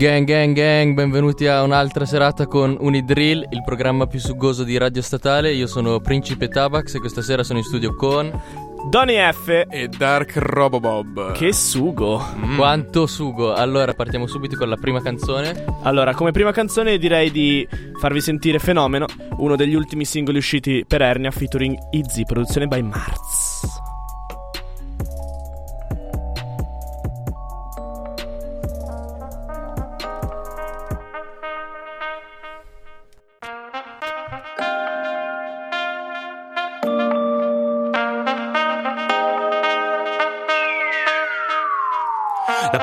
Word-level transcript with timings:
Gang, 0.00 0.24
gang, 0.24 0.54
gang, 0.54 0.94
benvenuti 0.94 1.46
a 1.46 1.62
un'altra 1.62 2.06
serata 2.06 2.46
con 2.46 2.74
Unidrill, 2.80 3.46
il 3.50 3.62
programma 3.62 4.06
più 4.06 4.18
sugoso 4.18 4.64
di 4.64 4.78
Radio 4.78 5.02
Statale. 5.02 5.52
Io 5.52 5.66
sono 5.66 6.00
Principe 6.00 6.48
Tabax 6.48 6.94
e 6.94 7.00
questa 7.00 7.20
sera 7.20 7.42
sono 7.42 7.58
in 7.58 7.66
studio 7.66 7.94
con... 7.94 8.32
Donny 8.88 9.16
F 9.30 9.66
e 9.68 9.88
Dark 9.88 10.36
Robobob. 10.36 11.32
Che 11.32 11.52
sugo! 11.52 12.18
Mm. 12.34 12.56
Quanto 12.56 13.06
sugo! 13.06 13.52
Allora, 13.52 13.92
partiamo 13.92 14.26
subito 14.26 14.56
con 14.56 14.70
la 14.70 14.76
prima 14.76 15.02
canzone. 15.02 15.66
Allora, 15.82 16.14
come 16.14 16.30
prima 16.30 16.50
canzone 16.50 16.96
direi 16.96 17.30
di 17.30 17.68
farvi 18.00 18.22
sentire 18.22 18.58
Fenomeno, 18.58 19.04
uno 19.36 19.54
degli 19.54 19.74
ultimi 19.74 20.06
singoli 20.06 20.38
usciti 20.38 20.82
per 20.88 21.02
Ernia 21.02 21.30
featuring 21.30 21.76
Izzy, 21.90 22.24
produzione 22.24 22.66
by 22.66 22.80
Marz. 22.80 23.49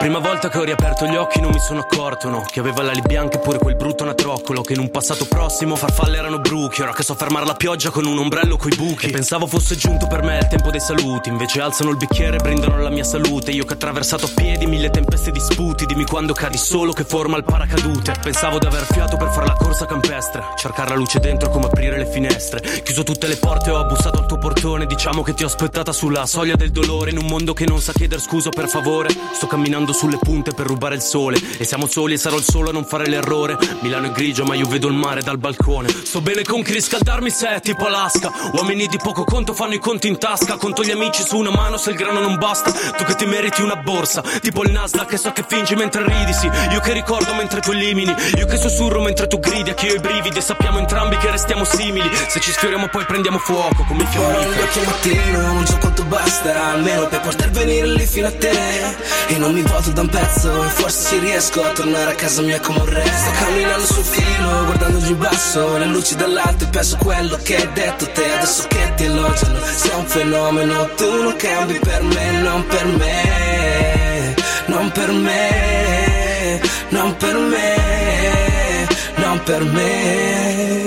Prima 0.08 0.20
volta 0.20 0.48
che 0.48 0.58
ho 0.58 0.64
riaperto 0.64 1.06
gli 1.06 1.18
occhi 1.18 1.42
non 1.42 1.52
mi 1.52 1.60
sono 1.60 1.82
accorto, 1.82 2.30
no. 2.30 2.46
Che 2.50 2.62
aveva 2.62 2.82
l'ali 2.82 3.02
bianca 3.02 3.40
e 3.40 3.42
pure 3.42 3.58
quel 3.58 3.76
brutto 3.76 4.06
natroccolo 4.06 4.62
Che 4.62 4.72
in 4.72 4.80
un 4.80 4.90
passato 4.90 5.26
prossimo 5.26 5.76
farfalle 5.76 6.18
erano 6.18 6.40
bruchi. 6.40 6.82
Ora 6.82 6.94
che 6.94 7.04
so 7.04 7.14
fermare 7.14 7.46
la 7.46 7.56
pioggia 7.56 7.90
con 7.90 8.06
un 8.06 8.18
ombrello 8.18 8.56
coi 8.56 8.74
buchi. 8.74 9.08
E 9.08 9.10
pensavo 9.10 9.48
fosse 9.48 9.76
giunto 9.76 10.08
per 10.08 10.24
me 10.24 10.38
il 10.38 10.48
tempo 10.48 10.72
dei 10.72 10.80
saluti 10.80 11.28
Invece 11.28 11.60
alzano 11.60 11.90
il 11.90 11.98
bicchiere 11.98 12.38
e 12.38 12.40
brindano 12.40 12.80
la 12.80 12.90
mia 12.90 13.04
salute. 13.04 13.52
Io 13.52 13.66
che 13.66 13.74
ho 13.74 13.76
attraversato 13.76 14.28
a 14.28 14.30
piedi 14.34 14.66
mille 14.66 14.90
tempeste 14.90 15.32
di 15.32 15.42
sputi 15.42 15.86
Dimmi 15.86 16.06
quando 16.06 16.32
cadi 16.32 16.58
solo 16.58 16.94
che 16.94 17.04
forma 17.04 17.36
il 17.36 17.44
paracadute. 17.44 18.14
Pensavo 18.22 18.60
di 18.60 18.66
aver 18.66 18.86
fiato 18.86 19.18
per 19.18 19.30
fare 19.32 19.48
la 19.48 19.56
corsa 19.56 19.86
campestre 19.86 20.42
Cercare 20.56 20.92
la 20.92 20.96
luce 20.96 21.20
dentro 21.20 21.50
come 21.50 21.66
aprire 21.66 21.98
le 21.98 22.06
finestre. 22.06 22.62
Chiuso 22.82 23.04
tutte 23.04 23.28
le 23.28 23.36
porte 23.36 23.72
ho 23.72 23.78
abbussato 23.78 24.20
al 24.20 24.26
tuo 24.26 24.38
portone 24.38 24.86
Diciamo 24.86 25.22
che 25.22 25.34
ti 25.34 25.44
ho 25.44 25.48
aspettata 25.48 25.92
sulla 25.92 26.26
soglia 26.26 26.56
del 26.56 26.72
dolore 26.72 27.12
In 27.12 27.18
un 27.18 27.26
mondo 27.26 27.52
che 27.52 27.66
non 27.66 27.82
sa 27.82 27.92
chieder 27.92 28.22
scusa 28.22 28.52
per 28.52 28.70
favore. 28.70 29.10
Sto 29.34 29.48
camminando 29.48 29.96
sulle 29.98 30.20
punte 30.22 30.54
per 30.54 30.68
rubare 30.68 30.94
il 30.94 31.02
sole. 31.02 31.40
E 31.58 31.66
siamo 31.66 31.88
soli 31.88 32.14
e 32.14 32.18
sarò 32.18 32.38
il 32.38 32.44
solo 32.44 32.70
a 32.70 32.72
non 32.72 32.86
fare 32.86 33.08
l'errore. 33.08 33.58
Milano 33.82 34.08
è 34.08 34.12
grigio 34.12 34.46
ma 34.46 34.54
io 34.54 34.68
vedo 34.68 34.88
il 34.88 34.94
mare 34.94 35.24
dal 35.24 35.40
balcone. 35.40 35.90
Sto 35.90 36.22
bene 36.22 36.44
con 36.44 36.62
chi 36.62 36.74
riscaldarmi 36.74 37.32
se 37.32 37.56
è 37.56 37.60
tipo 37.62 37.88
Alaska. 37.88 38.32
Uomini 38.54 38.86
di 38.88 38.98
poco 38.98 39.24
conto 39.24 39.54
fanno 39.54 39.74
i 39.74 39.80
conti 39.80 40.08
in 40.08 40.20
tasca. 40.20 40.58
Conto 40.58 40.84
gli 40.84 40.92
amici 40.92 41.24
su 41.24 41.38
una 41.38 41.50
mano 41.50 41.78
se 41.78 41.90
il 41.90 41.96
grano 41.96 42.20
non 42.20 42.38
basta. 42.38 42.72
Tu 42.72 43.04
che 43.04 43.16
ti 43.16 43.26
meriti 43.26 43.62
una 43.62 43.76
borsa 43.76 44.22
Tipo 44.22 44.64
il 44.64 44.72
Nasdaq 44.72 45.08
che 45.08 45.18
so 45.18 45.32
che 45.32 45.44
fingi 45.48 45.74
mentre 45.74 46.06
ridi 46.06 46.34
sì. 46.34 46.50
Io 46.72 46.80
che 46.80 46.94
ricordo 46.94 47.34
mentre 47.34 47.60
tu 47.62 47.72
elimini. 47.72 48.14
Io 48.38 48.46
che 48.46 48.58
sussurro 48.58 49.02
mentre 49.02 49.26
tu 49.28 49.40
gridi 49.40 49.72
A 49.72 49.74
chi 49.74 49.90
ho 49.90 49.96
i 49.96 50.00
brividi. 50.00 50.38
E 50.38 50.42
sappiamo 50.42 50.78
entrambi 50.78 51.18
che 51.18 51.32
restiamo 51.32 51.64
simili. 51.64 52.10
Se 52.28 52.40
ci 52.40 52.52
sfioriamo 52.52 52.88
poi 52.88 53.06
prendiamo 53.06 53.40
fuoco 53.40 53.84
come 53.88 54.04
i 54.04 54.18
Ora 54.18 54.46
gli 54.46 54.60
occhi 54.60 54.80
mattino, 54.86 55.42
non 55.54 55.66
so 55.66 55.78
quanto 55.78 56.04
basta 56.04 56.72
Almeno 56.72 57.08
per 57.08 57.22
poter 57.22 57.50
venire 57.52 57.88
lì 57.88 58.06
fino 58.06 58.28
a 58.28 58.32
te. 58.32 58.96
E 59.28 59.38
non 59.38 59.54
mi 59.54 59.62
volto 59.88 59.92
da 59.92 60.02
un 60.02 60.10
pezzo 60.10 60.64
E 60.64 60.68
forse 60.70 61.20
riesco 61.20 61.64
a 61.64 61.72
tornare 61.72 62.12
a 62.12 62.16
casa 62.16 62.42
mia 62.42 62.60
come 62.60 62.80
un 62.80 62.86
re 62.86 63.04
Sto 63.06 63.32
camminando 63.32 63.86
sul 63.86 64.04
filo, 64.04 64.66
guardando 64.66 65.00
giù 65.00 65.12
in 65.12 65.18
basso 65.18 65.78
Le 65.78 65.86
luci 65.86 66.16
dall'alto 66.16 66.64
e 66.64 66.68
penso 66.68 66.98
quello 66.98 67.38
che 67.44 67.56
hai 67.56 67.70
detto 67.74 68.06
te 68.12 68.34
Adesso 68.34 68.68
che 68.68 68.94
ti 68.96 69.04
elogiano, 69.06 69.60
sei 69.76 69.92
un 69.98 70.06
fenomeno 70.06 70.90
Tu 70.96 71.24
non 71.24 71.36
cambi 71.36 71.80
per 71.80 72.04
me, 72.04 72.32
non 72.42 72.66
per 72.68 72.86
me 72.86 74.36
Non 74.66 74.92
per 74.92 75.12
me, 75.12 76.62
non 76.90 77.16
per 77.16 77.36
me 77.36 78.88
Non 79.16 79.44
per 79.44 79.64
me, 79.64 80.86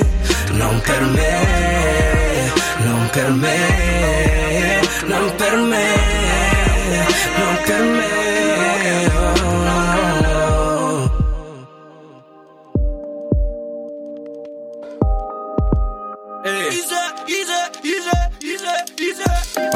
non 0.50 0.80
per 0.80 1.00
me 1.00 2.52
Non 2.78 3.10
per 3.10 3.30
me, 3.30 4.80
non 5.04 5.34
per 5.36 5.56
me 5.56 5.86
Non 7.36 7.58
per 7.64 7.82
me 7.82 8.10
oh. 8.12 8.19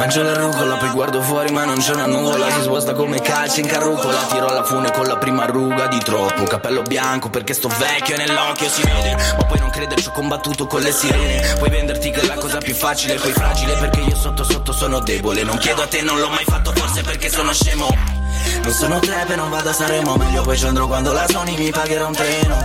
Mangio 0.04 0.22
la 0.22 0.36
rucola, 0.36 0.76
poi 0.76 0.90
guardo 0.90 1.22
fuori 1.22 1.50
ma 1.50 1.64
non 1.64 1.78
c'è 1.78 1.94
una 1.94 2.06
nuvola. 2.06 2.50
Si 2.50 2.60
sposta 2.62 2.92
come 2.92 3.20
calci 3.20 3.60
in 3.60 3.66
carrucola. 3.66 4.22
Tiro 4.30 4.46
alla 4.46 4.62
fune 4.62 4.92
con 4.92 5.06
la 5.06 5.16
prima 5.16 5.46
ruga 5.46 5.86
di 5.86 5.98
troppo. 5.98 6.44
Cappello 6.44 6.82
bianco 6.82 7.30
perché 7.30 7.54
sto 7.54 7.68
vecchio 7.68 8.14
e 8.14 8.18
nell'occhio 8.18 8.68
si 8.68 8.82
vede. 8.82 9.16
Ma 9.38 9.44
poi 9.46 9.58
non 9.60 9.70
crederci 9.70 10.08
ho 10.08 10.12
combattuto 10.12 10.66
con 10.66 10.82
le 10.82 10.92
sirene. 10.92 11.54
Puoi 11.56 11.70
venderti 11.70 12.10
che 12.10 12.20
è 12.20 12.26
la 12.26 12.34
cosa 12.34 12.58
più 12.58 12.74
facile 12.74 13.14
Poi 13.14 13.32
fragile 13.32 13.76
perché 13.76 14.00
io 14.00 14.14
sotto 14.14 14.44
sotto 14.44 14.72
sono 14.72 15.00
debole. 15.00 15.42
Non 15.42 15.56
chiedo 15.56 15.82
a 15.82 15.86
te, 15.86 16.02
non 16.02 16.20
l'ho 16.20 16.28
mai 16.28 16.44
fatto 16.44 16.72
forse 16.72 17.02
perché 17.02 17.30
sono 17.30 17.52
scemo 17.52 18.13
non 18.62 18.72
sono 18.72 18.98
trap 18.98 19.30
e 19.30 19.36
non 19.36 19.50
vado 19.50 19.68
a 19.68 19.72
Sanremo 19.72 20.16
Meglio 20.16 20.42
poi 20.42 20.56
ci 20.56 20.66
andrò 20.66 20.86
quando 20.86 21.12
la 21.12 21.26
Sony 21.28 21.56
mi 21.56 21.70
pagherà 21.70 22.06
un 22.06 22.12
treno. 22.12 22.56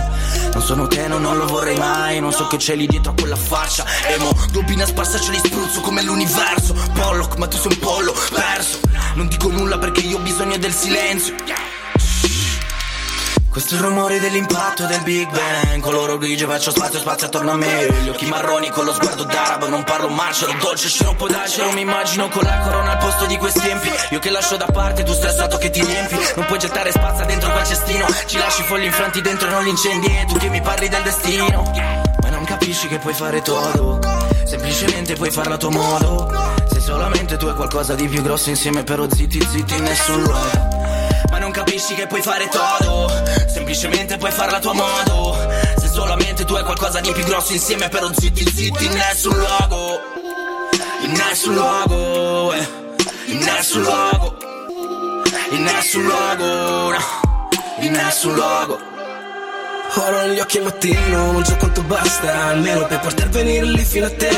Non 0.52 0.62
sono 0.62 0.86
te, 0.86 1.06
no, 1.06 1.18
non 1.18 1.36
lo 1.36 1.46
vorrei 1.46 1.76
mai 1.76 2.20
Non 2.20 2.32
so 2.32 2.46
che 2.46 2.56
c'è 2.56 2.74
lì 2.74 2.86
dietro 2.86 3.12
a 3.12 3.14
quella 3.14 3.36
faccia 3.36 3.84
Emo, 4.08 4.30
globina 4.50 4.86
sparsa 4.86 5.18
ce 5.18 5.30
li 5.30 5.38
spruzzo 5.38 5.80
come 5.80 6.02
l'universo. 6.02 6.74
Pollock, 6.94 7.36
ma 7.36 7.46
tu 7.46 7.56
sei 7.56 7.72
un 7.72 7.78
pollo 7.78 8.14
perso. 8.32 8.78
Non 9.14 9.28
dico 9.28 9.50
nulla 9.50 9.78
perché 9.78 10.00
io 10.00 10.16
ho 10.16 10.20
bisogno 10.20 10.56
del 10.56 10.72
silenzio 10.72 11.34
questo 13.50 13.74
è 13.74 13.78
il 13.78 13.84
rumore 13.84 14.20
dell'impatto 14.20 14.86
del 14.86 15.00
Big 15.02 15.28
Bang. 15.28 15.80
Coloro 15.80 16.18
grigio 16.18 16.46
faccio 16.46 16.70
spazio, 16.70 17.00
spazio 17.00 17.26
attorno 17.26 17.50
a 17.50 17.56
me. 17.56 17.88
Gli 18.02 18.08
occhi 18.08 18.26
marroni 18.26 18.70
con 18.70 18.84
lo 18.84 18.92
sguardo 18.92 19.24
d'arabo 19.24 19.68
Non 19.68 19.82
parlo 19.82 20.08
marcelo, 20.08 20.54
dolce, 20.60 20.88
sciroppo 20.88 21.26
d'acero 21.26 21.72
Mi 21.72 21.80
immagino 21.80 22.28
con 22.28 22.42
la 22.44 22.58
corona 22.58 22.92
al 22.92 22.98
posto 22.98 23.26
di 23.26 23.36
questi 23.36 23.60
tempi 23.60 23.90
Io 24.10 24.18
che 24.20 24.30
lascio 24.30 24.56
da 24.56 24.66
parte, 24.66 25.02
tu 25.02 25.12
stressato 25.12 25.58
che 25.58 25.70
ti 25.70 25.84
riempi. 25.84 26.16
Non 26.36 26.46
puoi 26.46 26.58
gettare 26.58 26.92
spazza 26.92 27.24
dentro 27.24 27.50
quel 27.50 27.66
cestino. 27.66 28.06
Ci 28.26 28.38
lasci 28.38 28.62
fogli 28.62 28.84
infranti 28.84 29.20
dentro 29.20 29.48
e 29.48 29.50
non 29.50 29.64
li 29.64 29.70
incendi. 29.70 30.06
E 30.06 30.24
tu 30.26 30.36
che 30.36 30.48
mi 30.48 30.60
parli 30.60 30.88
del 30.88 31.02
destino. 31.02 31.72
Ma 32.22 32.28
non 32.28 32.44
capisci 32.44 32.86
che 32.86 32.98
puoi 32.98 33.14
fare 33.14 33.42
tutto 33.42 33.98
Semplicemente 34.44 35.14
puoi 35.14 35.30
farlo 35.30 35.54
a 35.54 35.58
tuo 35.58 35.70
modo. 35.70 36.32
Se 36.70 36.80
solamente 36.80 37.36
tu 37.36 37.46
hai 37.46 37.54
qualcosa 37.54 37.94
di 37.94 38.06
più 38.06 38.22
grosso 38.22 38.48
insieme 38.50 38.84
Però 38.84 39.06
zitti 39.10 39.44
zitti 39.50 39.80
nessun 39.80 40.22
luogo 40.22 40.79
non 41.50 41.64
capisci 41.64 41.94
che 41.94 42.06
puoi 42.06 42.22
fare 42.22 42.48
todo. 42.48 43.10
Semplicemente 43.48 44.16
puoi 44.16 44.30
farla 44.30 44.58
a 44.58 44.60
tuo 44.60 44.72
modo. 44.72 45.36
Se 45.78 45.88
solamente 45.88 46.44
tu 46.44 46.54
hai 46.54 46.62
qualcosa 46.62 47.00
di 47.00 47.10
più 47.12 47.24
grosso 47.24 47.52
insieme 47.52 47.88
Però 47.88 48.08
zitti 48.12 48.44
zitti 48.48 48.84
in 48.84 48.92
nessun 48.92 49.36
luogo. 49.36 50.00
In 51.02 51.12
nessun 51.12 51.54
luogo 51.54 52.52
eh. 52.52 52.68
In 53.26 53.38
nessun 53.38 53.82
luogo. 53.82 54.36
In 55.50 55.62
nessun 55.62 56.02
luogo 56.04 56.90
no. 56.92 56.98
In 57.80 57.92
nessun 57.92 58.34
luogo 58.34 58.89
Ora 59.94 60.26
negli 60.26 60.38
occhi 60.38 60.58
al 60.58 60.64
mattino, 60.64 61.44
so 61.44 61.56
quanto 61.56 61.82
basta 61.82 62.46
Almeno 62.46 62.86
per 62.86 63.00
poter 63.00 63.28
venire 63.28 63.66
lì 63.66 63.84
fino 63.84 64.06
a 64.06 64.10
te. 64.10 64.28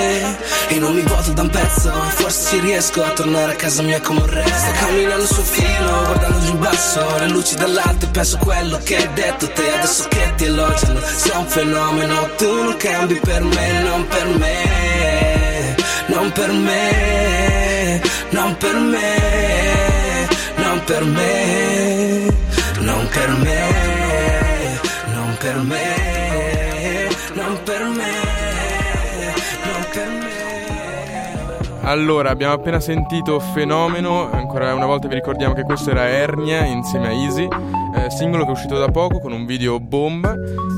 E 0.68 0.78
non 0.78 0.94
mi 0.94 1.02
vuoto 1.02 1.32
da 1.32 1.42
un 1.42 1.50
pezzo 1.50 1.90
forse 1.90 2.48
ci 2.48 2.60
riesco 2.60 3.02
a 3.04 3.10
tornare 3.10 3.52
a 3.52 3.56
casa 3.56 3.82
mia 3.82 4.00
come 4.00 4.20
un 4.20 4.30
re. 4.30 4.44
Sto 4.46 4.72
camminando 4.80 5.26
sul 5.26 5.44
filo, 5.44 6.04
guardando 6.06 6.38
giù 6.40 6.52
in 6.52 6.58
basso 6.58 7.18
Le 7.18 7.28
luci 7.28 7.54
dall'alto 7.56 8.06
e 8.06 8.08
penso 8.08 8.38
quello 8.38 8.78
che 8.82 8.96
hai 8.96 9.12
detto 9.12 9.48
te. 9.48 9.72
Adesso 9.72 10.08
che 10.08 10.32
ti 10.36 10.44
elogiano, 10.44 11.00
sei 11.16 11.36
un 11.36 11.46
fenomeno 11.46 12.28
Tu 12.36 12.62
non 12.62 12.76
cambi 12.76 13.20
per 13.22 13.42
me, 13.42 13.82
non 13.82 14.06
per 14.06 14.26
me 14.38 15.74
Non 16.06 16.32
per 16.32 16.50
me, 16.50 18.02
non 18.30 18.56
per 18.56 18.74
me 18.74 20.28
Non 20.56 20.84
per 20.84 21.04
me, 21.04 21.41
Allora, 31.84 32.30
abbiamo 32.30 32.54
appena 32.54 32.78
sentito 32.78 33.40
Fenomeno, 33.40 34.30
ancora 34.30 34.72
una 34.72 34.86
volta 34.86 35.08
vi 35.08 35.14
ricordiamo 35.14 35.52
che 35.52 35.64
questo 35.64 35.90
era 35.90 36.06
Ernia 36.06 36.64
insieme 36.64 37.08
a 37.08 37.12
Easy, 37.12 37.48
eh, 37.96 38.08
singolo 38.08 38.44
che 38.44 38.50
è 38.50 38.52
uscito 38.52 38.78
da 38.78 38.88
poco 38.88 39.18
con 39.18 39.32
un 39.32 39.44
video 39.44 39.80
bomba. 39.80 40.32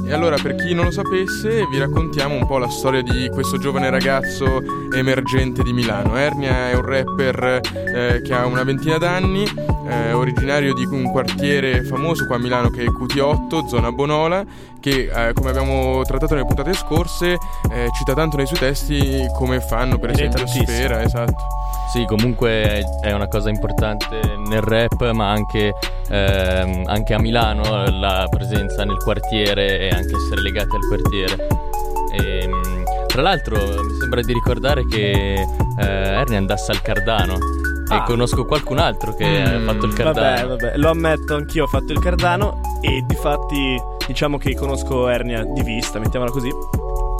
E 0.06 0.12
allora, 0.12 0.36
per 0.36 0.54
chi 0.54 0.74
non 0.74 0.84
lo 0.84 0.90
sapesse, 0.90 1.66
vi 1.66 1.78
raccontiamo 1.78 2.34
un 2.34 2.46
po' 2.46 2.58
la 2.58 2.68
storia 2.68 3.02
di 3.02 3.28
questo 3.30 3.58
giovane 3.58 3.88
ragazzo 3.88 4.62
emergente 4.92 5.62
di 5.62 5.72
Milano. 5.72 6.16
Ernia 6.16 6.68
è 6.68 6.74
un 6.74 6.82
rapper 6.82 7.60
eh, 7.94 8.20
che 8.22 8.34
ha 8.34 8.44
una 8.46 8.64
ventina 8.64 8.98
d'anni 8.98 9.44
eh, 9.88 10.12
originario 10.12 10.74
di 10.74 10.84
un 10.84 11.10
quartiere 11.10 11.82
famoso 11.84 12.26
qua 12.26 12.36
a 12.36 12.38
Milano 12.38 12.70
che 12.70 12.84
è 12.84 12.86
QT8, 12.86 13.66
zona 13.66 13.92
Bonola, 13.92 14.44
che 14.80 15.10
eh, 15.12 15.32
come 15.32 15.50
abbiamo 15.50 16.02
trattato 16.04 16.34
nelle 16.34 16.46
puntate 16.46 16.74
scorse 16.74 17.38
eh, 17.70 17.88
cita 17.96 18.14
tanto 18.14 18.36
nei 18.36 18.46
suoi 18.46 18.58
testi 18.58 19.26
come 19.34 19.60
fanno 19.60 19.98
per 19.98 20.10
esempio. 20.10 20.46
Sfera, 20.46 21.02
esatto. 21.02 21.63
Sì, 21.92 22.04
comunque 22.06 22.82
è 23.02 23.12
una 23.12 23.28
cosa 23.28 23.50
importante 23.50 24.20
nel 24.48 24.60
rap, 24.62 25.10
ma 25.12 25.30
anche, 25.30 25.72
ehm, 26.10 26.82
anche 26.86 27.14
a 27.14 27.20
Milano 27.20 27.84
la 27.88 28.26
presenza 28.28 28.84
nel 28.84 28.96
quartiere 28.98 29.78
e 29.78 29.88
anche 29.90 30.16
essere 30.16 30.42
legati 30.42 30.74
al 30.74 30.86
quartiere. 30.88 31.46
Ehm, 32.18 32.82
tra 33.06 33.22
l'altro 33.22 33.56
mi 33.56 33.94
sembra 34.00 34.20
di 34.22 34.32
ricordare 34.32 34.84
che 34.86 35.12
eh, 35.40 35.44
Ernie 35.86 36.36
andasse 36.36 36.72
al 36.72 36.82
Cardano 36.82 37.34
e 37.34 37.94
Ah. 37.94 38.02
conosco 38.02 38.44
qualcun 38.44 38.78
altro 38.78 39.14
che 39.14 39.24
ha 39.42 39.58
Mm, 39.58 39.66
fatto 39.66 39.86
il 39.86 39.92
Vabbè, 39.92 40.02
Cardano. 40.14 40.48
vabbè, 40.48 40.76
lo 40.76 40.90
ammetto, 40.90 41.34
anch'io 41.36 41.64
ho 41.64 41.66
fatto 41.68 41.92
il 41.92 41.98
cardano 42.00 42.60
e 42.80 43.04
difatti 43.06 43.80
diciamo 44.06 44.36
che 44.38 44.54
conosco 44.56 45.08
Ernia 45.08 45.44
di 45.44 45.62
vista, 45.62 45.98
mettiamola 46.00 46.30
così. 46.32 46.48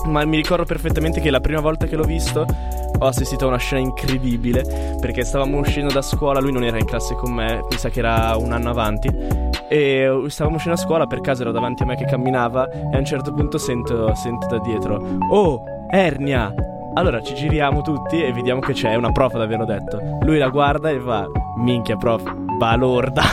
Ma 0.06 0.24
mi 0.24 0.36
ricordo 0.36 0.64
perfettamente 0.64 1.20
che 1.20 1.30
la 1.30 1.40
prima 1.40 1.60
volta 1.60 1.86
che 1.86 1.96
l'ho 1.96 2.04
visto 2.04 2.46
ho 2.98 3.06
assistito 3.06 3.46
a 3.46 3.48
una 3.48 3.58
scena 3.58 3.80
incredibile 3.80 4.96
perché 5.00 5.24
stavamo 5.24 5.58
uscendo 5.58 5.92
da 5.92 6.02
scuola, 6.02 6.40
lui 6.40 6.52
non 6.52 6.62
era 6.62 6.78
in 6.78 6.84
classe 6.84 7.14
con 7.14 7.32
me, 7.32 7.64
mi 7.68 7.76
sa 7.76 7.88
che 7.88 7.98
era 7.98 8.36
un 8.36 8.52
anno 8.52 8.70
avanti 8.70 9.08
e 9.68 10.24
stavamo 10.28 10.56
uscendo 10.56 10.78
a 10.78 10.82
scuola, 10.82 11.06
per 11.06 11.20
caso 11.20 11.42
ero 11.42 11.50
davanti 11.50 11.82
a 11.82 11.86
me 11.86 11.96
che 11.96 12.04
camminava 12.04 12.70
e 12.70 12.94
a 12.94 12.98
un 12.98 13.04
certo 13.04 13.32
punto 13.32 13.58
sento, 13.58 14.14
sento 14.14 14.46
da 14.46 14.58
dietro 14.58 15.18
"Oh, 15.30 15.62
Ernia!" 15.90 16.54
Allora 16.96 17.20
ci 17.20 17.34
giriamo 17.34 17.82
tutti 17.82 18.22
e 18.22 18.32
vediamo 18.32 18.60
che 18.60 18.72
c'è 18.72 18.94
una 18.94 19.10
prof 19.10 19.34
ad 19.34 19.40
averlo 19.40 19.64
detto. 19.64 20.00
Lui 20.22 20.38
la 20.38 20.48
guarda 20.48 20.90
e 20.90 21.00
fa: 21.00 21.26
Minchia, 21.56 21.96
prof, 21.96 22.22
balorda. 22.56 23.22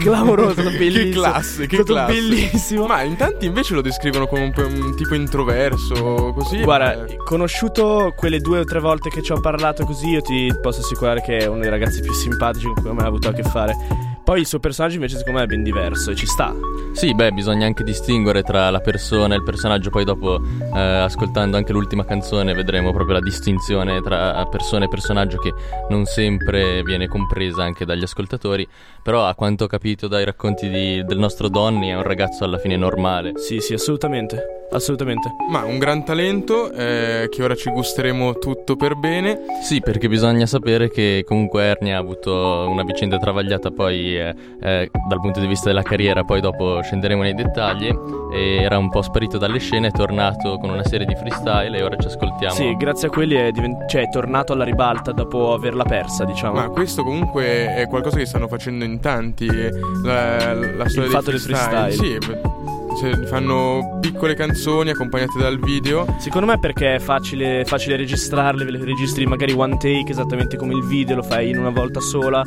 Clamoroso, 0.00 0.62
bellissimo. 0.62 1.04
Che 1.04 1.10
classe, 1.10 1.66
che 1.68 1.84
classe. 1.84 2.12
bellissimo. 2.12 2.86
Ma 2.86 3.02
in 3.02 3.16
tanti 3.16 3.46
invece 3.46 3.74
lo 3.74 3.82
descrivono 3.82 4.26
come 4.26 4.52
un, 4.56 4.64
un 4.64 4.96
tipo 4.96 5.14
introverso, 5.14 6.34
così. 6.36 6.60
Guarda, 6.60 7.04
eh, 7.04 7.18
conosciuto 7.18 8.14
quelle 8.16 8.40
due 8.40 8.58
o 8.58 8.64
tre 8.64 8.80
volte 8.80 9.08
che 9.08 9.22
ci 9.22 9.30
ho 9.30 9.38
parlato 9.38 9.84
così, 9.84 10.08
io 10.08 10.22
ti 10.22 10.52
posso 10.60 10.80
assicurare 10.80 11.20
che 11.20 11.38
è 11.38 11.46
uno 11.46 11.60
dei 11.60 11.70
ragazzi 11.70 12.00
più 12.00 12.12
simpatici 12.12 12.66
con 12.66 12.74
cui 12.74 12.90
ho 12.90 12.94
mai 12.94 13.06
avuto 13.06 13.28
a 13.28 13.32
che 13.32 13.44
fare. 13.44 13.76
Poi 14.24 14.40
il 14.40 14.46
suo 14.46 14.58
personaggio 14.58 14.94
invece 14.94 15.18
secondo 15.18 15.38
me 15.38 15.44
è 15.44 15.48
ben 15.48 15.62
diverso 15.62 16.10
e 16.10 16.14
ci 16.14 16.24
sta. 16.24 16.54
Sì, 16.92 17.14
beh, 17.14 17.32
bisogna 17.32 17.66
anche 17.66 17.84
distinguere 17.84 18.42
tra 18.42 18.70
la 18.70 18.80
persona 18.80 19.34
e 19.34 19.36
il 19.36 19.42
personaggio. 19.42 19.90
Poi 19.90 20.04
dopo, 20.04 20.40
eh, 20.74 20.78
ascoltando 20.78 21.58
anche 21.58 21.72
l'ultima 21.72 22.06
canzone, 22.06 22.54
vedremo 22.54 22.92
proprio 22.92 23.16
la 23.16 23.20
distinzione 23.20 24.00
tra 24.00 24.46
persona 24.50 24.86
e 24.86 24.88
personaggio 24.88 25.36
che 25.36 25.52
non 25.90 26.06
sempre 26.06 26.82
viene 26.82 27.06
compresa 27.06 27.64
anche 27.64 27.84
dagli 27.84 28.02
ascoltatori. 28.02 28.66
Però, 29.02 29.26
a 29.26 29.34
quanto 29.34 29.64
ho 29.64 29.66
capito 29.66 30.08
dai 30.08 30.24
racconti 30.24 30.70
di- 30.70 31.04
del 31.04 31.18
nostro 31.18 31.48
Donny, 31.48 31.88
è 31.90 31.94
un 31.94 32.02
ragazzo 32.02 32.44
alla 32.44 32.58
fine 32.58 32.76
normale. 32.76 33.32
Sì, 33.36 33.60
sì, 33.60 33.74
assolutamente. 33.74 34.62
Assolutamente. 34.70 35.28
ma 35.50 35.62
un 35.64 35.78
gran 35.78 36.04
talento 36.04 36.72
eh, 36.72 37.28
che 37.30 37.42
ora 37.44 37.54
ci 37.54 37.70
gusteremo 37.70 38.38
tutto 38.38 38.74
per 38.74 38.96
bene. 38.96 39.40
Sì, 39.62 39.80
perché 39.80 40.08
bisogna 40.08 40.46
sapere 40.46 40.90
che 40.90 41.22
comunque 41.24 41.62
Ernie 41.62 41.94
ha 41.94 41.98
avuto 41.98 42.66
una 42.68 42.82
vicenda 42.82 43.18
travagliata 43.18 43.70
poi 43.70 44.13
eh, 44.16 44.34
eh, 44.60 44.90
dal 45.08 45.20
punto 45.20 45.40
di 45.40 45.46
vista 45.46 45.68
della 45.68 45.82
carriera, 45.82 46.24
poi 46.24 46.40
dopo 46.40 46.80
scenderemo 46.82 47.22
nei 47.22 47.34
dettagli. 47.34 47.92
E 48.34 48.56
era 48.62 48.78
un 48.78 48.88
po' 48.90 49.00
sparito 49.02 49.38
dalle 49.38 49.58
scene, 49.58 49.88
è 49.88 49.90
tornato 49.92 50.58
con 50.58 50.70
una 50.70 50.82
serie 50.84 51.06
di 51.06 51.14
freestyle 51.14 51.76
e 51.78 51.82
ora 51.82 51.96
ci 51.96 52.08
ascoltiamo. 52.08 52.54
Sì, 52.54 52.76
grazie 52.76 53.06
a 53.08 53.10
quelli 53.10 53.36
è, 53.36 53.50
divent- 53.52 53.86
cioè, 53.86 54.02
è 54.02 54.08
tornato 54.08 54.52
alla 54.52 54.64
ribalta 54.64 55.12
dopo 55.12 55.52
averla 55.52 55.84
persa, 55.84 56.24
diciamo. 56.24 56.54
Ma 56.54 56.68
questo 56.68 57.04
comunque 57.04 57.72
è 57.74 57.86
qualcosa 57.88 58.16
che 58.16 58.26
stanno 58.26 58.48
facendo 58.48 58.84
in 58.84 58.98
tanti. 59.00 59.46
eh, 59.46 59.70
La, 60.02 60.52
la 60.54 60.88
storia 60.88 61.10
fatto 61.10 61.30
del 61.30 61.40
del 61.40 61.40
freestyle. 61.40 61.92
freestyle. 61.92 62.20
Sì, 62.20 62.63
cioè, 62.98 63.26
fanno 63.26 63.98
piccole 64.00 64.34
canzoni 64.34 64.90
accompagnate 64.90 65.38
dal 65.38 65.58
video. 65.58 66.06
Secondo 66.18 66.46
me 66.46 66.58
perché 66.58 66.96
è 66.96 66.98
facile, 66.98 67.64
facile 67.64 67.96
registrarle, 67.96 68.64
ve 68.64 68.70
le 68.72 68.84
registri 68.84 69.26
magari 69.26 69.52
one 69.52 69.76
take 69.76 70.10
esattamente 70.10 70.56
come 70.56 70.74
il 70.74 70.84
video, 70.84 71.16
lo 71.16 71.22
fai 71.22 71.50
in 71.50 71.58
una 71.58 71.70
volta 71.70 72.00
sola 72.00 72.42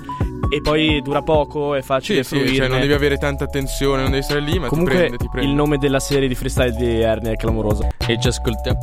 e 0.50 0.62
poi 0.62 1.02
dura 1.02 1.22
poco, 1.22 1.76
è 1.76 1.82
facile 1.82 2.24
Sì, 2.24 2.48
sì, 2.48 2.56
cioè 2.56 2.68
non 2.68 2.80
devi 2.80 2.94
avere 2.94 3.18
tanta 3.18 3.44
attenzione, 3.44 4.02
non 4.04 4.12
devi 4.12 4.24
stare 4.24 4.40
lì, 4.40 4.58
ma 4.60 4.68
Comunque 4.68 4.94
ti 4.94 5.00
prende, 5.00 5.18
ti 5.18 5.30
prende. 5.30 5.50
il 5.50 5.56
nome 5.56 5.78
della 5.78 6.00
serie 6.00 6.28
di 6.28 6.36
freestyle 6.36 6.72
di 6.76 7.02
Ernie 7.02 7.34
è 7.34 7.36
clamoroso. 7.36 7.88
E 8.08 8.18
ci, 8.20 8.28
ascolti- 8.28 8.70
e 8.70 8.76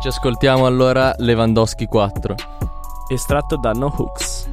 ci 0.00 0.08
ascoltiamo 0.08 0.64
allora 0.66 1.14
Lewandowski 1.18 1.86
4. 1.86 2.34
Estratto 3.08 3.56
da 3.56 3.72
No 3.72 3.92
Hooks. 3.96 4.48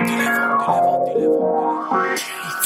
I'll 0.00 0.06
deliver. 0.06 0.39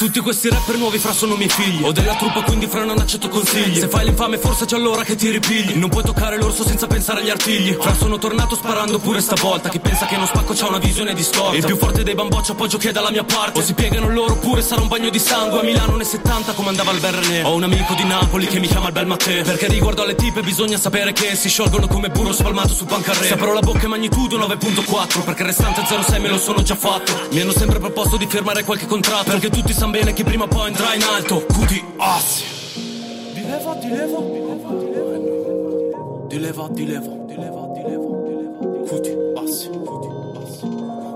Tutti 0.05 0.19
questi 0.19 0.49
rapper 0.49 0.77
nuovi 0.77 0.99
fra 0.99 1.11
sono 1.13 1.35
miei 1.35 1.49
figli. 1.49 1.83
Ho 1.83 1.91
della 1.91 2.13
truppa 2.13 2.43
quindi 2.43 2.67
fra 2.67 2.83
non 2.83 2.99
accetto 2.99 3.27
consigli. 3.27 3.79
Se 3.79 3.87
fai 3.87 4.05
l'infame 4.05 4.37
forse 4.37 4.65
c'è 4.65 4.75
allora 4.75 5.03
che 5.03 5.15
ti 5.15 5.31
ripigli. 5.31 5.73
Non 5.79 5.89
puoi 5.89 6.03
toccare 6.03 6.37
l'orso 6.37 6.63
senza 6.63 6.85
pensare 6.85 7.21
agli 7.21 7.31
artigli. 7.31 7.73
Fra 7.73 7.91
sono 7.95 8.19
tornato 8.19 8.53
sparando 8.53 8.99
pure 8.99 9.19
stavolta. 9.19 9.67
Chi 9.67 9.79
pensa 9.79 10.05
che 10.05 10.15
non 10.15 10.27
spacco 10.27 10.53
c'ha 10.53 10.67
una 10.67 10.77
visione 10.77 11.15
distorta. 11.15 11.55
Il 11.55 11.65
più 11.65 11.75
forte 11.75 12.03
dei 12.03 12.13
bambocci 12.13 12.51
appoggio 12.51 12.77
che 12.77 12.89
è 12.89 12.91
dalla 12.91 13.09
mia 13.09 13.23
parte. 13.23 13.57
O 13.57 13.63
si 13.63 13.73
piegano 13.73 14.07
loro 14.07 14.33
oppure 14.33 14.61
sarà 14.61 14.81
un 14.81 14.87
bagno 14.89 15.09
di 15.09 15.17
sangue. 15.17 15.61
A 15.61 15.63
Milano 15.63 15.95
nei 15.95 16.05
70 16.05 16.53
comandava 16.53 16.91
il 16.91 16.99
bel 16.99 17.13
René. 17.13 17.43
Ho 17.43 17.55
un 17.55 17.63
amico 17.63 17.95
di 17.95 18.03
Napoli 18.03 18.45
che 18.45 18.59
mi 18.59 18.67
chiama 18.67 18.87
il 18.87 18.93
bel 18.93 19.07
Matteo 19.07 19.43
Perché 19.43 19.67
riguardo 19.67 20.03
alle 20.03 20.13
tipe 20.13 20.41
bisogna 20.41 20.77
sapere 20.77 21.13
che 21.13 21.35
Si 21.35 21.49
sciolgono 21.49 21.87
come 21.87 22.09
burro 22.09 22.31
spalmato 22.31 22.75
su 22.75 22.85
pancarré 22.85 23.25
Saprò 23.25 23.53
la 23.53 23.61
bocca 23.61 23.85
e 23.85 23.87
magnitudo 23.87 24.37
9.4 24.37 25.23
Perché 25.23 25.41
il 25.41 25.47
restante 25.47 25.81
0,6 25.81 26.21
me 26.21 26.29
lo 26.29 26.37
sono 26.37 26.61
già 26.61 26.75
fatto. 26.75 27.11
Mi 27.31 27.41
hanno 27.41 27.53
sempre 27.53 27.79
proposto 27.79 28.17
di 28.17 28.27
firmare 28.29 28.63
qualche 28.63 28.85
contratto. 28.85 29.31
Perché 29.31 29.49
tutti 29.49 29.73
sanno 29.73 29.93
bene 29.95 30.11
che 30.11 30.25
prima 30.25 30.43
o 30.43 30.47
poi 30.47 30.67
andrà 30.67 30.93
in 30.93 31.03
alto. 31.03 31.45
Cuti 31.45 31.81
assi 31.97 32.43
Dileva, 33.31 33.75
dileva, 33.75 34.19
dileva, 34.19 34.67
dileva, 36.27 36.67
dileva, 36.67 37.17
dileva, 37.23 37.67
dileva, 37.73 38.07
Cuti 38.87 39.15
assi, 39.41 39.69
cuti 39.69 40.07
assi 40.43 40.67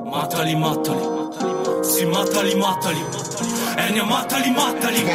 Matali, 0.09 0.55
matali, 0.55 1.01
si 1.81 2.05
matali, 2.05 2.55
matali. 2.55 3.03
Enia, 3.75 4.03
matali, 4.03 4.49
matali. 4.49 5.05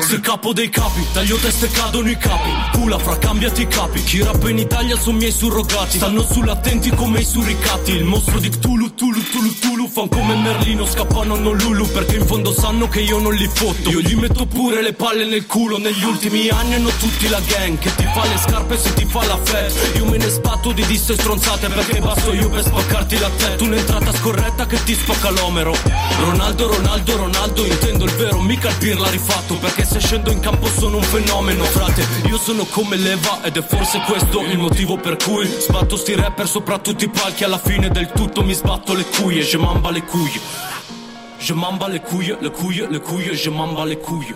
Sei 0.00 0.20
capo 0.20 0.52
dei 0.52 0.68
capi, 0.68 1.04
taglio 1.12 1.36
teste 1.36 1.66
e 1.66 1.70
cadono 1.70 2.08
i 2.08 2.16
capi. 2.16 2.50
Pula 2.72 2.98
fra, 2.98 3.18
cambiati 3.18 3.62
i 3.62 3.66
capi. 3.66 4.02
Chi 4.02 4.22
rappa 4.22 4.48
in 4.48 4.58
Italia 4.58 4.96
sono 4.96 5.18
miei 5.18 5.32
surrogati. 5.32 5.96
Stanno 5.96 6.22
sull'attenti 6.22 6.90
come 6.90 7.20
i 7.20 7.24
suricati. 7.24 7.92
Il 7.92 8.04
mostro 8.04 8.38
di 8.38 8.48
Cthulhu, 8.48 8.79
Tulu, 8.94 9.22
Tulu, 9.22 9.54
Tulu 9.58 9.88
Fan 9.88 10.08
come 10.08 10.34
Merlino, 10.34 10.86
scappano 10.86 11.36
non 11.36 11.56
Lulu 11.56 11.86
Perché 11.90 12.16
in 12.16 12.26
fondo 12.26 12.52
sanno 12.52 12.88
che 12.88 13.00
io 13.00 13.18
non 13.18 13.34
li 13.34 13.48
fotto. 13.52 13.90
Io 13.90 14.00
gli 14.00 14.14
metto 14.14 14.46
pure 14.46 14.82
le 14.82 14.92
palle 14.92 15.24
nel 15.24 15.46
culo 15.46 15.78
Negli 15.78 16.02
ultimi 16.04 16.48
anni 16.48 16.74
hanno 16.74 16.90
tutti 16.98 17.28
la 17.28 17.40
gang 17.40 17.78
Che 17.78 17.94
ti 17.94 18.04
fa 18.04 18.26
le 18.26 18.38
scarpe 18.38 18.78
se 18.78 18.92
ti 18.94 19.04
fa 19.04 19.24
la 19.26 19.38
fed 19.42 19.72
Io 19.96 20.04
me 20.06 20.16
ne 20.16 20.28
sbatto 20.28 20.72
di 20.72 20.84
disse 20.86 21.14
stronzate 21.14 21.68
Perché 21.68 22.00
basto 22.00 22.32
io 22.32 22.48
per 22.48 22.64
spaccarti 22.64 23.18
la 23.18 23.30
testa 23.36 23.64
Un'entrata 23.64 24.12
scorretta 24.12 24.66
che 24.66 24.82
ti 24.84 24.94
spacca 24.94 25.30
l'omero. 25.30 25.74
Ronaldo, 26.20 26.66
Ronaldo, 26.68 27.16
Ronaldo 27.16 27.64
Intendo 27.64 28.04
il 28.04 28.12
vero, 28.12 28.40
mica 28.40 28.68
il 28.68 28.76
pirla 28.76 29.08
rifatto 29.10 29.54
Perché 29.56 29.84
se 29.84 30.00
scendo 30.00 30.30
in 30.30 30.40
campo 30.40 30.66
sono 30.66 30.96
un 30.96 31.02
fenomeno. 31.02 31.64
Frate, 31.64 32.06
io 32.26 32.38
sono 32.38 32.64
come 32.64 32.96
leva 32.96 33.42
Ed 33.42 33.56
è 33.56 33.62
forse 33.62 34.00
questo 34.06 34.42
il 34.42 34.58
motivo 34.58 34.96
per 34.96 35.16
cui 35.16 35.46
Sbatto 35.46 35.96
sti 35.96 36.14
rapper 36.14 36.48
sopra 36.48 36.78
tutti 36.78 37.04
i 37.04 37.08
palchi. 37.08 37.44
Alla 37.44 37.58
fine 37.58 37.88
del 37.90 38.10
tutto 38.12 38.42
mi 38.42 38.54
sbatto 38.54 38.79
le 38.88 39.04
cuie 39.04 39.42
Je 39.42 39.58
mamba 39.58 39.90
le 39.90 40.02
cuie 40.02 40.40
Je 41.38 41.54
mamba 41.54 41.88
le 41.88 42.00
cuie, 42.00 42.36
le 42.40 42.50
cuie, 42.50 42.86
le 42.88 43.00
cuie 43.00 43.34
Je 43.34 43.50
mamba 43.50 43.84
le 43.84 43.96
cuie 43.96 44.34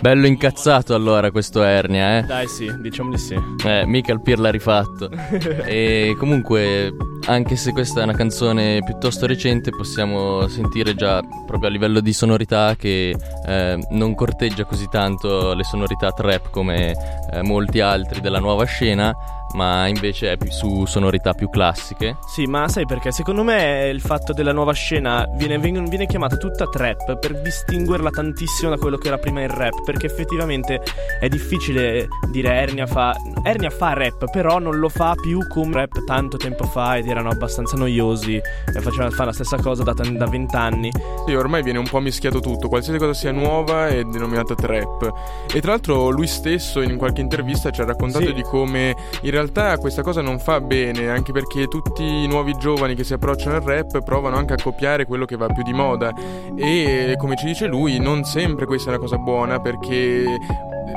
Bello 0.00 0.26
incazzato 0.26 0.94
allora 0.94 1.30
questo 1.30 1.62
Ernia, 1.62 2.18
eh? 2.18 2.22
Dai 2.22 2.46
sì, 2.46 2.70
diciamo 2.80 3.10
di 3.10 3.18
sì. 3.18 3.34
Eh, 3.64 3.86
mica 3.86 4.12
il 4.12 4.20
Pirla 4.20 4.50
rifatto. 4.50 5.10
e 5.64 6.14
comunque, 6.18 6.94
anche 7.24 7.56
se 7.56 7.72
questa 7.72 8.00
è 8.00 8.04
una 8.04 8.14
canzone 8.14 8.82
piuttosto 8.84 9.26
recente, 9.26 9.70
possiamo 9.70 10.46
sentire 10.48 10.94
già 10.94 11.22
proprio 11.46 11.70
a 11.70 11.72
livello 11.72 12.00
di 12.00 12.12
sonorità 12.12 12.76
che 12.76 13.16
eh, 13.46 13.86
non 13.90 14.14
corteggia 14.14 14.64
così 14.64 14.86
tanto 14.88 15.54
le 15.54 15.64
sonorità 15.64 16.12
trap 16.12 16.50
come 16.50 16.94
eh, 17.32 17.42
molti 17.42 17.80
altri 17.80 18.20
della 18.20 18.38
nuova 18.38 18.64
scena, 18.64 19.14
ma 19.54 19.86
invece 19.86 20.32
è 20.32 20.36
più 20.36 20.50
su 20.50 20.84
sonorità 20.86 21.32
più 21.32 21.48
classiche. 21.48 22.16
Sì, 22.26 22.46
ma 22.46 22.68
sai 22.68 22.84
perché? 22.86 23.12
Secondo 23.12 23.42
me 23.42 23.88
il 23.88 24.00
fatto 24.00 24.32
della 24.32 24.52
nuova 24.52 24.72
scena 24.72 25.26
viene, 25.34 25.58
viene, 25.58 26.06
chiamata 26.06 26.36
tutta 26.36 26.66
trap 26.66 27.18
per 27.18 27.40
distinguerla 27.40 28.10
tantissimo 28.10 28.70
da 28.70 28.76
quello 28.76 28.96
che 28.96 29.08
era 29.08 29.18
prima 29.18 29.42
il 29.42 29.48
rap, 29.48 29.82
perché 29.84 30.06
effettivamente 30.06 30.82
è 31.20 31.28
difficile 31.28 32.06
dire 32.30 32.54
Ernia 32.54 32.86
fa... 32.86 33.14
Ernia 33.42 33.70
fa 33.70 33.92
rap, 33.94 34.30
però 34.30 34.58
non 34.58 34.78
lo 34.78 34.88
fa 34.88 35.14
più 35.20 35.46
come 35.48 35.74
rap 35.74 36.04
tanto 36.04 36.36
tempo 36.36 36.64
fa 36.64 36.96
ed 36.96 37.06
erano 37.06 37.30
abbastanza 37.30 37.76
noiosi 37.76 38.36
e 38.36 38.80
faceva 38.80 39.10
fa 39.10 39.24
la 39.24 39.32
stessa 39.32 39.56
cosa 39.56 39.82
da 39.82 40.26
vent'anni. 40.26 40.90
Sì, 41.26 41.34
ormai 41.34 41.62
viene 41.62 41.78
un 41.78 41.88
po' 41.88 42.00
mischiato 42.00 42.40
tutto, 42.40 42.68
qualsiasi 42.68 42.98
cosa 42.98 43.14
sia 43.14 43.32
nuova 43.32 43.88
è 43.88 44.02
denominata 44.04 44.54
trap. 44.54 45.12
E 45.52 45.60
tra 45.60 45.72
l'altro 45.72 46.10
lui 46.10 46.26
stesso 46.26 46.80
in 46.80 46.96
qualche 46.96 47.20
intervista 47.20 47.70
ci 47.70 47.80
ha 47.80 47.84
raccontato 47.84 48.26
sì. 48.26 48.32
di 48.32 48.42
come 48.42 48.94
in 49.22 49.30
realtà 49.30 49.45
questa 49.78 50.02
cosa 50.02 50.20
non 50.20 50.38
fa 50.38 50.60
bene, 50.60 51.08
anche 51.08 51.32
perché 51.32 51.66
tutti 51.66 52.02
i 52.02 52.26
nuovi 52.26 52.54
giovani 52.58 52.94
che 52.94 53.04
si 53.04 53.12
approcciano 53.12 53.56
al 53.56 53.62
rap 53.62 54.02
provano 54.02 54.36
anche 54.36 54.54
a 54.54 54.62
copiare 54.62 55.06
quello 55.06 55.24
che 55.24 55.36
va 55.36 55.46
più 55.46 55.62
di 55.62 55.72
moda. 55.72 56.12
E 56.56 57.14
come 57.18 57.36
ci 57.36 57.46
dice 57.46 57.66
lui 57.66 57.98
non 57.98 58.24
sempre 58.24 58.66
questa 58.66 58.90
è 58.90 58.94
una 58.94 59.02
cosa 59.02 59.16
buona 59.18 59.60
perché 59.60 60.24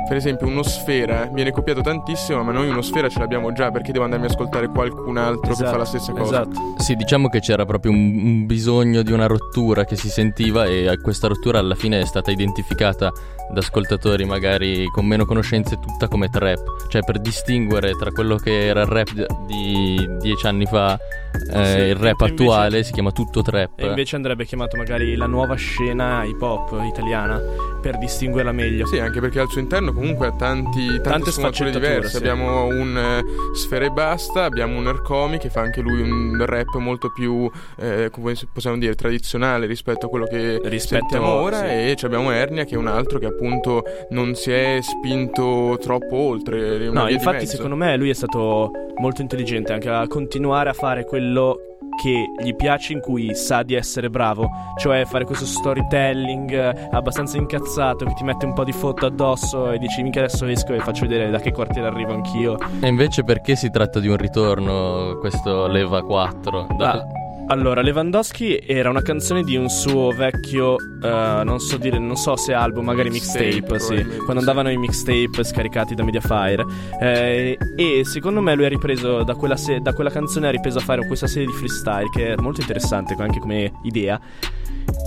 per 0.07 0.17
esempio 0.17 0.47
uno 0.47 0.63
sfera 0.63 1.29
viene 1.31 1.51
copiato 1.51 1.81
tantissimo 1.81 2.43
ma 2.43 2.51
noi 2.51 2.69
uno 2.69 2.81
sfera 2.81 3.09
ce 3.09 3.19
l'abbiamo 3.19 3.51
già 3.51 3.71
perché 3.71 3.91
devo 3.91 4.03
andarmi 4.05 4.25
a 4.25 4.29
ascoltare 4.29 4.67
qualcun 4.67 5.17
altro 5.17 5.51
esatto, 5.51 5.63
che 5.63 5.69
fa 5.71 5.77
la 5.77 5.85
stessa 5.85 6.11
cosa? 6.11 6.41
esatto. 6.41 6.75
Sì 6.77 6.95
diciamo 6.95 7.29
che 7.29 7.39
c'era 7.39 7.65
proprio 7.65 7.91
un, 7.91 8.21
un 8.23 8.45
bisogno 8.45 9.01
di 9.01 9.11
una 9.11 9.25
rottura 9.25 9.85
che 9.85 9.95
si 9.95 10.09
sentiva 10.09 10.65
e 10.65 10.99
questa 11.01 11.27
rottura 11.27 11.59
alla 11.59 11.75
fine 11.75 11.99
è 12.01 12.05
stata 12.05 12.31
identificata 12.31 13.11
da 13.51 13.59
ascoltatori 13.59 14.25
magari 14.25 14.85
con 14.87 15.05
meno 15.05 15.25
conoscenze 15.25 15.79
tutta 15.79 16.07
come 16.07 16.29
trap. 16.29 16.87
Cioè 16.87 17.03
per 17.03 17.19
distinguere 17.19 17.91
tra 17.93 18.11
quello 18.11 18.35
che 18.35 18.67
era 18.67 18.81
il 18.81 18.87
rap 18.87 19.11
di 19.45 20.07
dieci 20.19 20.47
anni 20.47 20.65
fa 20.65 20.97
eh, 21.51 21.65
sì, 21.65 21.77
il 21.79 21.95
rap 21.95 22.21
attuale 22.21 22.65
invece, 22.65 22.83
si 22.83 22.91
chiama 22.91 23.11
tutto 23.11 23.41
trap 23.41 23.71
e 23.75 23.85
invece 23.85 24.15
andrebbe 24.15 24.45
chiamato 24.45 24.77
magari 24.77 25.15
la 25.15 25.27
nuova 25.27 25.55
scena 25.55 26.23
hip 26.23 26.41
hop 26.41 26.79
italiana 26.83 27.39
per 27.81 27.97
distinguerla 27.97 28.51
meglio 28.51 28.85
sì 28.85 28.99
anche 28.99 29.19
perché 29.19 29.39
al 29.39 29.49
suo 29.49 29.61
interno 29.61 29.93
comunque 29.93 30.27
ha 30.27 30.31
tanti, 30.31 30.85
tante, 30.87 31.01
tante 31.01 31.31
sfumature 31.31 31.71
diverse. 31.71 32.09
Sì. 32.09 32.17
Abbiamo 32.17 32.65
un 32.65 32.95
uh, 32.95 33.55
Sfera 33.55 33.85
e 33.85 33.89
Basta, 33.89 34.43
abbiamo 34.43 34.77
un 34.77 34.87
Ercomi 34.87 35.37
che 35.37 35.49
fa 35.49 35.61
anche 35.61 35.81
lui 35.81 36.01
un 36.01 36.43
rap 36.45 36.75
molto 36.77 37.11
più, 37.11 37.49
eh, 37.77 38.09
come 38.11 38.35
possiamo 38.51 38.77
dire, 38.77 38.95
tradizionale 38.95 39.65
rispetto 39.65 40.07
a 40.07 40.09
quello 40.09 40.25
che 40.25 40.59
rispetto, 40.63 41.07
sentiamo 41.09 41.27
ora. 41.27 41.59
Sì. 41.59 41.65
E 41.65 41.95
abbiamo 42.03 42.31
Ernia 42.31 42.63
che 42.63 42.75
è 42.75 42.77
un 42.77 42.87
altro 42.87 43.19
che 43.19 43.25
appunto 43.25 43.83
non 44.09 44.35
si 44.35 44.51
è 44.51 44.79
spinto 44.81 45.77
troppo 45.81 46.15
oltre. 46.15 46.89
No, 46.89 47.07
infatti 47.09 47.45
secondo 47.45 47.75
me 47.75 47.97
lui 47.97 48.09
è 48.09 48.13
stato 48.13 48.71
molto 48.99 49.21
intelligente 49.21 49.73
anche 49.73 49.89
a 49.89 50.07
continuare 50.07 50.69
a 50.69 50.73
fare 50.73 51.05
quello 51.05 51.57
che 52.01 52.31
gli 52.41 52.55
piace 52.55 52.93
in 52.93 53.01
cui 53.01 53.35
sa 53.35 53.61
di 53.61 53.73
essere 53.73 54.09
bravo, 54.09 54.49
cioè 54.77 55.03
fare 55.03 55.25
questo 55.25 55.45
storytelling 55.45 56.49
eh, 56.51 56.89
abbastanza 56.91 57.35
incazzato 57.37 58.05
che 58.05 58.13
ti 58.13 58.23
mette 58.23 58.45
un 58.45 58.53
po' 58.53 58.63
di 58.63 58.71
foto 58.71 59.05
addosso 59.05 59.71
e 59.71 59.77
dici 59.79 60.01
minchia 60.01 60.23
adesso 60.23 60.45
esco 60.45 60.73
e 60.73 60.79
faccio 60.79 61.05
vedere 61.05 61.29
da 61.29 61.39
che 61.39 61.51
quartiere 61.51 61.87
arrivo 61.87 62.13
anch'io. 62.13 62.57
E 62.79 62.87
invece 62.87 63.23
perché 63.25 63.57
si 63.57 63.69
tratta 63.69 63.99
di 63.99 64.07
un 64.07 64.15
ritorno 64.15 65.17
questo 65.19 65.67
Leva 65.67 66.01
4? 66.01 66.67
Da... 66.77 66.91
Ah, 66.91 67.05
allora, 67.49 67.81
Lewandowski 67.81 68.57
era 68.65 68.89
una 68.89 69.01
canzone 69.01 69.43
di 69.43 69.55
un 69.55 69.69
suo 69.69 70.11
vecchio, 70.11 70.75
uh, 70.75 71.43
non 71.43 71.59
so 71.59 71.77
dire, 71.77 71.97
non 71.97 72.15
so 72.15 72.35
se 72.35 72.53
album, 72.53 72.85
magari 72.85 73.09
mixtape, 73.09 73.61
mixtape 73.61 73.79
sì, 73.79 74.17
quando 74.17 74.39
andavano 74.39 74.69
i 74.69 74.77
mixtape 74.77 75.43
scaricati 75.43 75.95
da 75.95 76.03
Mediafire. 76.03 76.63
Eh, 77.01 77.57
e 77.75 78.05
secondo 78.05 78.39
me 78.41 78.53
lui 78.53 78.65
ha 78.65 78.69
ripreso 78.69 79.23
da 79.23 79.33
quella, 79.33 79.57
se- 79.57 79.79
da 79.79 79.93
quella 79.93 80.11
canzone, 80.11 80.47
ha 80.47 80.51
ripreso 80.51 80.77
a 80.77 80.81
fare 80.81 81.07
questa 81.07 81.25
serie 81.25 81.47
di 81.47 81.53
freestyle 81.53 82.09
che 82.09 82.33
è 82.33 82.35
molto 82.35 82.61
interessante 82.61 83.15
anche 83.17 83.39
come 83.39 83.71
idea. 83.81 84.19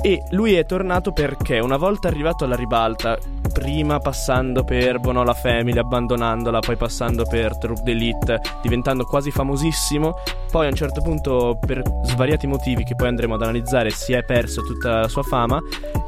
E 0.02 0.22
lui 0.30 0.54
è 0.54 0.66
tornato 0.66 1.12
perché 1.12 1.58
una 1.58 1.76
volta 1.76 2.08
arrivato 2.08 2.44
alla 2.44 2.56
ribalta, 2.56 3.16
prima 3.52 3.98
passando 3.98 4.64
per 4.64 4.98
Bonola 4.98 5.34
Family, 5.34 5.78
abbandonandola, 5.78 6.58
poi 6.60 6.76
passando 6.76 7.24
per 7.24 7.56
Troupe 7.58 7.82
d'Elite, 7.84 8.40
diventando 8.62 9.04
quasi 9.04 9.30
famosissimo, 9.30 10.14
poi 10.50 10.66
a 10.66 10.70
un 10.70 10.74
certo 10.74 11.00
punto 11.02 11.58
per 11.64 11.82
svariati 12.04 12.46
motivi 12.46 12.84
che 12.84 12.94
poi 12.94 13.08
andremo 13.08 13.34
ad 13.34 13.42
analizzare 13.42 13.90
si 13.90 14.12
è 14.12 14.24
perso 14.24 14.62
tutta 14.62 15.00
la 15.00 15.08
sua 15.08 15.22
fama 15.22 15.60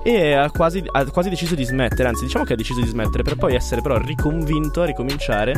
e 0.03 0.33
ha 0.33 0.51
quasi, 0.51 0.83
ha 0.91 1.05
quasi 1.07 1.29
deciso 1.29 1.55
di 1.55 1.65
smettere, 1.65 2.09
anzi 2.09 2.25
diciamo 2.25 2.45
che 2.45 2.53
ha 2.55 2.57
deciso 2.57 2.81
di 2.81 2.89
smettere 2.89 3.23
per 3.23 3.37
poi 3.37 3.55
essere 3.55 3.81
però 3.81 3.97
riconvinto 3.97 4.83
a 4.83 4.87
ricominciare 4.87 5.55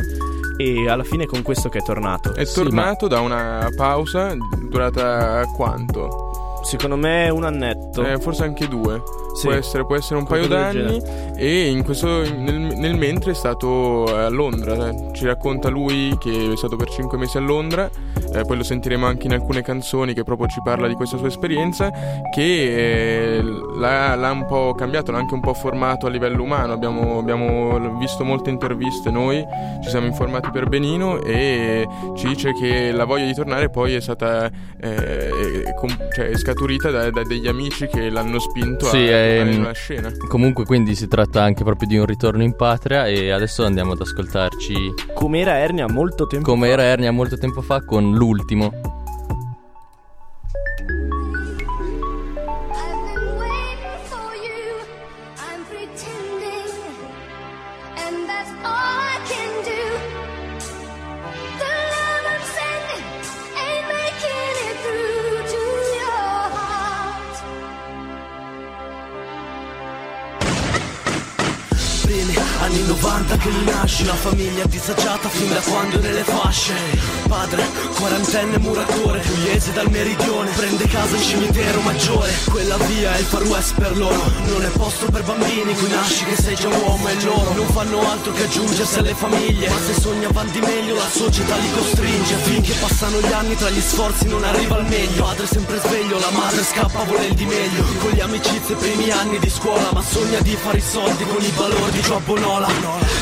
e 0.57 0.89
alla 0.89 1.03
fine 1.03 1.25
con 1.25 1.41
questo 1.41 1.69
che 1.69 1.79
è 1.79 1.83
tornato. 1.83 2.33
È 2.33 2.45
tornato 2.45 3.07
sì, 3.07 3.11
ma... 3.11 3.17
da 3.17 3.21
una 3.21 3.69
pausa 3.75 4.35
durata 4.69 5.43
quanto? 5.55 6.26
Secondo 6.67 6.97
me 6.97 7.29
un 7.29 7.45
annetto. 7.45 8.05
Eh, 8.05 8.19
forse 8.19 8.43
anche 8.43 8.67
due. 8.67 9.01
Può, 9.41 9.51
essere, 9.51 9.85
può 9.85 9.95
essere 9.95 10.19
un 10.19 10.25
paio 10.25 10.47
d'anni. 10.47 11.01
E 11.35 11.69
in 11.69 11.83
questo, 11.83 12.21
nel, 12.21 12.55
nel, 12.55 12.95
mentre 12.95 13.31
è 13.31 13.35
stato 13.35 14.05
a 14.05 14.29
Londra. 14.29 14.89
Eh. 14.89 15.11
Ci 15.13 15.25
racconta 15.25 15.69
lui 15.69 16.15
che 16.19 16.53
è 16.53 16.57
stato 16.57 16.75
per 16.75 16.89
cinque 16.89 17.17
mesi 17.17 17.37
a 17.37 17.41
Londra. 17.41 17.89
Eh, 18.33 18.43
poi 18.43 18.57
lo 18.57 18.63
sentiremo 18.63 19.05
anche 19.05 19.27
in 19.27 19.33
alcune 19.33 19.61
canzoni 19.61 20.13
che 20.13 20.23
proprio 20.23 20.47
ci 20.47 20.61
parla 20.63 20.87
di 20.87 20.95
questa 20.95 21.17
sua 21.17 21.27
esperienza. 21.27 21.91
Che 22.33 23.37
eh, 23.37 23.43
l'ha, 23.77 24.15
l'ha, 24.15 24.31
un 24.31 24.45
po' 24.45 24.73
cambiato, 24.75 25.11
l'ha 25.11 25.19
anche 25.19 25.33
un 25.33 25.41
po' 25.41 25.53
formato 25.53 26.07
a 26.07 26.09
livello 26.09 26.43
umano. 26.43 26.73
Abbiamo, 26.73 27.19
abbiamo 27.19 27.97
visto 27.97 28.23
molte 28.23 28.49
interviste 28.49 29.11
noi, 29.11 29.45
ci 29.83 29.89
siamo 29.89 30.07
informati 30.07 30.49
per 30.51 30.67
benino. 30.67 31.21
E 31.21 31.87
ci 32.15 32.27
dice 32.27 32.53
che 32.53 32.91
la 32.91 33.05
voglia 33.05 33.25
di 33.25 33.33
tornare 33.33 33.69
poi 33.69 33.93
è 33.93 34.01
stata 34.01 34.49
eh, 34.79 35.73
com- 35.75 35.97
cioè, 36.13 36.35
scaturita 36.35 36.89
da, 36.89 37.09
da, 37.09 37.23
degli 37.23 37.47
amici 37.47 37.87
che 37.87 38.09
l'hanno 38.09 38.39
spinto 38.39 38.85
sì, 38.85 38.97
a 38.97 39.26
una 39.57 39.71
scena. 39.73 40.11
Comunque, 40.27 40.65
quindi 40.65 40.95
si 40.95 41.07
tratta 41.07 41.43
anche 41.43 41.63
proprio 41.63 41.87
di 41.87 41.97
un 41.97 42.05
ritorno 42.05 42.43
in 42.43 42.55
patria. 42.55 43.07
E 43.07 43.31
adesso 43.31 43.65
andiamo 43.65 43.93
ad 43.93 44.01
ascoltarci. 44.01 44.93
Com'era 45.13 45.57
Ernia 45.57 45.87
molto 45.87 46.27
tempo 46.27 46.51
Come 46.51 46.67
fa. 46.67 46.73
Com'era 46.75 46.89
Ernia 46.89 47.11
molto 47.11 47.37
tempo 47.37 47.61
fa 47.61 47.83
con 47.83 48.13
l'ultimo. 48.13 48.96
90 73.37 73.39
che 73.39 73.49
rinasce 73.49 74.03
Una 74.03 74.13
famiglia 74.13 74.65
disagiata 74.65 75.29
fin 75.29 75.49
da 75.49 75.61
quando 75.61 75.99
nelle 75.99 76.23
fasce. 76.23 76.73
Padre, 77.27 77.63
quarantenne 77.95 78.57
muratore 78.59 79.19
Pugliese 79.19 79.71
dal 79.73 79.89
meridione 79.89 80.51
Prende 80.51 80.87
casa 80.87 81.15
in 81.15 81.21
cimitero 81.21 81.81
maggiore. 81.81 82.31
Quella 82.49 82.77
via 82.77 83.15
è 83.15 83.19
il 83.19 83.25
far 83.25 83.43
west 83.43 83.75
per 83.75 83.97
loro 83.97 84.21
Non 84.45 84.63
è 84.63 84.69
posto 84.69 85.05
per 85.11 85.23
bambini 85.23 85.73
Qui 85.75 85.89
nasci 85.89 86.23
che 86.25 86.35
sei 86.35 86.55
già 86.55 86.69
uomo 86.69 87.07
e 87.07 87.23
loro 87.23 87.53
Non 87.53 87.67
fanno 87.67 87.99
altro 88.09 88.33
che 88.33 88.43
aggiungersi 88.43 88.99
alle 88.99 89.13
famiglie. 89.13 89.69
Ma 89.69 89.77
se 89.85 89.99
sognavano 89.99 90.49
di 90.51 90.59
meglio 90.59 90.95
la 90.95 91.09
società 91.09 91.55
li 91.57 91.71
costringe. 91.71 92.35
Finché 92.35 92.73
passano 92.79 93.19
gli 93.19 93.31
anni 93.31 93.55
tra 93.55 93.69
gli 93.69 93.81
sforzi 93.81 94.27
non 94.27 94.43
arriva 94.43 94.75
al 94.75 94.85
meglio. 94.85 95.23
Padre 95.23 95.47
sempre 95.47 95.79
sveglio, 95.79 96.19
la 96.19 96.31
madre 96.31 96.63
scappa 96.63 97.01
a 97.01 97.05
voler 97.05 97.33
di 97.33 97.45
meglio. 97.45 97.83
Con 97.99 98.11
gli 98.11 98.19
amicizie 98.19 98.75
primi 98.75 99.09
anni 99.11 99.39
di 99.39 99.49
scuola 99.49 99.89
Ma 99.91 100.01
sogna 100.01 100.39
di 100.39 100.55
fare 100.55 100.77
i 100.77 100.81
soldi 100.81 101.23
con 101.25 101.41
i 101.41 101.51
valori 101.55 101.91
di 101.91 102.01
Giobbo 102.01 102.37
Nola 102.37 102.67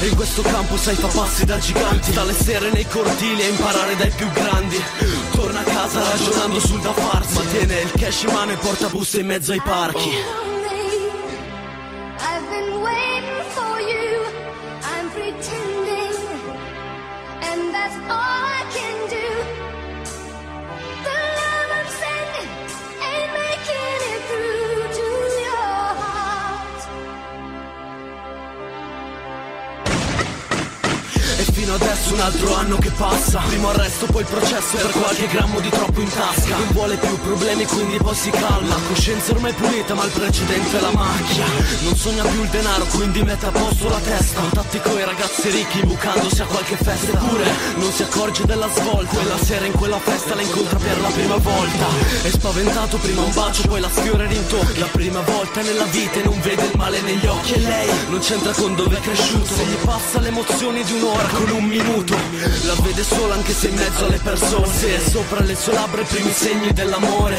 in 0.07 0.15
questo 0.15 0.41
campo 0.41 0.77
sai 0.77 0.95
fa 0.95 1.07
passi 1.07 1.45
da 1.45 1.57
giganti. 1.57 2.11
Dalle 2.11 2.33
sere 2.33 2.71
nei 2.71 2.87
cortili 2.87 3.43
a 3.43 3.47
imparare 3.47 3.95
dai 3.95 4.11
più 4.11 4.29
grandi. 4.31 4.81
Torna 5.31 5.59
a 5.59 5.63
casa 5.63 6.01
ragionando 6.01 6.59
sul 6.59 6.81
da 6.81 6.93
farsi. 6.93 7.33
Ma 7.35 7.41
tiene 7.51 7.81
il 7.81 7.91
cash 7.91 8.23
in 8.23 8.33
mano 8.33 8.51
e 8.51 8.55
porta 8.57 8.87
buste 8.89 9.19
in 9.19 9.27
mezzo 9.27 9.51
ai 9.51 9.61
parchi 9.61 10.44
un 32.15 32.21
altro 32.21 32.55
anno 32.55 32.77
che 32.77 32.91
passa. 32.91 33.41
Primo 33.45 33.69
arresto 33.69 34.05
poi 34.05 34.23
processo 34.23 34.77
per 34.77 34.91
qualche 34.91 35.27
grammo 35.27 35.59
di 35.59 35.69
troppo 35.69 35.99
in 35.99 36.09
tasca. 36.09 36.55
Non 36.55 36.67
vuole 36.71 36.95
più 36.95 37.19
problemi 37.19 37.65
quindi 37.65 37.97
poi 37.97 38.15
si 38.15 38.29
calma. 38.29 38.75
Coscienza 38.87 39.33
ormai 39.33 39.53
pulita 39.53 39.93
ma 39.93 40.05
il 40.05 40.11
precedente 40.11 40.77
è 40.77 40.81
la 40.81 40.91
macchia. 40.91 41.45
Non 41.81 41.95
sogna 41.95 42.23
più 42.23 42.41
il 42.41 42.49
denaro 42.49 42.85
quindi 42.85 43.21
mette 43.21 43.45
a 43.45 43.51
posto 43.51 43.89
la 43.89 43.99
testa. 43.99 44.39
Contatti 44.39 44.79
coi 44.79 45.03
ragazzi 45.03 45.49
ricchi 45.49 45.79
imbucandosi 45.79 46.41
a 46.41 46.45
qualche 46.45 46.77
festa. 46.77 47.11
Eppure 47.11 47.45
non 47.75 47.91
si 47.91 48.03
accorge 48.03 48.45
della 48.45 48.69
svolta. 48.73 49.15
Quella 49.15 49.37
sera 49.37 49.65
in 49.65 49.73
quella 49.73 49.99
festa 49.99 50.35
la 50.35 50.41
incontra 50.41 50.79
per 50.79 51.01
la 51.01 51.09
prima 51.09 51.35
volta. 51.35 51.85
È 52.23 52.29
spaventato 52.29 52.97
prima 52.97 53.21
un 53.21 53.33
bacio 53.33 53.67
poi 53.67 53.81
la 53.81 53.89
sfiora 53.89 54.25
rintocca. 54.25 54.79
La 54.79 54.89
prima 54.91 55.19
volta 55.19 55.61
nella 55.61 55.85
vita 55.85 56.19
e 56.19 56.23
non 56.23 56.39
vede 56.39 56.63
il 56.63 56.77
male 56.77 57.01
negli 57.01 57.25
occhi. 57.25 57.53
E 57.53 57.59
lei 57.59 57.89
non 58.07 58.19
c'entra 58.19 58.53
con 58.53 58.73
dove 58.73 58.95
è 58.97 59.01
cresciuto. 59.01 59.53
Se 59.53 59.65
gli 59.65 59.75
passa 59.83 60.19
le 60.19 60.29
emozioni 60.29 60.81
di 60.83 60.93
un'ora 60.93 61.27
con 61.27 61.49
un 61.49 61.63
minuto 61.65 62.04
La 62.07 62.75
vede 62.81 63.03
sola 63.03 63.33
anche 63.33 63.51
se 63.51 63.67
in 63.67 63.75
mezzo 63.75 64.05
alle 64.05 64.19
persone. 64.21 64.67
Se 64.67 64.95
è 64.95 64.99
sopra 65.09 65.39
le 65.41 65.55
sue 65.55 65.73
labbra 65.73 66.01
i 66.01 66.05
primi 66.05 66.31
segni 66.31 66.71
dell'amore. 66.71 67.37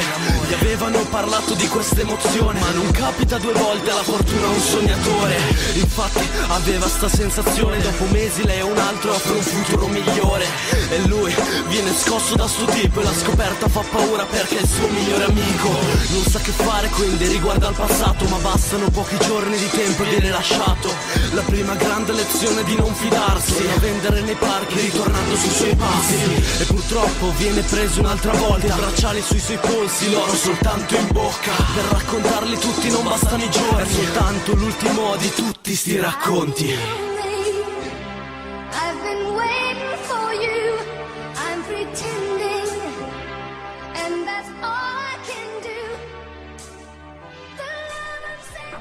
Gli 0.49 0.53
avevano 0.55 0.99
parlato 1.11 1.55
di 1.55 1.67
questa 1.69 2.01
emozione 2.01 2.59
Ma 2.59 2.71
non 2.71 2.91
capita 2.91 3.39
due 3.39 3.53
volte 3.53 3.91
alla 3.91 4.03
fortuna 4.03 4.47
a 4.47 4.51
un 4.51 4.61
sognatore. 4.61 5.37
Infatti 5.75 6.29
aveva 6.49 6.89
sta 6.89 7.09
sensazione 7.09 7.81
Dopo 7.81 8.05
mesi 8.07 8.45
lei 8.45 8.59
e 8.59 8.63
un 8.63 8.79
altro 8.79 9.13
offre 9.13 9.35
un 9.35 9.43
futuro 9.43 9.87
migliore. 9.87 10.47
E 10.91 11.07
lui 11.07 11.35
viene 11.69 11.93
scosso 11.95 12.35
da 12.35 12.49
sto 12.49 12.65
tipo 12.67 13.01
E 13.01 13.05
la 13.05 13.15
scoperta 13.15 13.69
fa 13.69 13.83
paura 13.91 14.25
perché 14.25 14.59
è 14.59 14.63
il 14.63 14.69
suo 14.69 14.89
migliore 14.89 15.25
amico. 15.25 15.69
Non 16.09 16.25
sa 16.29 16.41
che 16.41 16.51
fare 16.51 16.89
quindi 16.89 17.27
riguarda 17.27 17.69
il 17.69 17.75
passato 17.75 18.25
Ma 18.27 18.39
bastano 18.39 18.89
pochi 18.91 19.17
giorni 19.27 19.57
di 19.57 19.69
tempo 19.71 20.03
e 20.03 20.09
viene 20.09 20.31
lasciato. 20.31 20.93
La 21.33 21.43
prima 21.43 21.75
grande 21.75 22.13
lezione 22.13 22.65
di 22.65 22.75
non 22.77 22.95
fidarsi 22.95 23.67
A 23.75 23.79
vendere 23.79 24.23
nei 24.23 24.35
parchi 24.57 24.81
ritornando 24.81 25.37
sui 25.37 25.51
suoi 25.51 25.75
passi. 25.75 26.63
E 26.63 26.65
purtroppo 26.65 27.31
viene 27.37 27.61
preso 27.63 28.01
un'altra 28.01 28.33
volta. 28.33 28.67
I 28.67 28.71
bracciali 28.71 29.21
sui 29.21 29.39
suoi 29.39 29.59
polsi, 29.59 30.11
l'oro 30.11 30.33
soltanto 30.33 30.97
in 30.97 31.09
bocca. 31.13 31.53
Per 31.75 31.85
raccontarli 31.85 32.59
tutti 32.59 32.91
non 32.91 33.05
bastano 33.05 33.43
i 33.43 33.51
giorni. 33.51 33.83
È 33.83 33.87
soltanto 33.87 34.55
l'ultimo 34.55 35.17
di 35.17 35.31
tutti 35.31 35.75
sti 35.75 36.01
racconti. 36.01 36.75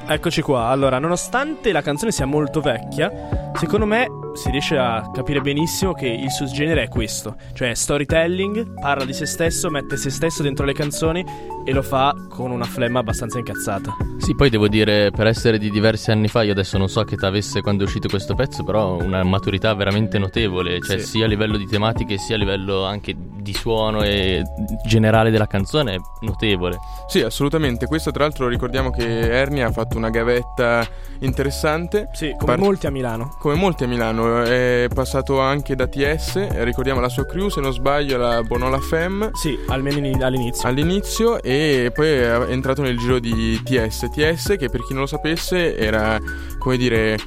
Eccoci 0.07 0.43
qua, 0.43 0.67
allora, 0.67 0.99
nonostante 0.99 1.71
la 1.71 1.81
canzone 1.81 2.11
sia 2.11 2.27
molto 2.27 2.61
vecchia, 2.61 3.11
secondo 3.55 3.87
me 3.87 4.05
si 4.35 4.49
riesce 4.51 4.77
a 4.77 5.09
capire 5.13 5.41
benissimo 5.41 5.93
che 5.93 6.07
il 6.07 6.29
suo 6.31 6.45
genere 6.45 6.83
è 6.83 6.87
questo, 6.89 7.35
cioè 7.53 7.73
storytelling, 7.73 8.79
parla 8.79 9.05
di 9.05 9.13
se 9.13 9.25
stesso, 9.25 9.69
mette 9.69 9.97
se 9.97 10.09
stesso 10.09 10.43
dentro 10.43 10.65
le 10.65 10.73
canzoni 10.73 11.25
e 11.65 11.71
lo 11.71 11.81
fa 11.81 12.13
con 12.29 12.51
una 12.51 12.65
flemma 12.65 12.99
abbastanza 12.99 13.37
incazzata. 13.39 13.95
Sì, 14.17 14.35
poi 14.35 14.49
devo 14.49 14.67
dire, 14.67 15.11
per 15.11 15.27
essere 15.27 15.57
di 15.57 15.69
diversi 15.69 16.11
anni 16.11 16.27
fa, 16.27 16.43
io 16.43 16.51
adesso 16.51 16.77
non 16.77 16.87
so 16.89 17.03
che 17.03 17.15
età 17.15 17.27
avesse 17.27 17.61
quando 17.61 17.83
è 17.83 17.85
uscito 17.85 18.07
questo 18.07 18.35
pezzo, 18.35 18.63
però 18.63 18.97
una 19.01 19.23
maturità 19.23 19.73
veramente 19.73 20.17
notevole, 20.19 20.79
cioè 20.81 20.99
Sì. 20.99 21.05
sia 21.05 21.25
a 21.25 21.27
livello 21.27 21.57
di 21.57 21.65
tematiche 21.67 22.17
sia 22.17 22.35
a 22.35 22.37
livello 22.39 22.83
anche 22.85 23.15
di 23.17 23.53
suono 23.53 24.01
e 24.03 24.43
generale 24.85 25.29
della 25.31 25.47
canzone 25.47 25.93
è 25.95 25.97
notevole. 26.21 26.77
Sì, 27.07 27.21
assolutamente. 27.21 27.85
Questo, 27.85 28.11
tra 28.11 28.23
l'altro, 28.23 28.47
ricordiamo 28.47 28.89
che 28.89 29.03
Ernia 29.31 29.67
ha 29.67 29.71
fatto 29.71 29.97
una 29.97 30.09
gavetta 30.09 30.85
interessante. 31.19 32.09
Sì, 32.13 32.31
come 32.37 32.45
Par- 32.55 32.59
molti 32.59 32.87
a 32.87 32.91
Milano. 32.91 33.35
Come 33.39 33.55
molti 33.55 33.83
a 33.83 33.87
Milano, 33.87 34.24
è 34.43 34.87
passato 34.93 35.39
anche 35.39 35.75
da 35.75 35.87
TS, 35.87 36.63
ricordiamo 36.63 36.99
la 36.99 37.09
sua 37.09 37.25
crew, 37.25 37.49
se 37.49 37.61
non 37.61 37.71
sbaglio, 37.73 38.17
la 38.17 38.41
Bonola 38.43 38.79
Femme 38.79 39.29
Sì, 39.33 39.57
almeno 39.67 40.05
in- 40.05 40.21
all'inizio. 40.23 40.67
all'inizio 40.67 41.41
e 41.41 41.91
poi 41.93 42.07
è 42.07 42.45
entrato 42.49 42.81
nel 42.81 42.97
giro 42.97 43.19
di 43.19 43.61
TS. 43.63 44.09
TS, 44.11 44.55
che 44.57 44.69
per 44.69 44.81
chi 44.85 44.93
non 44.93 45.01
lo 45.01 45.07
sapesse, 45.07 45.77
era 45.77 46.17
come 46.57 46.77
dire 46.77 47.17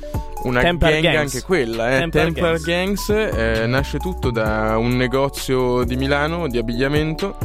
una 0.45 0.61
Templar 0.61 0.93
gang 0.93 1.03
Gangs. 1.03 1.35
anche 1.35 1.47
quella, 1.47 1.95
eh. 1.97 1.99
Templar 1.99 2.25
Templar, 2.25 2.61
Gangs, 2.61 3.09
eh, 3.11 3.65
nasce 3.67 3.99
tutto 3.99 4.31
da 4.31 4.77
un 4.79 4.97
negozio 4.97 5.83
di 5.85 5.97
Milano 5.97 6.47
di 6.49 6.59
abbigliamento 6.59 7.37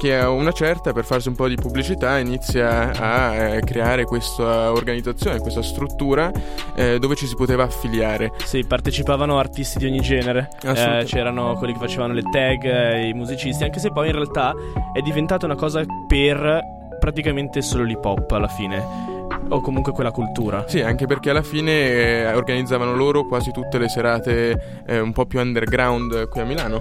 che 0.00 0.16
a 0.16 0.30
una 0.30 0.50
certa 0.52 0.94
per 0.94 1.04
farsi 1.04 1.28
un 1.28 1.34
po' 1.34 1.46
di 1.46 1.56
pubblicità 1.56 2.18
inizia 2.18 2.90
a 2.90 3.34
eh, 3.34 3.60
creare 3.60 4.04
questa 4.04 4.72
organizzazione, 4.72 5.40
questa 5.40 5.62
struttura 5.62 6.32
eh, 6.74 6.98
dove 6.98 7.14
ci 7.16 7.26
si 7.26 7.34
poteva 7.34 7.64
affiliare. 7.64 8.32
Sì, 8.44 8.64
partecipavano 8.64 9.38
artisti 9.38 9.78
di 9.78 9.86
ogni 9.86 10.00
genere. 10.00 10.48
Eh, 10.62 11.02
c'erano 11.04 11.54
quelli 11.56 11.74
che 11.74 11.80
facevano 11.80 12.14
le 12.14 12.22
tag, 12.22 12.64
eh, 12.64 13.08
i 13.08 13.12
musicisti, 13.12 13.62
anche 13.62 13.78
se 13.78 13.92
poi 13.92 14.06
in 14.06 14.14
realtà 14.14 14.54
è 14.94 15.02
diventata 15.02 15.44
una 15.44 15.54
cosa 15.54 15.84
per 16.08 16.62
praticamente 16.98 17.60
solo 17.60 17.84
l'hip 17.84 18.02
hop 18.02 18.30
alla 18.30 18.48
fine. 18.48 19.18
O 19.50 19.60
comunque 19.60 19.92
quella 19.92 20.12
cultura. 20.12 20.64
Sì, 20.66 20.80
anche 20.80 21.06
perché 21.06 21.28
alla 21.28 21.42
fine 21.42 21.72
eh, 21.72 22.34
organizzavano 22.34 22.94
loro 22.94 23.26
quasi 23.26 23.50
tutte 23.50 23.78
le 23.78 23.88
serate 23.88 24.82
eh, 24.86 24.98
un 24.98 25.12
po' 25.12 25.26
più 25.26 25.40
underground 25.40 26.28
qui 26.28 26.40
a 26.40 26.44
Milano. 26.44 26.78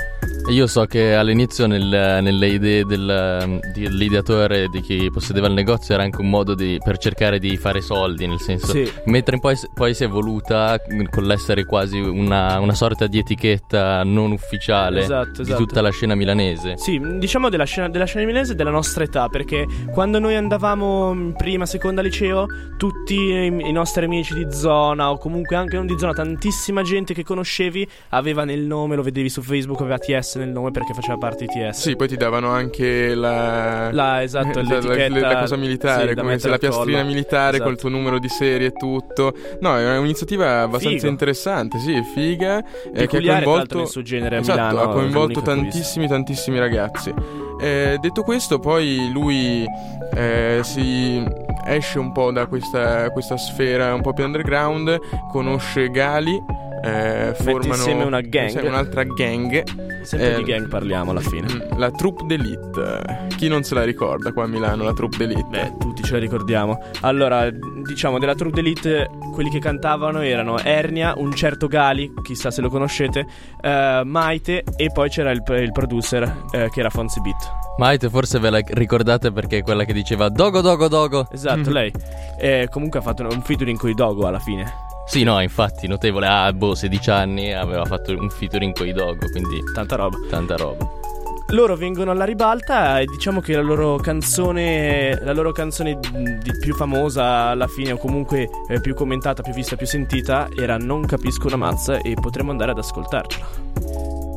E 0.49 0.53
io 0.53 0.65
so 0.65 0.85
che 0.85 1.13
all'inizio 1.13 1.67
nel- 1.67 1.85
nelle 2.23 2.47
idee 2.47 2.83
del- 2.83 3.59
dell'ideatore 3.71 4.67
di 4.69 4.81
chi 4.81 5.07
possedeva 5.11 5.45
il 5.45 5.53
negozio 5.53 5.93
era 5.93 6.01
anche 6.01 6.21
un 6.21 6.29
modo 6.29 6.55
di- 6.55 6.79
per 6.83 6.97
cercare 6.97 7.37
di 7.37 7.55
fare 7.55 7.81
soldi, 7.81 8.25
nel 8.25 8.39
senso, 8.39 8.71
Sì. 8.71 8.91
mentre 9.05 9.37
poi, 9.39 9.55
poi 9.75 9.93
si 9.93 10.01
è 10.01 10.07
evoluta 10.07 10.81
con 11.11 11.25
l'essere 11.25 11.65
quasi 11.65 11.99
una, 11.99 12.57
una 12.59 12.73
sorta 12.73 13.05
di 13.05 13.19
etichetta 13.19 14.01
non 14.03 14.31
ufficiale 14.31 15.01
Esatto, 15.01 15.33
di 15.33 15.41
esatto. 15.41 15.59
tutta 15.65 15.81
la 15.81 15.91
scena 15.91 16.15
milanese. 16.15 16.77
Sì, 16.77 16.99
diciamo 17.19 17.49
della 17.49 17.65
scena, 17.65 17.87
della 17.87 18.05
scena 18.05 18.25
milanese 18.25 18.55
della 18.55 18.71
nostra 18.71 19.03
età, 19.03 19.27
perché 19.27 19.67
quando 19.93 20.17
noi 20.17 20.35
andavamo 20.35 21.11
in 21.11 21.33
prima, 21.37 21.67
seconda 21.67 22.01
liceo, 22.01 22.47
tutti 22.75 23.13
i, 23.13 23.45
i 23.45 23.71
nostri 23.71 24.03
amici 24.05 24.33
di 24.33 24.47
zona, 24.51 25.11
o 25.11 25.19
comunque 25.19 25.55
anche 25.55 25.75
non 25.75 25.85
di 25.85 25.93
zona, 25.99 26.13
tantissima 26.13 26.81
gente 26.81 27.13
che 27.13 27.21
conoscevi 27.23 27.87
aveva 28.09 28.45
nel 28.45 28.61
nome, 28.61 28.95
lo 28.95 29.03
vedevi 29.03 29.29
su 29.29 29.43
Facebook, 29.43 29.79
aveva 29.81 29.99
TS 29.99 30.37
nel 30.39 30.49
nome 30.49 30.71
perché 30.71 30.93
faceva 30.93 31.17
parte 31.17 31.45
di 31.45 31.51
TS. 31.69 31.79
Sì, 31.79 31.95
poi 31.95 32.07
ti 32.07 32.17
davano 32.17 32.49
anche 32.49 33.13
la... 33.15 33.91
La, 33.91 34.21
esatto, 34.23 34.61
la, 34.63 34.79
la- 34.81 35.07
la 35.19 35.39
cosa 35.39 35.55
militare, 35.55 36.09
sì, 36.09 36.15
come 36.15 36.39
se 36.39 36.49
la 36.49 36.57
piastrina 36.57 37.03
militare 37.03 37.55
Esatto. 37.57 37.63
col 37.69 37.77
tuo 37.79 37.89
numero 37.89 38.19
di 38.19 38.29
serie 38.29 38.67
e 38.67 38.71
tutto. 38.71 39.33
No, 39.59 39.77
è 39.77 39.97
un'iniziativa 39.97 40.61
abbastanza 40.61 40.97
Figo. 40.97 41.07
interessante, 41.11 41.79
sì, 41.79 42.01
figa. 42.13 42.63
eh, 42.93 43.07
che 43.07 43.17
ha 43.17 43.21
coinvolto, 43.21 43.77
nel 43.77 43.87
suo 43.87 44.01
genere 44.01 44.37
a 44.37 44.39
esatto, 44.39 44.57
Milano, 44.59 44.81
ha 44.81 44.93
coinvolto 44.93 45.41
tantissimi, 45.41 46.07
tantissimi 46.07 46.59
ragazzi. 46.59 47.13
Eh, 47.61 47.97
detto 47.99 48.23
questo, 48.23 48.59
poi 48.59 49.09
lui 49.11 49.65
eh, 50.15 50.59
si 50.63 51.23
esce 51.65 51.99
un 51.99 52.11
po' 52.11 52.31
da 52.31 52.47
questa, 52.47 53.09
questa 53.11 53.37
sfera 53.37 53.93
un 53.93 54.01
po' 54.01 54.13
più 54.13 54.23
underground, 54.23 54.97
conosce 55.31 55.89
Gali. 55.89 56.41
Eh, 56.81 57.33
formano 57.35 57.73
insieme 57.75 58.03
una 58.03 58.21
gang. 58.21 58.45
insieme 58.45 58.67
un'altra 58.69 59.03
gang 59.03 59.63
Sempre 60.03 60.33
Eh, 60.33 60.35
di 60.37 60.43
gang 60.43 60.67
parliamo 60.67 61.11
alla 61.11 61.19
fine. 61.19 61.47
Mm, 61.51 61.77
La 61.77 61.91
troupe 61.91 62.23
d'élite. 62.25 63.27
Chi 63.35 63.47
non 63.47 63.63
se 63.63 63.73
la 63.75 63.83
ricorda 63.83 64.31
qua 64.31 64.43
a 64.45 64.47
Milano, 64.47 64.83
la 64.83 64.93
troupe 64.93 65.17
d'élite? 65.17 65.45
Beh, 65.49 65.73
tutti 65.77 66.03
ce 66.03 66.13
la 66.13 66.19
ricordiamo. 66.19 66.79
Allora, 67.01 67.49
diciamo, 67.85 68.17
della 68.17 68.33
troupe 68.35 68.55
d'elite, 68.55 69.09
quelli 69.33 69.49
che 69.49 69.59
cantavano 69.59 70.21
erano 70.21 70.57
Ernia, 70.57 71.13
un 71.17 71.33
certo 71.33 71.67
Gali, 71.67 72.11
chissà 72.23 72.49
se 72.49 72.61
lo 72.61 72.69
conoscete, 72.69 73.25
eh, 73.61 74.01
Maite 74.05 74.63
e 74.77 74.89
poi 74.91 75.09
c'era 75.09 75.31
il, 75.31 75.43
il 75.47 75.71
producer 75.71 76.23
eh, 76.51 76.69
che 76.69 76.79
era 76.79 76.89
Fonzi 76.89 77.19
Beat. 77.21 77.51
Maite 77.77 78.09
forse 78.09 78.39
ve 78.39 78.49
la 78.49 78.61
ricordate 78.65 79.31
perché 79.31 79.57
è 79.57 79.61
quella 79.63 79.83
che 79.83 79.93
diceva 79.93 80.29
Dogo 80.29 80.61
Dogo 80.61 80.87
Dogo. 80.87 81.27
Esatto, 81.31 81.69
lei. 81.71 81.91
E 82.37 82.67
comunque 82.71 82.99
ha 82.99 83.01
fatto 83.01 83.23
un 83.23 83.41
featuring 83.41 83.77
con 83.77 83.89
i 83.89 83.93
Dogo 83.93 84.25
alla 84.27 84.39
fine. 84.39 84.87
Sì, 85.09 85.23
no, 85.23 85.41
infatti, 85.41 85.87
notevole. 85.87 86.27
Ah, 86.27 86.53
boh, 86.53 86.75
16 86.75 87.09
anni 87.09 87.51
aveva 87.51 87.83
fatto 87.83 88.15
un 88.15 88.29
featuring 88.29 88.75
con 88.77 88.85
i 88.85 88.93
Dogo, 88.93 89.25
quindi 89.31 89.57
Tanta 89.73 89.95
roba. 89.95 90.17
tanta 90.29 90.55
roba. 90.55 90.87
Loro 91.47 91.75
vengono 91.75 92.11
alla 92.11 92.25
ribalta 92.25 92.99
e 92.99 93.05
diciamo 93.05 93.41
che 93.41 93.55
la 93.55 93.63
loro 93.63 93.95
canzone, 93.95 95.19
la 95.23 95.33
loro 95.33 95.51
canzone 95.51 95.97
più 96.59 96.75
famosa 96.75 97.47
alla 97.47 97.65
fine, 97.65 97.93
o 97.93 97.97
comunque 97.97 98.47
eh, 98.69 98.79
più 98.81 98.93
commentata, 98.93 99.41
più 99.41 99.51
vista, 99.53 99.75
più 99.75 99.87
sentita, 99.87 100.47
era 100.55 100.77
Non 100.77 101.03
capisco 101.07 101.47
una 101.47 101.55
mazza 101.55 101.97
e 101.97 102.13
potremmo 102.13 102.51
andare 102.51 102.69
ad 102.69 102.77
ascoltarcela. 102.77 104.28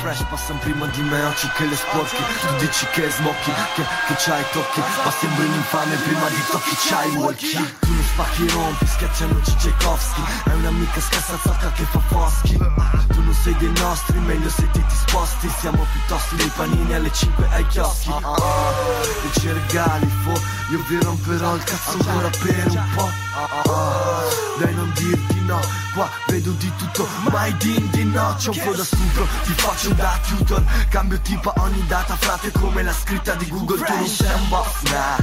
Fresh, 0.00 0.24
passano 0.28 0.58
prima 0.60 0.86
di 0.86 1.02
me, 1.02 1.22
occhi 1.24 1.48
che 1.56 1.66
le 1.66 1.76
sporchi. 1.76 2.16
Tu 2.16 2.56
dici 2.58 2.86
che 2.92 3.10
smocchi, 3.10 3.52
che, 3.74 3.82
che 4.06 4.14
c'hai 4.16 4.44
tocchi 4.52 4.80
Ma 5.04 5.10
sembri 5.10 5.46
un 5.46 5.54
infame 5.54 5.94
prima 5.96 6.28
di 6.28 6.42
tocchi 6.50 6.74
c'hai 6.88 7.10
walkie. 7.16 7.76
Tu 7.80 7.92
non 7.92 8.04
spacchi 8.04 8.46
e 8.46 8.50
rompi, 8.52 8.86
schiaccianoci 8.86 9.56
Tchaikovsky. 9.56 10.22
Hai 10.44 10.58
un'amica 10.58 11.00
scassata 11.00 11.72
che 11.72 11.84
fa 11.84 12.00
foschi 12.08 12.56
Tu 12.56 13.22
non 13.22 13.34
sei 13.34 13.54
dei 13.56 13.72
nostri 13.78 14.18
Meglio 14.18 14.48
se 14.48 14.68
ti 14.70 14.84
ti 14.84 14.94
sposti 14.94 15.48
Siamo 15.60 15.86
più 15.90 16.00
tosti 16.08 16.36
dei 16.36 16.50
panini 16.56 16.94
alle 16.94 17.12
5 17.12 17.48
ai 17.52 17.66
chioschi. 17.66 18.10
Ah, 18.10 18.20
ah, 18.22 18.72
E 19.24 19.40
ci 19.40 19.50
regali 19.52 20.08
fo 20.24 20.32
Io 20.72 20.82
vi 20.88 20.98
romperò 21.00 21.54
il 21.54 21.64
cazzo 21.64 21.98
ancora 21.98 22.30
per 22.30 22.66
un 22.68 22.88
po' 22.94 23.10
ah, 23.34 23.62
ah, 23.64 24.22
Dai 24.58 24.74
non 24.74 24.90
dirti 24.94 25.39
no 25.50 25.60
Qua 25.94 26.08
vedo 26.28 26.52
di 26.52 26.72
tutto 26.76 27.08
Mai 27.30 27.54
din 27.56 27.90
di 27.90 28.04
no 28.04 28.36
C'ho 28.38 28.52
un 28.52 28.62
po' 28.64 28.74
da 28.74 28.84
stupro 28.84 29.26
Ti 29.42 29.52
faccio 29.52 29.92
da 29.94 30.18
tutor 30.26 30.62
Cambio 30.88 31.20
tipo 31.20 31.52
ogni 31.56 31.84
data 31.86 32.16
frate 32.16 32.52
Come 32.52 32.82
la 32.82 32.92
scritta 32.92 33.34
di 33.34 33.48
Google 33.48 33.84
Tu 33.84 33.94
non 33.94 34.06
sei 34.06 34.34
un 34.34 34.48
boss 34.48 34.82
nah. 34.90 35.16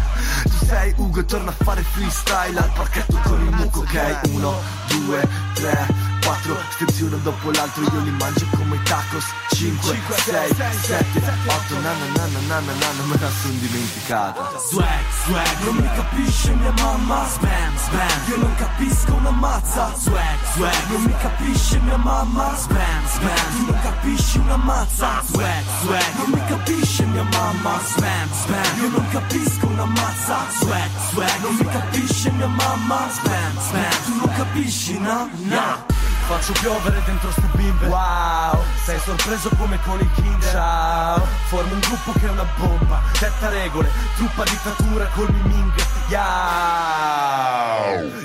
Tu 0.44 0.66
sei 0.66 0.94
Ugo 0.98 1.26
torna 1.26 1.52
a 1.52 1.64
fare 1.64 1.82
freestyle 1.82 2.60
Al 2.60 2.72
parchetto 2.74 3.18
con 3.24 3.42
il 3.42 3.56
muco 3.56 3.80
Ok 3.80 4.20
Uno, 4.34 4.62
due, 4.88 5.28
tre 5.54 6.17
quattro 6.28 6.60
Stepsi 6.72 7.04
uno 7.04 7.18
dopo 7.24 7.52
l'altro 7.52 7.84
io 7.84 8.00
li 8.02 8.12
mangio 8.12 8.46
come 8.56 8.76
i 8.76 8.84
tacos. 8.84 9.26
5, 9.56 9.96
6, 10.26 10.56
7, 10.82 11.06
8 11.48 11.80
Nanna 11.80 12.06
nanna 12.16 12.40
nanna 12.48 12.74
nanna 12.74 13.04
me 13.04 13.18
la 13.18 13.30
son 13.42 13.58
dimenticata. 13.60 14.60
Swag, 14.60 15.06
swag, 15.24 15.60
non 15.64 15.76
mi 15.76 15.90
capisce 15.96 16.54
mia 16.54 16.74
mamma. 16.78 17.26
Spam, 17.28 17.78
spam, 17.78 18.30
io 18.30 18.38
non 18.38 18.56
capisco 18.56 19.14
una 19.14 19.32
mazza. 19.32 19.94
Swag, 19.96 20.40
swag, 20.54 20.88
non 20.90 21.02
mi 21.04 21.16
capisce 21.22 21.80
mia 21.80 21.98
mamma. 21.98 22.56
Spam, 22.58 23.08
spam, 23.08 23.56
tu 23.56 23.72
non 23.72 23.80
capisci 23.82 24.38
una 24.38 24.58
mazza. 24.58 25.24
Swag, 25.26 25.64
swag, 25.82 26.14
non 26.18 26.30
mi 26.30 26.46
capisce 26.46 27.06
mia 27.06 27.24
mamma. 27.24 27.80
Spam, 27.84 28.32
spam, 28.32 28.82
io 28.82 28.90
non 28.90 29.08
capisco 29.10 29.68
una 29.68 29.86
mazza. 29.86 30.38
Swag, 30.60 30.90
swag, 31.10 31.42
non 31.42 31.56
mi 31.56 31.66
capisce 31.66 32.32
mia 32.32 32.48
mamma. 32.48 33.08
Spam, 33.10 33.60
spam, 33.60 34.04
tu 34.04 34.16
non 34.16 34.36
capisci 34.36 35.00
no, 35.00 35.30
no 35.44 35.97
Faccio 36.28 36.52
piovere 36.60 37.02
dentro 37.06 37.32
ste 37.32 37.48
bimbe. 37.54 37.88
Wow. 37.88 38.62
Sei 38.84 39.00
sorpreso 39.00 39.50
come 39.58 39.80
con 39.86 39.98
i 40.02 40.12
kinder 40.12 40.52
Ciao. 40.52 41.26
Formi 41.48 41.72
un 41.72 41.80
gruppo 41.80 42.12
che 42.20 42.26
è 42.26 42.30
una 42.30 42.46
bomba. 42.58 43.02
Detta 43.18 43.48
regole 43.48 43.90
Truppa 44.18 44.44
dittatura 44.44 45.06
col 45.14 45.32
miming. 45.32 45.72
Yeah 46.10 46.20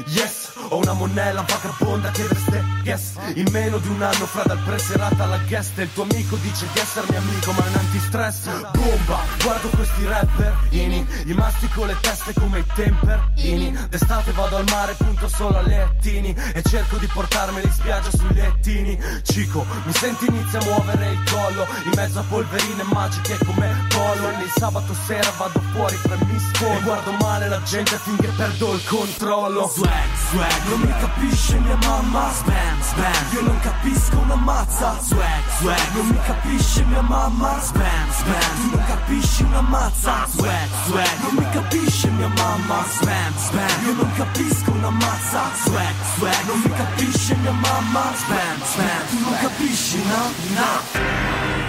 Yes 0.07 0.42
Ho 0.73 0.79
una 0.79 0.95
monella 0.95 1.45
vagabonda 1.47 2.11
che 2.13 2.23
veste 2.23 2.65
Yes 2.85 3.13
In 3.35 3.47
meno 3.51 3.77
di 3.77 3.89
un 3.89 4.01
anno 4.01 4.27
fra 4.27 4.43
dal 4.43 4.59
preserata 4.59 5.25
alla 5.25 5.39
guest. 5.47 5.79
E 5.79 5.83
il 5.83 5.93
tuo 5.93 6.05
amico 6.05 6.37
dice 6.37 6.67
di 6.73 6.81
essermi 6.81 7.15
amico 7.15 7.53
ma 7.53 7.65
è 7.65 7.69
un 7.69 7.75
antistress 7.75 8.71
Bomba 8.73 9.19
Guardo 9.43 9.69
questi 9.69 10.07
rapper 10.07 10.57
Ini. 10.71 11.07
Gli 11.25 11.35
mastico 11.35 11.85
le 11.85 11.97
teste 12.01 12.33
come 12.33 12.61
i 12.61 12.65
temper 12.75 13.33
Ini. 13.37 13.87
D'estate 13.91 14.33
vado 14.33 14.57
al 14.57 14.65
mare 14.71 14.95
punto 14.95 15.29
solo 15.29 15.59
a 15.59 15.61
lettini. 15.61 16.35
E 16.55 16.63
cerco 16.63 16.97
di 16.97 17.07
portarmeli 17.07 17.67
in 17.67 17.73
spiaggia 17.73 18.11
sui 18.11 18.33
lettini. 18.33 18.99
Cico 19.23 19.67
Mi 19.85 19.93
senti 19.93 20.27
inizia 20.27 20.59
a 20.59 20.65
muovere 20.65 21.11
il 21.11 21.23
collo. 21.31 21.67
In 21.85 21.93
mezzo 21.95 22.19
a 22.19 22.25
polverine 22.27 22.83
magiche 22.85 23.37
come 23.45 23.87
pollo. 23.89 24.31
E 24.31 24.43
il 24.43 24.53
sabato 24.57 24.95
sera 25.07 25.31
vado 25.37 25.61
fuori 25.73 25.97
fra 25.97 26.17
mi 26.17 26.39
sfondo 26.39 26.79
E 26.79 26.83
guardo 26.83 27.13
male 27.21 27.49
la 27.49 27.63
gente 27.63 27.97
finché 27.99 28.29
perdo 28.29 28.73
il 28.73 28.85
controllo. 28.87 29.69
Swag, 29.69 30.17
swag, 30.31 30.62
non 30.69 30.81
mi 30.81 30.93
capisce 31.01 31.59
mia 31.59 31.77
mamma 31.83 32.31
Spam, 32.33 32.81
spam, 32.81 33.33
io 33.33 33.41
non 33.43 33.59
capisco 33.61 34.19
una 34.19 34.35
mazza 34.37 34.99
Swag, 35.01 35.43
swag, 35.59 35.95
non 35.95 36.07
mi 36.07 36.19
capisce 36.25 36.85
mia 36.85 37.03
mamma 37.03 37.61
Spam, 37.61 38.11
spam, 38.11 38.71
tu 38.71 38.77
non 38.77 38.85
capisci 38.87 39.43
una 39.43 39.61
mazza 39.61 40.27
Swag, 40.31 40.69
swag, 40.87 41.19
non 41.23 41.35
mi 41.35 41.51
capisce 41.51 42.09
mia 42.11 42.29
mamma 42.29 42.85
Spam, 42.89 43.37
spam, 43.37 43.87
io 43.87 43.93
non 43.95 44.13
capisco 44.17 44.71
una 44.71 44.91
mazza 44.91 45.43
Swag, 45.65 45.95
swag, 46.17 46.47
non 46.47 46.61
mi 46.61 46.71
capisce 46.71 47.35
mia 47.37 47.53
mamma 47.53 48.13
Spam, 48.15 48.63
spam, 48.63 49.07
tu 49.09 49.19
non 49.21 49.39
capisci, 49.41 50.03
no? 50.05 50.31
No 50.55 51.62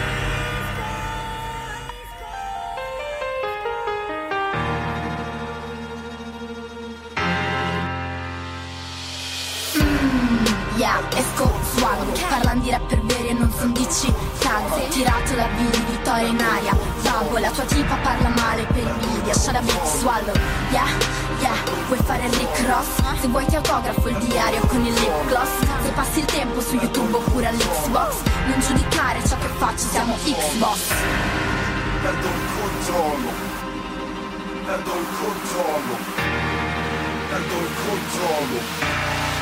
Yeah, 10.84 11.00
esco, 11.16 11.50
swago 11.76 12.12
Parlan 12.28 12.60
di 12.60 12.70
rapper 12.70 13.00
veri 13.04 13.30
e 13.30 13.34
non 13.34 13.50
son 13.58 13.72
dici 13.72 14.14
Cago, 14.40 14.86
tirato 14.90 15.34
da 15.34 15.48
Billy, 15.56 15.86
vittoria 15.86 16.28
in 16.28 16.42
aria. 16.42 16.76
Vago, 17.04 17.38
la 17.38 17.50
tua 17.52 17.64
tipa 17.64 17.96
parla 18.04 18.28
male 18.28 18.66
per 18.66 18.84
invidia. 18.84 19.34
Shut 19.34 19.56
up, 19.56 19.64
bitch, 19.64 19.86
swallow. 19.86 20.36
Yeah, 20.72 20.90
yeah, 21.40 21.56
vuoi 21.88 22.00
fare 22.04 22.26
il 22.26 22.34
Rick 22.34 22.68
Ross? 22.68 23.22
Se 23.22 23.28
vuoi 23.30 23.46
ti 23.46 23.56
autografo 23.56 24.10
il 24.10 24.18
diario 24.18 24.60
con 24.68 24.86
il 24.86 24.94
lip 24.94 25.28
gloss. 25.28 25.52
Se 25.84 25.90
passi 25.92 26.20
il 26.20 26.26
tempo 26.26 26.60
su 26.60 26.76
YouTube 26.76 27.16
oppure 27.16 27.48
all'Xbox 27.48 28.16
Non 28.48 28.60
giudicare 28.60 29.26
ciò 29.26 29.38
che 29.38 29.48
faccio, 29.56 29.88
siamo 29.88 30.16
Xbox. 30.16 30.80
Perdo 32.02 32.28
il 32.28 32.50
controllo. 32.60 33.30
Perdo 34.66 34.92
il 35.00 35.08
controllo. 35.22 35.96
Perdo 37.30 37.56
il 37.56 37.72
controllo 37.88 39.33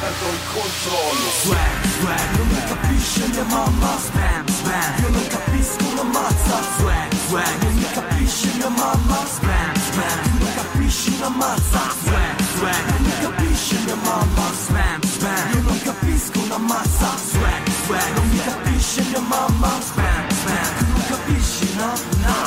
perdo 0.00 0.32
il 0.32 0.40
controllo 0.52 1.28
Swag, 1.42 1.80
swag, 2.00 2.36
non 2.36 2.46
mi 2.48 2.62
capisce 2.64 3.26
mia 3.28 3.44
mamma 3.44 3.98
Spam, 3.98 4.46
spam, 4.48 4.92
io 5.02 5.08
non 5.10 5.26
capisco 5.28 5.84
una 5.92 6.02
mazza 6.02 6.56
Swag, 6.78 7.14
swag, 7.28 7.62
non 7.62 7.74
mi 7.74 7.86
capisce 7.92 8.48
mia 8.56 8.68
mamma 8.68 9.18
Spam, 9.26 9.74
spam, 9.88 10.18
tu 10.22 10.44
non 10.44 10.54
capisci 10.54 11.14
una 11.16 11.28
mazza 11.28 11.82
Swag, 12.02 12.36
swag, 12.56 12.84
non 12.90 13.02
mi 13.02 13.14
capisce 13.20 13.76
mia 13.84 13.96
mamma 13.96 14.46
Spam, 14.64 15.00
spam, 15.02 15.52
io 15.52 15.60
non 15.62 15.80
capisco 15.82 16.38
una 16.40 16.58
mazza 16.58 17.10
Swag, 17.30 17.68
swag, 17.84 18.14
non 18.16 18.28
mi 18.28 18.40
capisce 18.42 19.02
mia 19.02 19.20
mamma 19.20 19.80
Spam, 19.80 20.28
spam, 20.40 20.76
tu 20.78 20.84
non 20.92 21.04
capisci, 21.08 21.74
no, 21.76 21.92
no 22.24 22.38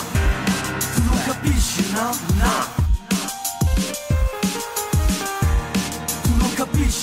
Tu 0.93 1.03
non 1.05 1.19
capisci, 1.25 1.91
no, 1.93 2.17
no 2.41 2.82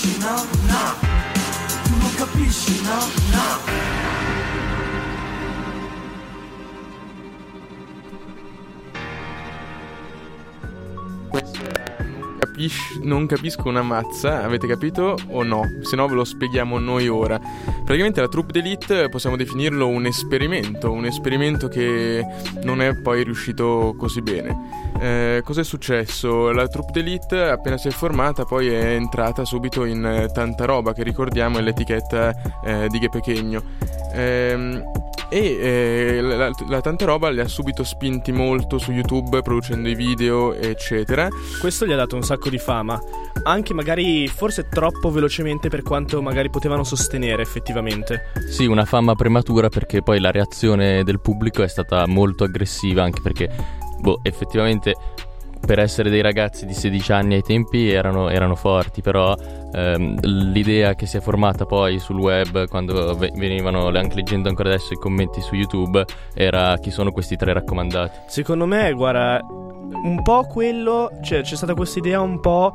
capisci, 0.00 0.18
no, 0.18 0.34
no 0.66 0.94
Tu 1.84 1.96
non 1.96 2.14
capisci, 2.16 2.82
no, 2.82 2.98
no 3.32 3.88
non, 13.04 13.26
capisco 13.26 13.68
una 13.68 13.80
mazza, 13.80 14.44
avete 14.44 14.66
capito 14.66 15.16
o 15.28 15.42
no? 15.42 15.62
Se 15.80 15.96
no 15.96 16.06
ve 16.06 16.14
lo 16.14 16.24
spieghiamo 16.24 16.78
noi 16.78 17.08
ora. 17.08 17.38
Praticamente 17.38 18.20
la 18.20 18.28
troupe 18.28 18.52
d'elite 18.52 19.08
possiamo 19.08 19.36
definirlo 19.36 19.88
un 19.88 20.04
esperimento, 20.04 20.92
un 20.92 21.06
esperimento 21.06 21.68
che 21.68 22.22
non 22.62 22.82
è 22.82 22.94
poi 22.96 23.24
riuscito 23.24 23.94
così 23.96 24.20
bene. 24.20 24.89
Eh, 24.98 25.42
cos'è 25.44 25.64
successo? 25.64 26.50
La 26.52 26.68
troupe 26.68 26.92
d'elite 26.92 27.42
appena 27.42 27.76
si 27.76 27.88
è 27.88 27.90
formata 27.90 28.44
poi 28.44 28.68
è 28.68 28.94
entrata 28.94 29.44
subito 29.44 29.84
in 29.84 30.04
eh, 30.04 30.30
tanta 30.32 30.64
roba 30.64 30.92
che 30.92 31.02
ricordiamo 31.02 31.58
è 31.58 31.62
l'etichetta 31.62 32.34
eh, 32.64 32.86
di 32.88 32.98
Ghe 32.98 33.08
Pechegno. 33.08 33.62
Ehm, 34.12 34.82
e 35.32 35.58
eh, 35.60 36.20
la, 36.20 36.36
la- 36.36 36.50
la 36.68 36.80
tanta 36.80 37.04
roba 37.04 37.30
li 37.30 37.38
ha 37.38 37.46
subito 37.46 37.84
spinti 37.84 38.32
molto 38.32 38.78
su 38.78 38.90
YouTube 38.90 39.42
producendo 39.42 39.88
i 39.88 39.94
video 39.94 40.52
eccetera 40.54 41.28
Questo 41.60 41.86
gli 41.86 41.92
ha 41.92 41.96
dato 41.96 42.16
un 42.16 42.22
sacco 42.22 42.48
di 42.48 42.58
fama, 42.58 43.00
anche 43.44 43.72
magari 43.72 44.26
forse 44.26 44.68
troppo 44.68 45.10
velocemente 45.10 45.68
per 45.68 45.82
quanto 45.82 46.20
magari 46.20 46.50
potevano 46.50 46.82
sostenere 46.82 47.42
effettivamente. 47.42 48.32
Sì, 48.48 48.66
una 48.66 48.84
fama 48.84 49.14
prematura 49.14 49.68
perché 49.68 50.02
poi 50.02 50.18
la 50.18 50.32
reazione 50.32 51.04
del 51.04 51.20
pubblico 51.20 51.62
è 51.62 51.68
stata 51.68 52.06
molto 52.08 52.42
aggressiva, 52.42 53.04
anche 53.04 53.20
perché, 53.22 53.48
boh, 54.00 54.20
effettivamente 54.22 54.94
per 55.64 55.78
essere 55.78 56.10
dei 56.10 56.22
ragazzi 56.22 56.66
di 56.66 56.72
16 56.72 57.12
anni 57.12 57.34
ai 57.34 57.42
tempi 57.42 57.90
erano, 57.90 58.28
erano 58.28 58.54
forti, 58.54 59.02
però 59.02 59.36
ehm, 59.72 60.18
l'idea 60.22 60.94
che 60.94 61.06
si 61.06 61.18
è 61.18 61.20
formata 61.20 61.66
poi 61.66 61.98
sul 61.98 62.18
web, 62.18 62.66
quando 62.68 63.14
ve- 63.14 63.30
venivano, 63.34 63.86
anche 63.88 64.14
leggendo 64.14 64.48
ancora 64.48 64.70
adesso 64.70 64.94
i 64.94 64.96
commenti 64.96 65.40
su 65.40 65.54
YouTube, 65.54 66.04
era 66.34 66.76
chi 66.78 66.90
sono 66.90 67.12
questi 67.12 67.36
tre 67.36 67.52
raccomandati. 67.52 68.18
Secondo 68.26 68.66
me, 68.66 68.92
guarda, 68.92 69.40
un 69.46 70.22
po' 70.22 70.44
quello, 70.44 71.10
cioè 71.22 71.42
c'è 71.42 71.56
stata 71.56 71.74
questa 71.74 71.98
idea 71.98 72.20
un 72.20 72.40
po' 72.40 72.74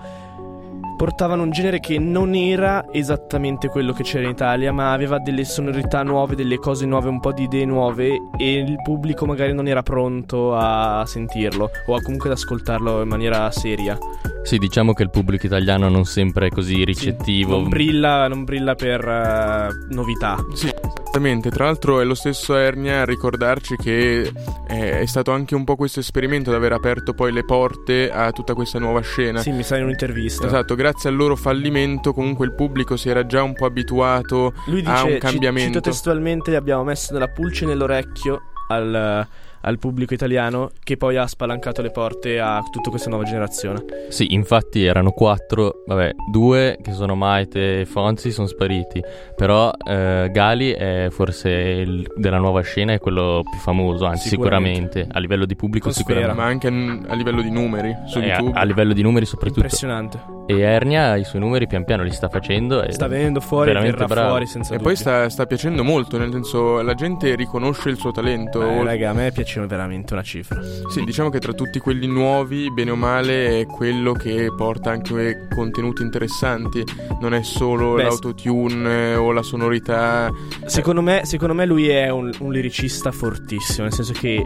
portavano 0.96 1.44
un 1.44 1.52
genere 1.52 1.80
che 1.80 2.00
non 2.00 2.36
era 2.36 2.86
esattamente 2.92 3.68
quello 3.68 3.94
che 3.94 4.04
c'era 4.04 4.24
in 4.24 4.32
Italia, 4.32 4.72
ma 4.72 4.92
aveva 4.92 5.20
delle 5.20 5.46
sonorità 5.46 6.04
nuove, 6.04 6.36
delle 6.36 6.58
cose 6.58 6.86
nuove, 6.86 7.10
un 7.10 7.20
po' 7.20 7.32
di 7.32 7.44
idee 7.44 7.66
nuove 7.66 8.18
e 8.38 8.54
il 8.54 8.76
pubblico 8.84 9.26
magari 9.26 9.54
non 9.54 9.68
era 9.68 9.84
pronto 9.84 10.56
a 10.56 11.04
sentirlo 11.06 11.70
o 11.88 12.02
comunque 12.02 12.30
ad 12.30 12.36
ascoltarlo 12.38 13.02
in 13.02 13.08
maniera 13.08 13.50
seria. 13.52 13.98
Sì, 14.46 14.60
diciamo 14.60 14.94
che 14.94 15.02
il 15.02 15.10
pubblico 15.10 15.48
italiano 15.48 15.90
non 15.90 16.06
sempre 16.06 16.48
è 16.48 16.50
così 16.50 16.84
ricettivo. 16.86 17.60
Non 17.60 17.70
brilla, 17.70 18.28
non 18.28 18.44
brilla 18.44 18.76
per 18.76 19.04
eh, 19.04 19.94
novità. 19.94 20.38
Sì, 20.54 20.68
esattamente. 20.68 21.50
Tra 21.50 21.66
l'altro 21.66 22.00
è 22.00 22.04
lo 22.04 22.14
stesso 22.14 22.56
Ernia 22.56 23.02
a 23.02 23.06
ricordarci 23.06 23.76
che 23.76 24.32
eh, 24.68 25.00
è 25.00 25.06
stato 25.08 25.32
anche 25.32 25.56
un 25.56 25.64
po' 25.64 25.76
questo 25.76 26.00
esperimento 26.00 26.52
ad 26.52 26.58
aver 26.58 26.74
aperto 26.74 27.14
poi 27.14 27.32
le 27.32 27.44
porte 27.44 28.12
a 28.12 28.32
tutta 28.32 28.54
questa 28.54 28.78
nuova 28.78 29.02
scena. 29.02 29.40
Sì, 29.40 29.52
mi 29.52 29.64
sa 29.64 29.78
in 29.78 29.86
un'intervista. 29.86 30.46
Esatto, 30.46 30.76
grazie 30.76 31.10
al 31.10 31.16
loro 31.16 31.36
fallimento 31.36 32.14
comunque 32.14 32.46
il 32.46 32.54
pubblico 32.54 32.98
si 32.98 33.10
era 33.10 33.26
già 33.26 33.42
un 33.42 33.54
po' 33.54 33.66
abituato 33.66 34.54
Lui 34.68 34.82
dice, 34.82 34.92
a 34.92 35.04
un 35.06 35.18
cambiamento. 35.18 35.80
cito 35.80 35.82
testualmente, 35.82 36.56
abbiamo 36.56 36.84
messo 36.84 37.14
nella 37.14 37.30
pulce 37.30 37.66
nell'orecchio 37.66 38.42
al, 38.68 39.28
al 39.66 39.78
pubblico 39.80 40.14
italiano 40.14 40.70
che 40.84 40.96
poi 40.98 41.18
ha 41.18 41.26
spalancato 41.28 41.82
le 41.82 41.90
porte 41.92 42.40
a 42.40 42.62
tutta 42.72 42.90
questa 42.90 43.10
nuova 43.10 43.24
generazione. 43.26 43.84
Sì, 44.10 44.34
infatti 44.34 44.84
erano 44.86 45.12
quattro, 45.12 45.84
vabbè, 45.88 46.12
due 46.32 46.78
che 46.82 46.92
sono 46.92 47.16
Maite 47.16 47.82
e 47.82 47.86
Fonzi 47.86 48.32
sono 48.32 48.48
spariti, 48.48 49.02
però 49.36 49.72
eh, 49.88 50.30
Gali 50.32 50.72
è 50.72 51.08
forse 51.10 51.50
il- 51.50 52.08
della 52.16 52.38
nuova 52.38 52.62
scena 52.62 52.94
è 52.94 53.00
quello 53.00 53.42
più 53.50 53.60
famoso, 53.60 54.06
anzi 54.06 54.30
Sicuramente. 54.30 54.74
sicuramente, 55.02 55.08
a 55.12 55.20
livello 55.20 55.46
di 55.46 55.56
pubblico 55.56 55.90
Atmosfera. 55.90 56.20
sicuramente. 56.32 56.70
ma 56.70 56.80
anche 57.02 57.10
a 57.12 57.16
livello 57.16 57.42
di 57.42 57.50
numeri 57.52 57.96
su 58.06 58.20
E 58.20 58.24
a, 58.32 58.36
YouTube. 58.38 58.58
a 58.60 58.64
livello 58.64 58.94
di 58.94 59.02
numeri 59.02 59.26
soprattutto. 59.26 59.62
Impressionante. 59.62 60.35
E 60.48 60.60
Ernia 60.60 61.16
i 61.16 61.24
suoi 61.24 61.42
numeri 61.42 61.66
pian 61.66 61.86
piano 61.86 62.04
li 62.04 62.12
sta 62.12 62.30
facendo 62.30 62.84
e 62.84 62.92
Sta 62.92 63.08
venendo 63.08 63.40
fuori, 63.40 63.68
veramente 63.68 63.98
verrà 63.98 64.14
bravo. 64.14 64.30
fuori 64.30 64.46
senza 64.46 64.76
E 64.76 64.78
poi 64.80 64.96
sta, 64.96 65.28
sta 65.30 65.48
piacendo 65.48 65.84
molto, 65.84 66.20
nel 66.20 66.32
senso 66.32 66.82
la 66.84 66.94
gente 66.94 67.34
riconosce 67.36 67.90
il 67.90 67.98
suo 67.98 68.12
talento. 68.12 68.60
Beh, 68.60 68.84
raga, 68.84 69.10
a 69.10 69.14
me 69.14 69.32
piaceva 69.32 69.66
veramente 69.66 70.14
una 70.14 70.22
cifra. 70.22 70.62
Sì, 70.90 71.04
diciamo 71.04 71.30
che 71.30 71.40
tra 71.40 71.54
tutti 71.54 71.80
quelli 71.80 72.06
nuovi, 72.06 72.72
bene 72.72 72.92
o 72.92 72.96
male, 72.96 73.62
è 73.62 73.66
quello 73.66 74.14
che 74.14 74.54
porta 74.56 74.92
anche 74.92 75.48
contenuti 75.54 76.04
interessanti. 76.04 76.84
Non 77.20 77.34
è 77.34 77.42
solo 77.42 77.96
Beh, 77.96 78.04
l'autotune 78.04 79.12
eh, 79.12 79.16
o 79.16 79.32
la 79.32 79.42
sonorità. 79.42 80.30
Secondo 80.66 81.02
me, 81.02 81.22
secondo 81.26 81.56
me 81.56 81.66
lui 81.66 81.88
è 81.90 82.10
un, 82.10 82.32
un 82.40 82.52
liricista 82.52 83.12
fortissimo, 83.12 83.84
nel 83.84 83.94
senso 83.94 84.14
che 84.14 84.46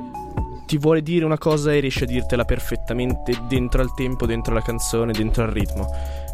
ti 0.69 0.77
vuole 0.77 1.01
dire 1.01 1.25
una 1.25 1.39
cosa 1.39 1.73
e 1.73 1.79
riesce 1.79 2.03
a 2.03 2.07
dirtela 2.07 2.45
perfettamente 2.45 3.33
dentro 3.47 3.81
al 3.81 3.91
tempo, 3.95 4.27
dentro 4.27 4.53
la 4.53 4.61
canzone, 4.61 5.13
dentro 5.13 5.41
al 5.41 5.49
ritmo. 5.49 5.89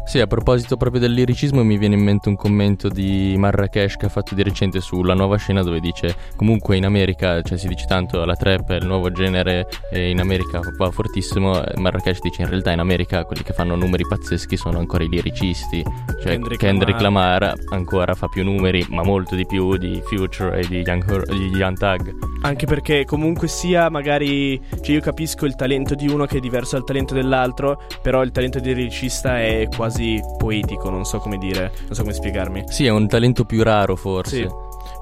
Sì, 0.06 0.20
a 0.20 0.28
proposito 0.28 0.76
proprio 0.76 1.00
del 1.00 1.12
liricismo 1.12 1.64
mi 1.64 1.76
viene 1.76 1.96
in 1.96 2.02
mente 2.02 2.28
un 2.28 2.36
commento 2.36 2.88
di 2.88 3.34
Marrakesh 3.36 3.96
che 3.96 4.06
ha 4.06 4.08
fatto 4.08 4.36
di 4.36 4.44
recente 4.44 4.80
sulla 4.80 5.14
nuova 5.14 5.36
scena 5.36 5.62
dove 5.62 5.80
dice 5.80 6.14
comunque 6.36 6.76
in 6.76 6.84
America, 6.84 7.42
cioè 7.42 7.58
si 7.58 7.66
dice 7.66 7.86
tanto 7.86 8.24
la 8.24 8.36
trap 8.36 8.70
è 8.70 8.76
il 8.76 8.86
nuovo 8.86 9.10
genere 9.10 9.66
e 9.90 10.10
in 10.10 10.20
America 10.20 10.60
va 10.78 10.92
fortissimo, 10.92 11.60
Marrakesh 11.74 12.20
dice 12.20 12.42
in 12.42 12.48
realtà 12.48 12.70
in 12.70 12.78
America 12.78 13.24
quelli 13.24 13.42
che 13.42 13.52
fanno 13.52 13.74
numeri 13.74 14.06
pazzeschi 14.06 14.56
sono 14.56 14.78
ancora 14.78 15.02
i 15.02 15.08
liricisti, 15.08 15.82
cioè 15.82 16.30
Kendrick 16.30 16.60
Kendrick, 16.60 17.00
Lamar. 17.00 17.42
Lamar 17.42 17.54
ancora 17.70 18.14
fa 18.14 18.28
più 18.28 18.44
numeri 18.44 18.86
ma 18.90 19.02
molto 19.02 19.34
di 19.34 19.44
più 19.44 19.76
di 19.76 20.00
Future 20.04 20.60
e 20.60 20.66
di 20.68 20.82
Young, 20.86 21.28
di 21.30 21.56
Young 21.56 21.76
Thug. 21.76 22.14
Anche 22.42 22.66
perché 22.66 23.04
comunque 23.04 23.48
sia 23.48 23.90
magari, 23.90 24.60
cioè 24.82 24.94
io 24.94 25.00
capisco 25.00 25.46
il 25.46 25.56
talento 25.56 25.96
di 25.96 26.06
uno 26.06 26.26
che 26.26 26.36
è 26.36 26.40
diverso 26.40 26.76
dal 26.76 26.84
talento 26.84 27.12
dell'altro, 27.12 27.82
però 28.00 28.22
il 28.22 28.30
talento 28.30 28.60
del 28.60 28.76
liricista 28.76 29.40
è 29.40 29.66
quasi 29.74 29.95
poetico, 30.36 30.90
non 30.90 31.04
so 31.04 31.18
come 31.18 31.38
dire, 31.38 31.72
non 31.84 31.94
so 31.94 32.02
come 32.02 32.14
spiegarmi. 32.14 32.64
Sì, 32.68 32.86
è 32.86 32.90
un 32.90 33.08
talento 33.08 33.44
più 33.44 33.62
raro 33.62 33.96
forse. 33.96 34.36
Sì. 34.36 34.48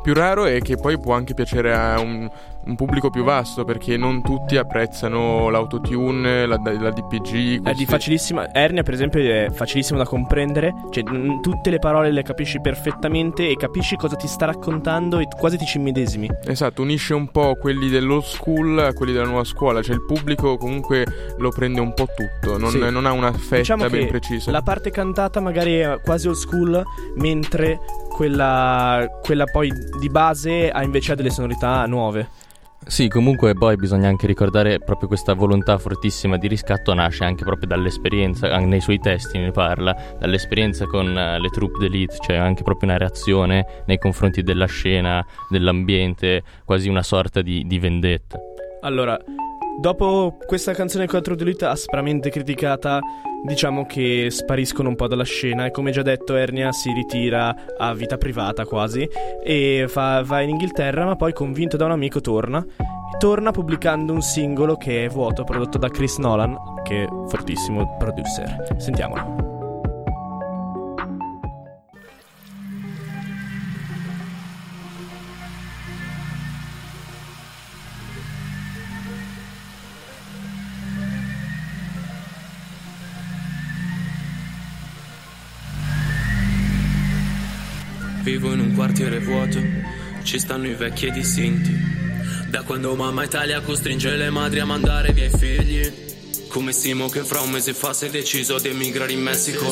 Più 0.03 0.13
raro 0.13 0.45
è 0.45 0.61
che 0.61 0.77
poi 0.77 0.99
può 0.99 1.15
anche 1.15 1.35
piacere 1.35 1.75
a 1.75 1.99
un, 1.99 2.31
un 2.67 2.77
pubblico 2.77 3.11
più 3.11 3.25
vasto 3.25 3.65
perché 3.65 3.97
non 3.97 4.23
tutti 4.23 4.57
apprezzano 4.57 5.49
l'autotune, 5.51 6.47
la, 6.47 6.59
la 6.63 6.91
DPG. 6.91 7.57
È 7.59 7.61
questi- 7.61 7.73
di 7.75 7.85
facilissima. 7.87 8.53
Ernia, 8.53 8.83
per 8.83 8.95
esempio, 8.95 9.21
è 9.21 9.49
facilissimo 9.53 9.99
da 9.99 10.05
comprendere. 10.05 10.73
Cioè, 10.91 11.03
mm, 11.09 11.41
tutte 11.41 11.71
le 11.71 11.79
parole 11.79 12.11
le 12.11 12.23
capisci 12.23 12.61
perfettamente 12.61 13.49
e 13.49 13.57
capisci 13.57 13.97
cosa 13.97 14.17
ti 14.17 14.27
sta 14.27 14.47
raccontando 14.47 15.19
e 15.19 15.29
quasi 15.39 15.57
ti 15.59 15.65
ci 15.67 15.79
immedesimi. 15.79 16.29
Esatto, 16.47 16.83
unisce 16.83 17.15
un 17.15 17.29
po' 17.29 17.57
quelli 17.61 17.89
dell'old 17.89 18.23
school 18.25 18.79
a 18.79 18.93
quelli 18.93 19.13
della 19.13 19.27
nuova 19.27 19.45
scuola, 19.45 19.83
cioè 19.83 19.95
il 19.95 20.05
pubblico 20.05 20.57
comunque 20.57 21.05
lo 21.39 21.51
prende 21.51 21.81
un 21.81 21.93
po' 21.95 22.07
tutto, 22.15 22.59
non, 22.59 22.71
Sì. 22.71 22.79
non 22.79 23.07
ha 23.07 23.13
una 23.13 23.33
fetta 23.33 23.57
Diciamo 23.57 23.89
ben 23.89 24.09
precisa. 24.09 24.51
la 24.51 24.63
parte 24.63 24.91
cantata 24.91 25.41
magari 25.41 25.75
è 25.79 25.99
quasi 26.03 26.29
old 26.29 26.37
school, 26.37 26.83
mentre 27.17 27.79
quella, 28.09 29.07
quella 29.23 29.45
poi 29.45 29.71
di 29.99 30.09
base 30.09 30.71
ha 30.71 30.83
invece 30.83 31.13
ha 31.13 31.15
delle 31.15 31.31
sonorità 31.31 31.85
nuove. 31.87 32.29
Sì, 32.87 33.09
comunque 33.09 33.55
poi 33.55 33.77
bisogna 33.77 34.09
anche 34.09 34.27
ricordare 34.27 34.79
proprio 34.79 35.09
questa 35.09 35.33
volontà 35.33 35.79
fortissima 35.79 36.37
di 36.37 36.49
riscatto 36.49 36.93
nasce 36.93 37.25
anche 37.25 37.43
proprio 37.43 37.67
dall'esperienza, 37.67 38.57
nei 38.59 38.81
suoi 38.81 38.99
testi 38.99 39.39
ne 39.39 39.51
parla, 39.51 39.97
dall'esperienza 40.19 40.85
con 40.87 41.17
eh, 41.17 41.41
le 41.41 41.49
troupe 41.49 41.79
d'elite, 41.79 42.17
cioè 42.21 42.37
anche 42.37 42.63
proprio 42.63 42.91
una 42.91 42.99
reazione 42.99 43.83
nei 43.87 43.99
confronti 43.99 44.43
della 44.43 44.67
scena, 44.67 45.25
dell'ambiente, 45.49 46.43
quasi 46.65 46.89
una 46.89 47.03
sorta 47.03 47.41
di, 47.41 47.65
di 47.67 47.79
vendetta. 47.79 48.39
Allora, 48.83 49.19
dopo 49.81 50.37
questa 50.47 50.73
canzone 50.73 51.07
4 51.07 51.35
di 51.35 51.43
Elite 51.43 51.65
aspramente 51.65 52.29
criticata, 52.31 53.01
diciamo 53.45 53.85
che 53.85 54.29
spariscono 54.31 54.89
un 54.89 54.97
po' 54.97 55.07
dalla 55.07 55.25
scena 55.25 55.67
e 55.67 55.71
come 55.71 55.91
già 55.91 56.03
detto 56.03 56.35
Ernia 56.35 56.73
si 56.73 56.91
ritira 56.93 57.55
a 57.77 57.93
vita 57.95 58.17
privata 58.17 58.65
quasi 58.65 59.07
e 59.45 59.85
fa- 59.87 60.23
va 60.25 60.41
in 60.41 60.49
Inghilterra 60.49 61.05
ma 61.05 61.17
poi 61.17 61.33
convinto 61.33 61.77
da 61.77 61.85
un 61.85 61.93
amico 61.93 62.21
torna. 62.21 62.65
Torna 63.19 63.53
pubblicando 63.53 64.13
un 64.13 64.23
singolo 64.23 64.77
che 64.77 65.05
è 65.05 65.09
vuoto 65.09 65.45
prodotto 65.45 65.79
da 65.79 65.89
Chris 65.89 66.19
Nolan, 66.19 66.57
che 66.83 67.05
è 67.05 67.07
fortissimo 67.29 67.97
producer. 67.97 68.75
Sentiamolo. 68.79 69.54
Vivo 88.25 88.55
in 88.55 88.61
un 88.61 88.75
quartiere 88.75 89.21
vuoto, 89.21 89.61
ci 90.23 90.39
stanno 90.39 90.67
i 90.67 90.73
vecchi 90.73 91.05
ed 91.05 91.17
i 91.17 91.23
sinti. 91.23 91.79
Da 92.49 92.63
quando 92.63 92.95
mamma 92.95 93.23
Italia 93.23 93.61
costringe 93.61 94.17
le 94.17 94.31
madri 94.31 94.61
a 94.61 94.65
mandare 94.65 95.13
via 95.13 95.27
i 95.27 95.31
figli. 95.31 95.93
Come 96.49 96.73
Simo 96.73 97.11
che 97.11 97.23
fra 97.23 97.43
un 97.43 97.51
mese 97.51 97.75
fa 97.75 97.93
si 97.93 98.07
è 98.07 98.11
deciso 98.11 98.55
ad 98.55 98.65
emigrare 98.65 99.13
in 99.13 99.21
Messico. 99.21 99.67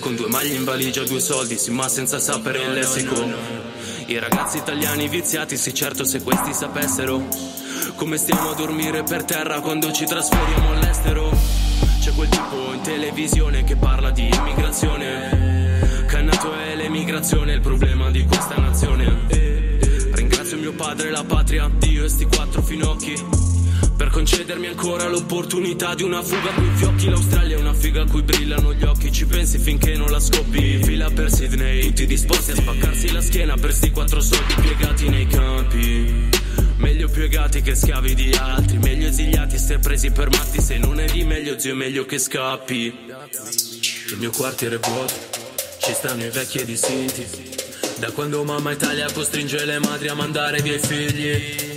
Con 0.00 0.16
due 0.16 0.28
maglie 0.28 0.54
in 0.54 0.64
valigia, 0.64 1.02
due 1.04 1.18
soldi, 1.18 1.56
sì 1.56 1.70
ma 1.70 1.88
senza 1.88 2.20
sapere 2.20 2.62
il 2.62 2.72
lessico. 2.72 3.14
I 4.04 4.18
ragazzi 4.18 4.58
italiani 4.58 5.08
viziati, 5.08 5.56
sì 5.56 5.72
certo 5.72 6.04
se 6.04 6.20
questi 6.22 6.52
sapessero. 6.52 7.26
Come 7.94 8.18
stiamo 8.18 8.50
a 8.50 8.54
dormire 8.54 9.02
per 9.02 9.24
terra 9.24 9.60
quando 9.60 9.90
ci 9.92 10.04
trasferiamo 10.04 10.72
all'estero. 10.72 11.30
C'è 12.02 12.12
quel 12.12 12.28
tipo 12.28 12.74
in 12.74 12.82
televisione 12.82 13.64
che 13.64 13.76
parla 13.76 14.10
di 14.10 14.28
finocchi. 22.72 23.14
Per 23.96 24.08
concedermi 24.08 24.66
ancora 24.66 25.06
l'opportunità 25.06 25.94
di 25.94 26.02
una 26.02 26.22
fuga 26.22 26.50
coi 26.52 26.70
fiocchi. 26.74 27.10
L'Australia 27.10 27.56
è 27.56 27.60
una 27.60 27.74
figa 27.74 28.02
a 28.02 28.06
cui 28.06 28.22
brillano 28.22 28.72
gli 28.72 28.82
occhi. 28.82 29.12
Ci 29.12 29.26
pensi 29.26 29.58
finché 29.58 29.94
non 29.96 30.10
la 30.10 30.18
scoppi. 30.18 30.82
Fila 30.82 31.10
per 31.10 31.30
Sydney 31.30 31.88
Tutti 31.88 32.06
disposti 32.06 32.52
a 32.52 32.54
spaccarsi 32.54 33.12
la 33.12 33.20
schiena 33.20 33.54
Per 33.56 33.72
sti 33.72 33.90
quattro 33.90 34.20
soldi 34.20 34.54
piegati 34.54 35.08
nei 35.10 35.26
campi. 35.26 36.30
Meglio 36.76 37.08
piegati 37.08 37.60
che 37.60 37.74
schiavi 37.74 38.14
di 38.14 38.32
altri 38.32 38.78
Meglio 38.78 39.06
esiliati 39.08 39.58
se 39.58 39.78
presi 39.78 40.10
per 40.10 40.30
matti. 40.30 40.60
Se 40.60 40.78
non 40.78 40.98
è 40.98 41.04
di 41.04 41.24
meglio 41.24 41.58
zio 41.58 41.72
è 41.72 41.76
meglio 41.76 42.06
che 42.06 42.18
scappi. 42.18 42.94
Il 44.08 44.16
mio 44.18 44.30
quartiere 44.30 44.76
è 44.76 44.80
vuoto 44.80 45.12
Ci 45.78 45.92
stanno 45.92 46.24
i 46.24 46.30
vecchi 46.30 46.58
ed 46.58 46.68
i 46.70 46.76
sinti. 46.76 47.26
Da 47.98 48.10
quando 48.10 48.42
mamma 48.42 48.72
Italia 48.72 49.12
costringe 49.12 49.64
le 49.64 49.78
madri 49.78 50.08
a 50.08 50.14
mandare 50.14 50.60
via 50.62 50.74
i 50.74 50.80
figli 50.80 51.71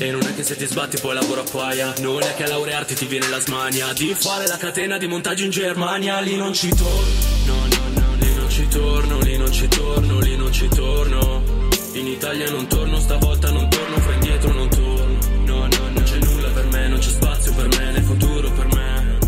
e 0.00 0.10
non 0.10 0.22
è 0.22 0.34
che 0.34 0.42
se 0.42 0.56
ti 0.56 0.66
sbatti 0.66 0.98
poi 0.98 1.14
lavoro 1.14 1.42
a 1.42 1.44
paia. 1.50 1.92
Non 1.98 2.22
è 2.22 2.34
che 2.34 2.44
a 2.44 2.48
laurearti 2.48 2.94
ti 2.94 3.06
viene 3.06 3.28
la 3.28 3.40
smania 3.40 3.92
Di 3.92 4.14
fare 4.18 4.46
la 4.46 4.56
catena 4.56 4.96
di 4.96 5.06
montaggio 5.06 5.44
in 5.44 5.50
Germania. 5.50 6.20
Lì 6.20 6.36
non 6.36 6.54
ci 6.54 6.68
torno 6.68 7.08
No, 7.46 7.54
no, 8.00 8.14
lì 8.18 8.34
non 8.34 8.48
ci 8.48 8.68
torno 8.68 9.18
Lì 9.20 9.36
non 9.36 9.52
ci 9.52 9.68
torno, 9.68 10.18
lì 10.20 10.36
non 10.36 10.52
ci 10.52 10.68
torno. 10.68 11.42
In 11.92 12.06
Italia 12.06 12.50
non 12.50 12.66
torno, 12.66 12.98
stavolta 12.98 13.50
non 13.50 13.68
torno 13.68 13.96
Fra 13.96 14.12
indietro 14.12 14.52
non 14.52 14.68
torno. 14.68 15.18
No, 15.44 15.58
no, 15.58 15.66
no, 15.66 15.88
non 15.90 16.02
c'è 16.02 16.18
nulla 16.18 16.48
per 16.48 16.66
me 16.66 16.88
Non 16.88 16.98
c'è 16.98 17.10
spazio 17.10 17.52
per 17.54 17.68
me, 17.68 17.92
né 17.92 18.00
futuro 18.00 18.50
per 18.52 18.66
me. 18.74 19.18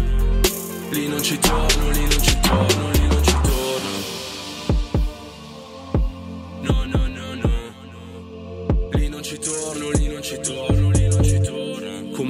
Lì 0.91 1.09
non 1.09 1.23
ci 1.23 1.39
torno, 1.39 1.91
lì 1.91 2.01
non 2.01 2.23
ci 2.23 2.39
torno 2.41 2.82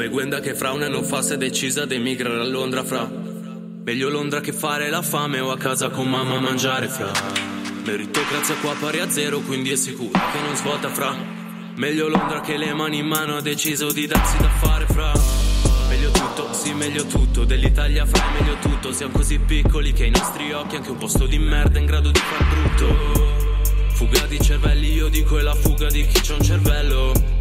Come 0.03 0.15
Gwenda 0.15 0.41
che 0.41 0.57
fra 0.57 0.73
un 0.73 0.83
anno 0.83 1.05
fa 1.05 1.23
si 1.23 1.35
è 1.35 1.37
decisa 1.37 1.83
ad 1.83 1.93
emigrare 1.93 2.41
a 2.41 2.45
Londra 2.45 2.83
fra. 2.83 3.09
Meglio 3.85 4.09
Londra 4.09 4.41
che 4.41 4.53
fare 4.53 4.91
la 4.91 5.01
fame 5.01 5.39
o 5.39 5.53
a 5.53 5.57
casa 5.57 5.91
con 5.91 6.09
mamma 6.09 6.39
a 6.39 6.41
mangiare 6.41 6.89
fra. 6.89 7.13
Meritocrazia 7.85 8.57
qua 8.57 8.75
pari 8.81 8.99
a 8.99 9.09
zero, 9.09 9.39
quindi 9.39 9.71
è 9.71 9.77
sicuro 9.77 10.11
che 10.11 10.41
non 10.45 10.57
svolta 10.57 10.89
fra. 10.89 11.15
Meglio 11.77 12.09
Londra 12.09 12.41
che 12.41 12.57
le 12.57 12.75
mani 12.75 12.99
in 12.99 13.07
mano 13.07 13.37
ha 13.37 13.41
deciso 13.41 13.93
di 13.93 14.09
darsi 14.09 14.39
da 14.39 14.49
fare 14.49 14.87
fra. 14.87 15.13
Meglio 15.89 16.11
tutto, 16.11 16.53
sì 16.53 16.73
meglio 16.73 17.07
tutto, 17.07 17.45
dell'Italia 17.45 18.05
fra 18.05 18.29
meglio 18.41 18.57
tutto. 18.61 18.93
Siamo 18.93 19.13
così 19.13 19.39
piccoli 19.39 19.93
che 19.93 20.03
ai 20.03 20.11
nostri 20.11 20.53
occhi 20.53 20.75
anche 20.75 20.91
un 20.91 20.99
posto 20.99 21.27
di 21.27 21.39
merda 21.39 21.79
è 21.79 21.81
in 21.81 21.87
grado 21.87 22.11
di 22.11 22.19
far 22.19 22.45
brutto. 22.49 23.55
Fuga 23.93 24.27
di 24.27 24.41
cervelli, 24.41 24.95
io 24.95 25.09
dico 25.09 25.39
è 25.39 25.43
la 25.43 25.55
fuga 25.55 25.87
di 25.87 26.05
chi 26.09 26.21
c'ha 26.21 26.35
un 26.35 26.43
cervello. 26.43 27.32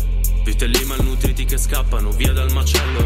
Vitelli 0.44 0.84
malnutriti 0.86 1.46
che 1.46 1.58
scappano 1.58 2.10
via 2.12 2.34
dal 2.34 2.52
macello. 2.52 3.06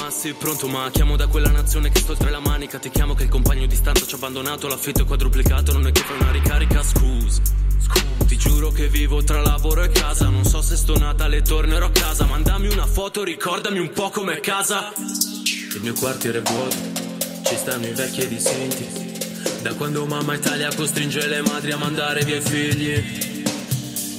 Ma 0.00 0.10
sì, 0.10 0.34
pronto, 0.34 0.66
ma 0.66 0.90
chiamo 0.90 1.16
da 1.16 1.28
quella 1.28 1.50
nazione 1.50 1.88
che 1.90 2.00
sto 2.00 2.12
oltre 2.12 2.30
la 2.30 2.40
manica. 2.40 2.80
Ti 2.80 2.90
chiamo 2.90 3.14
che 3.14 3.22
il 3.22 3.28
compagno 3.28 3.66
di 3.66 3.76
stanza 3.76 4.04
ci 4.04 4.14
ha 4.14 4.16
abbandonato. 4.16 4.66
L'affitto 4.66 5.02
è 5.02 5.04
quadruplicato, 5.04 5.72
non 5.72 5.86
è 5.86 5.92
che 5.92 6.02
fai 6.02 6.18
una 6.20 6.32
ricarica. 6.32 6.82
Scusa, 6.82 7.40
scusa. 7.78 8.24
Ti 8.26 8.36
giuro 8.36 8.70
che 8.70 8.88
vivo 8.88 9.22
tra 9.22 9.40
lavoro 9.40 9.84
e 9.84 9.88
casa. 9.90 10.28
Non 10.28 10.44
so 10.44 10.62
se 10.62 10.76
sto 10.76 10.98
Natale 10.98 11.42
tornerò 11.42 11.86
a 11.86 11.90
casa. 11.90 12.24
Mandami 12.24 12.66
una 12.66 12.86
foto, 12.86 13.22
ricordami 13.22 13.78
un 13.78 13.92
po' 13.92 14.10
com'è 14.10 14.40
casa. 14.40 14.92
Il 14.96 15.80
mio 15.80 15.94
quartiere 15.94 16.38
è 16.38 16.42
vuoto, 16.42 16.76
ci 17.44 17.56
stanno 17.56 17.86
i 17.86 17.92
vecchi 17.92 18.20
ed 18.20 18.32
i 18.32 18.40
senti. 18.40 19.20
Da 19.62 19.74
quando 19.74 20.04
mamma 20.06 20.34
Italia 20.34 20.74
costringe 20.74 21.24
le 21.28 21.40
madri 21.40 21.70
a 21.70 21.76
mandare 21.76 22.24
via 22.24 22.36
i 22.36 22.40
figli. 22.40 23.31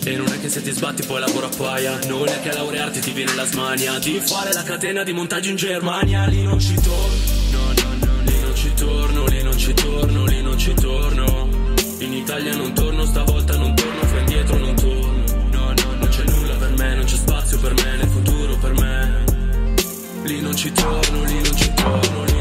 E 0.06 0.18
non 0.18 0.28
è 0.28 0.40
che 0.40 0.50
se 0.50 0.62
ti 0.62 0.72
sbatti 0.72 1.04
poi 1.06 1.22
lavoro 1.22 1.46
a 1.46 1.50
paia. 1.56 1.98
Non 2.08 2.28
è 2.28 2.42
che 2.42 2.50
a 2.50 2.54
laurearti 2.56 3.00
ti 3.00 3.12
viene 3.12 3.34
la 3.36 3.46
smania 3.46 3.98
Di 4.00 4.20
fare 4.20 4.52
la 4.52 4.64
catena 4.64 5.04
di 5.04 5.14
montaggio 5.14 5.50
in 5.50 5.56
Germania. 5.56 6.26
Lì 6.26 6.44
non 6.44 6.60
ci 6.60 6.74
torno 6.76 7.16
No, 7.52 7.68
no, 8.00 8.22
lì 8.24 8.40
non 8.42 8.56
ci 8.56 8.74
torno 8.74 9.26
Lì 9.28 9.44
non 9.44 9.58
ci 9.58 9.74
torno, 9.74 10.26
lì 10.26 10.42
non 10.42 10.58
ci 10.58 10.74
torno. 10.74 11.48
In 12.00 12.14
Italia 12.14 12.56
non 12.56 12.74
torno, 12.74 13.06
stavolta 13.06 13.56
non 13.58 13.74
torno 13.76 14.04
Fra 14.04 14.20
indietro 14.20 14.58
non 14.58 14.76
torno. 14.76 15.24
No, 15.52 15.68
no, 15.68 15.96
non 15.98 16.08
c'è 16.10 16.24
nulla 16.26 16.56
per 16.56 16.74
me 16.78 16.96
Non 16.96 17.06
c'è 17.06 17.16
spazio 17.16 17.58
per 17.60 17.74
me, 17.74 17.96
nel 17.96 18.08
futuro 18.10 18.58
per 18.58 18.74
me. 18.74 19.24
Lì 20.24 20.42
non 20.42 20.56
ci 20.56 20.72
torno, 20.72 21.24
lì 21.24 21.42
non 21.42 21.56
ci 21.56 21.74
torno, 21.76 22.24
lì 22.24 22.33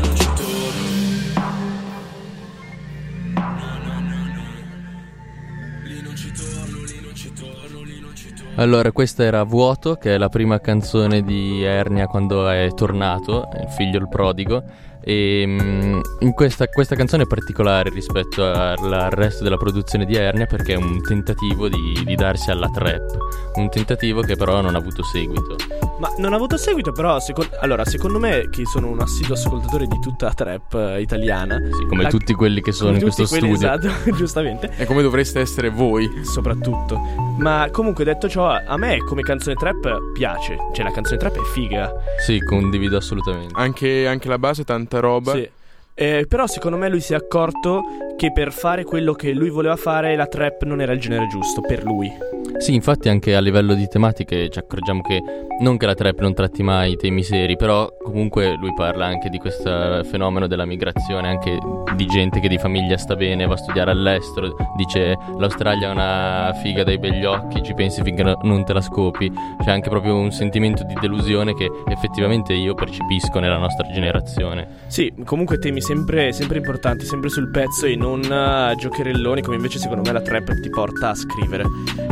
Allora, 8.57 8.93
questa 8.93 9.25
era 9.25 9.45
Vuoto, 9.45 9.95
che 9.95 10.15
è 10.15 10.19
la 10.19 10.29
prima 10.29 10.61
canzone 10.61 11.23
di 11.23 11.63
Ernia 11.63 12.07
quando 12.07 12.49
è 12.49 12.69
tornato, 12.75 13.49
il 13.59 13.69
figlio 13.69 13.99
il 13.99 14.09
prodigo. 14.09 14.63
E 15.05 15.43
in 15.43 16.33
questa, 16.35 16.69
questa 16.69 16.95
canzone 16.95 17.25
è 17.25 17.27
particolare 17.27 17.91
rispetto 17.91 18.45
al, 18.45 19.09
resto 19.11 19.43
della 19.43 19.57
produzione 19.57 20.05
di 20.05 20.15
Ernia 20.15 20.47
perché 20.47 20.75
è 20.75 20.77
un 20.77 21.03
tentativo 21.03 21.69
di, 21.69 22.03
di 22.05 22.15
darsi 22.15 22.51
alla 22.51 22.69
trap. 22.69 23.17
Un 23.55 23.69
tentativo 23.69 24.21
che 24.21 24.37
però 24.37 24.61
non 24.61 24.75
ha 24.75 24.79
avuto 24.79 25.03
seguito. 25.03 25.57
Ma 25.99 26.13
non 26.19 26.33
ha 26.33 26.37
avuto 26.37 26.57
seguito, 26.57 26.93
però. 26.93 27.21
secon- 27.21 27.49
allora, 27.61 27.85
secondo 27.85 28.19
me, 28.19 28.49
che 28.51 28.65
sono 28.65 28.89
un 28.89 29.01
assiduo 29.01 29.35
ascoltatore 29.35 29.87
di 29.87 29.99
tutta 30.01 30.27
la 30.27 30.35
trap 30.35 30.75
eh, 30.75 31.01
italiana. 31.01 31.61
Sì, 31.73 31.87
come 31.87 32.03
la- 32.03 32.09
tutti 32.09 32.35
quelli 32.35 32.61
che 32.61 32.73
sono 32.73 32.93
in 32.93 33.01
questo 33.01 33.27
quelli, 33.27 33.55
studio. 33.55 33.73
Esatto, 33.73 34.11
giustamente. 34.17 34.71
E 34.77 34.85
come 34.85 35.03
dovreste 35.03 35.41
essere 35.41 35.69
voi. 35.69 36.25
Soprattutto. 36.25 36.99
Ma 37.39 37.69
comunque, 37.71 38.05
detto 38.05 38.29
ciò, 38.29 38.51
a 38.51 38.77
me 38.77 38.99
come 38.99 39.23
canzone 39.23 39.55
trap 39.55 40.13
piace. 40.13 40.57
Cioè, 40.73 40.85
la 40.85 40.91
canzone 40.91 41.19
trap 41.19 41.37
è 41.37 41.45
figa. 41.53 41.93
Sì, 42.25 42.41
condivido 42.41 42.97
assolutamente. 42.97 43.55
Anche, 43.57 44.07
anche 44.07 44.29
la 44.29 44.39
base, 44.39 44.65
tanta 44.93 45.01
roba. 45.01 45.33
Sì. 45.33 45.51
Eh, 45.95 46.25
però 46.27 46.47
secondo 46.47 46.77
me 46.77 46.89
lui 46.89 47.01
si 47.01 47.13
è 47.13 47.17
accorto 47.17 47.83
che 48.17 48.33
per 48.33 48.53
fare 48.53 48.85
quello 48.85 49.13
che 49.13 49.33
lui 49.33 49.51
voleva 49.51 49.77
fare 49.77 50.17
la 50.17 50.27
trap 50.27 50.65
non 50.65 50.81
era 50.81 50.93
il 50.93 51.01
genere 51.01 51.27
giusto 51.27 51.61
per 51.61 51.85
lui. 51.85 52.11
Sì, 52.59 52.75
infatti 52.75 53.09
anche 53.09 53.35
a 53.35 53.41
livello 53.41 53.75
di 53.75 53.89
tematiche 53.89 54.49
ci 54.49 54.59
accorgiamo 54.59 55.03
che 55.03 55.21
non 55.61 55.77
che 55.77 55.87
la 55.87 55.95
trap 55.95 56.21
non 56.21 56.35
tratti 56.35 56.63
mai 56.63 56.97
temi 56.97 57.23
seri, 57.23 57.57
però 57.57 57.89
comunque 58.03 58.57
lui 58.57 58.73
parla 58.75 59.07
anche 59.07 59.29
di 59.29 59.39
questo 59.39 60.03
fenomeno 60.05 60.47
della 60.47 60.65
migrazione, 60.65 61.29
anche 61.29 61.59
di 61.95 62.07
gente 62.07 62.41
che 62.41 62.49
di 62.49 62.59
famiglia 62.59 62.97
sta 62.97 63.17
bene, 63.17 63.47
va 63.47 63.55
a 63.55 63.59
studiare 63.59 63.91
all'estero, 63.91 64.57
dice 64.77 65.17
l'Australia 65.39 65.89
è 65.89 65.91
una 65.91 66.53
figa 66.63 66.85
dai 66.85 66.99
begli 66.99 67.25
occhi, 67.25 67.63
ci 67.63 67.75
pensi 67.75 68.03
finché 68.03 68.23
no- 68.23 68.39
non 68.43 68.65
te 68.65 68.73
la 68.73 68.81
scopi, 68.81 69.31
c'è 69.63 69.71
anche 69.71 69.89
proprio 69.89 70.17
un 70.17 70.31
sentimento 70.31 70.85
di 70.85 70.95
delusione 71.01 71.55
che 71.55 71.69
effettivamente 71.89 72.53
io 72.53 72.75
percepisco 72.75 73.39
nella 73.41 73.59
nostra 73.59 73.87
generazione. 73.93 74.81
Sì, 74.87 75.13
comunque 75.25 75.59
temi 75.59 75.81
sempre, 75.83 76.33
sempre 76.33 76.59
importanti, 76.59 77.05
sempre 77.05 77.29
sul 77.29 77.51
pezzo 77.51 77.87
e 77.87 77.97
non 77.97 78.23
eh, 78.23 78.75
giocherelloni 78.77 79.43
come 79.43 79.57
invece 79.57 79.79
secondo 79.79 80.03
me 80.03 80.13
la 80.13 80.23
trap 80.23 80.61
ti 80.61 80.71
porta 80.71 81.11
a 81.11 81.15
scrivere. 81.15 81.65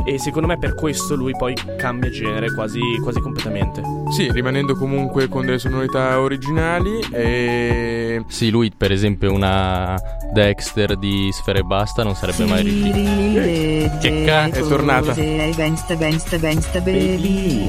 E 0.04 0.18
secondo 0.18 0.48
me 0.48 0.58
per 0.58 0.74
questo 0.74 1.14
lui 1.14 1.32
poi 1.36 1.54
cambia 1.78 2.10
genere 2.10 2.52
quasi, 2.52 2.80
quasi 3.02 3.20
completamente. 3.20 3.82
Sì, 4.10 4.30
rimanendo 4.30 4.74
comunque 4.74 5.28
con 5.28 5.46
delle 5.46 5.58
sonorità 5.58 6.20
originali 6.20 7.00
e... 7.12 8.24
Sì, 8.26 8.50
lui 8.50 8.72
per 8.76 8.90
esempio 8.92 9.32
una 9.32 9.96
Dexter 10.32 10.96
di 10.96 11.30
Sfere 11.32 11.60
e 11.60 11.62
Basta 11.62 12.02
non 12.02 12.14
sarebbe 12.14 12.44
mai 12.44 12.62
riuscito. 12.62 13.98
Che 14.00 14.24
cazzo 14.24 14.64
È 14.64 14.68
tornata. 14.68 15.14
Baby. 16.80 17.68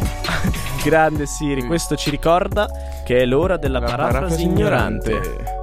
Grande 0.83 1.27
Siri, 1.27 1.63
questo 1.63 1.95
ci 1.95 2.09
ricorda 2.09 2.67
che 3.03 3.19
è 3.19 3.25
l'ora 3.25 3.57
della 3.57 3.79
La 3.79 3.85
parafrasi 3.85 4.13
parafrasi 4.13 4.43
ignorante. 4.43 5.59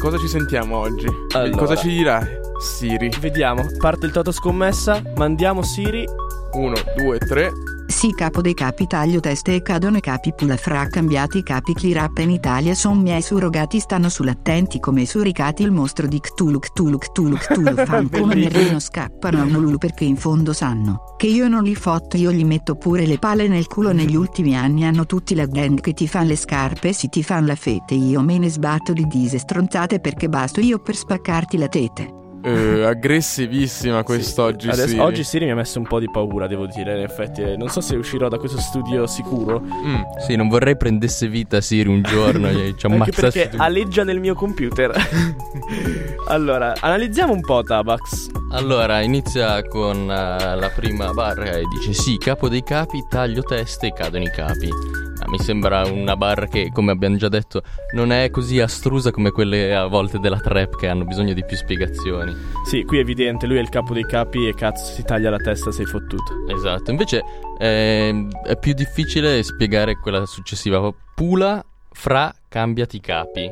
Cosa 0.00 0.16
ci 0.16 0.28
sentiamo 0.28 0.78
oggi? 0.78 1.06
Allora. 1.34 1.56
Cosa 1.58 1.76
ci 1.76 1.88
dirà 1.88 2.26
Siri? 2.58 3.10
Vediamo, 3.20 3.66
parte 3.76 4.06
il 4.06 4.12
toto 4.12 4.32
scommessa, 4.32 5.02
mandiamo 5.16 5.60
Siri. 5.60 6.06
Uno, 6.52 6.74
due, 6.96 7.18
tre. 7.18 7.50
Sì 7.90 8.12
capo 8.12 8.40
dei 8.40 8.54
capi 8.54 8.86
taglio 8.86 9.18
teste 9.18 9.56
e 9.56 9.62
cadono 9.62 9.96
i 9.96 10.00
capi 10.00 10.32
pula 10.32 10.56
fra 10.56 10.86
cambiati 10.86 11.38
i 11.38 11.42
capi 11.42 11.74
chi 11.74 11.92
rappa 11.92 12.22
in 12.22 12.30
Italia 12.30 12.72
son 12.74 13.00
miei 13.00 13.20
surrogati 13.20 13.80
stanno 13.80 14.08
sull'attenti 14.08 14.78
come 14.78 15.02
i 15.02 15.06
suricati 15.06 15.64
il 15.64 15.72
mostro 15.72 16.06
di 16.06 16.20
Cthulhu 16.20 16.60
Cthulhu 16.60 16.98
Cthulhu 16.98 17.36
Cthulhu 17.36 17.74
fan 17.84 18.08
come. 18.08 18.36
Merlino 18.36 18.78
scappano 18.78 19.40
a 19.40 19.42
un 19.42 19.54
Ululu 19.54 19.76
perché 19.78 20.04
in 20.04 20.16
fondo 20.16 20.52
sanno 20.52 21.14
che 21.18 21.26
io 21.26 21.48
non 21.48 21.64
li 21.64 21.74
fotto 21.74 22.16
io 22.16 22.30
gli 22.30 22.44
metto 22.44 22.76
pure 22.76 23.06
le 23.06 23.18
palle 23.18 23.48
nel 23.48 23.66
culo 23.66 23.92
negli 23.92 24.14
ultimi 24.14 24.56
anni 24.56 24.84
hanno 24.84 25.04
tutti 25.04 25.34
la 25.34 25.46
gang 25.46 25.80
che 25.80 25.92
ti 25.92 26.06
fan 26.06 26.28
le 26.28 26.36
scarpe 26.36 26.92
si 26.92 27.08
ti 27.08 27.24
fan 27.24 27.44
la 27.44 27.56
fete 27.56 27.94
io 27.94 28.22
me 28.22 28.38
ne 28.38 28.48
sbatto 28.48 28.92
di 28.92 29.06
dise 29.08 29.38
stronzate 29.38 29.98
perché 29.98 30.28
basto 30.28 30.60
io 30.60 30.78
per 30.78 30.94
spaccarti 30.94 31.58
la 31.58 31.68
tete 31.68 32.19
Eh, 32.42 32.84
aggressivissima 32.84 34.02
quest'oggi 34.02 34.68
Adesso, 34.68 34.88
Siri. 34.88 35.00
oggi 35.00 35.24
Siri 35.24 35.44
mi 35.44 35.50
ha 35.50 35.54
messo 35.54 35.78
un 35.78 35.86
po' 35.86 35.98
di 36.00 36.10
paura, 36.10 36.46
devo 36.46 36.66
dire, 36.66 36.96
in 36.96 37.02
effetti. 37.02 37.42
Non 37.56 37.68
so 37.68 37.80
se 37.80 37.96
uscirò 37.96 38.28
da 38.28 38.38
questo 38.38 38.58
studio 38.58 39.06
sicuro. 39.06 39.60
Mm. 39.60 40.00
Sì, 40.26 40.36
non 40.36 40.48
vorrei 40.48 40.76
prendesse 40.76 41.28
vita 41.28 41.60
Siri 41.60 41.88
un 41.88 42.02
giorno 42.02 42.48
e 42.48 42.74
ci 42.78 42.86
Anche 42.86 42.86
ammazzasse 42.86 43.20
perché 43.20 43.48
tutti. 43.50 43.62
aleggia 43.62 44.04
nel 44.04 44.20
mio 44.20 44.34
computer. 44.34 44.92
allora, 46.28 46.74
analizziamo 46.80 47.32
un 47.32 47.40
po' 47.40 47.62
Tabax. 47.62 48.28
Allora, 48.52 49.00
inizia 49.00 49.62
con 49.64 50.10
eh, 50.10 50.56
la 50.56 50.70
prima 50.74 51.12
barra 51.12 51.50
e 51.56 51.62
dice 51.78 51.92
sì, 51.92 52.16
capo 52.18 52.48
dei 52.48 52.62
capi, 52.62 53.04
taglio 53.08 53.42
teste 53.42 53.88
e 53.88 53.92
cadono 53.92 54.24
i 54.24 54.30
capi. 54.30 54.68
Mi 55.30 55.38
sembra 55.38 55.84
una 55.86 56.16
barra 56.16 56.48
che, 56.48 56.70
come 56.72 56.90
abbiamo 56.90 57.16
già 57.16 57.28
detto, 57.28 57.62
non 57.94 58.10
è 58.10 58.30
così 58.30 58.58
astrusa 58.58 59.12
come 59.12 59.30
quelle 59.30 59.72
a 59.74 59.86
volte 59.86 60.18
della 60.18 60.40
trap 60.40 60.76
che 60.76 60.88
hanno 60.88 61.04
bisogno 61.04 61.32
di 61.34 61.44
più 61.44 61.56
spiegazioni. 61.56 62.34
Sì, 62.66 62.84
qui 62.84 62.98
è 62.98 63.00
evidente, 63.02 63.46
lui 63.46 63.58
è 63.58 63.60
il 63.60 63.68
capo 63.68 63.94
dei 63.94 64.04
capi 64.04 64.48
e 64.48 64.54
cazzo 64.54 64.92
si 64.92 65.04
taglia 65.04 65.30
la 65.30 65.36
testa, 65.36 65.70
sei 65.70 65.86
fottuto. 65.86 66.44
Esatto, 66.48 66.90
invece 66.90 67.22
eh, 67.58 68.26
è 68.44 68.58
più 68.58 68.72
difficile 68.72 69.40
spiegare 69.44 70.00
quella 70.00 70.26
successiva. 70.26 70.92
Pula 71.14 71.64
fra 71.92 72.34
cambiati 72.48 72.98
capi. 72.98 73.48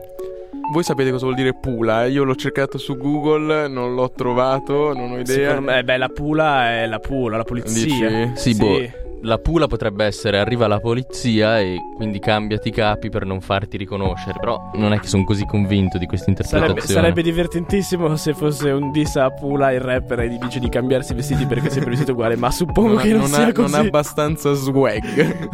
Voi 0.73 0.83
sapete 0.83 1.13
cosa 1.13 1.27
vuol 1.27 1.37
dire 1.37 1.55
pula? 1.55 2.07
Io 2.07 2.25
l'ho 2.25 2.35
cercato 2.35 2.77
su 2.77 2.97
Google, 2.97 3.69
non 3.69 3.95
l'ho 3.95 4.11
trovato, 4.11 4.93
non 4.93 5.13
ho 5.13 5.19
idea. 5.19 5.51
Secondo 5.51 5.71
me, 5.71 5.85
beh, 5.85 5.97
la 5.97 6.09
pula 6.09 6.73
è 6.73 6.87
la 6.87 6.99
pula, 6.99 7.37
la 7.37 7.45
polizia. 7.45 8.09
Dici? 8.09 8.33
Sì, 8.35 8.57
boh. 8.57 9.07
La 9.23 9.39
pula 9.39 9.67
potrebbe 9.67 10.05
essere 10.05 10.39
arriva 10.39 10.67
la 10.69 10.79
polizia 10.81 11.59
e 11.59 11.77
quindi 11.97 12.19
cambiati 12.21 12.69
i 12.69 12.73
capi 12.73 13.09
per 13.11 13.25
non 13.27 13.41
farti 13.41 13.77
riconoscere. 13.77 14.39
Però 14.39 14.71
non 14.75 14.93
è 14.93 15.01
che 15.01 15.09
sono 15.09 15.25
così 15.25 15.45
convinto 15.45 15.99
di 15.99 16.07
questa 16.07 16.27
Sarebbe, 16.33 16.57
interpretazione. 16.57 17.01
sarebbe 17.01 17.23
divertentissimo 17.23 18.17
se 18.17 18.35
fosse 18.35 18.71
un 18.71 18.91
diss 18.93 19.17
a 19.17 19.31
Pula 19.31 19.73
il 19.73 19.81
rapper 19.81 20.21
e 20.21 20.29
gli 20.31 20.39
dice 20.39 20.61
di 20.61 20.69
cambiarsi 20.69 21.13
i 21.13 21.15
vestiti 21.17 21.47
perché 21.47 21.67
è 21.67 21.71
sempre 21.71 21.91
vestito 21.91 22.13
uguale, 22.13 22.37
ma 22.37 22.51
suppongo 22.51 22.91
Non 22.91 22.99
ha, 22.99 23.03
che 23.03 23.11
non, 23.11 23.19
non 23.21 23.29
sia 23.29 23.47
ha- 23.47 23.53
così. 23.53 23.73
non 23.73 23.81
ha 23.81 23.85
abbastanza 23.87 24.53
swag. 24.53 25.49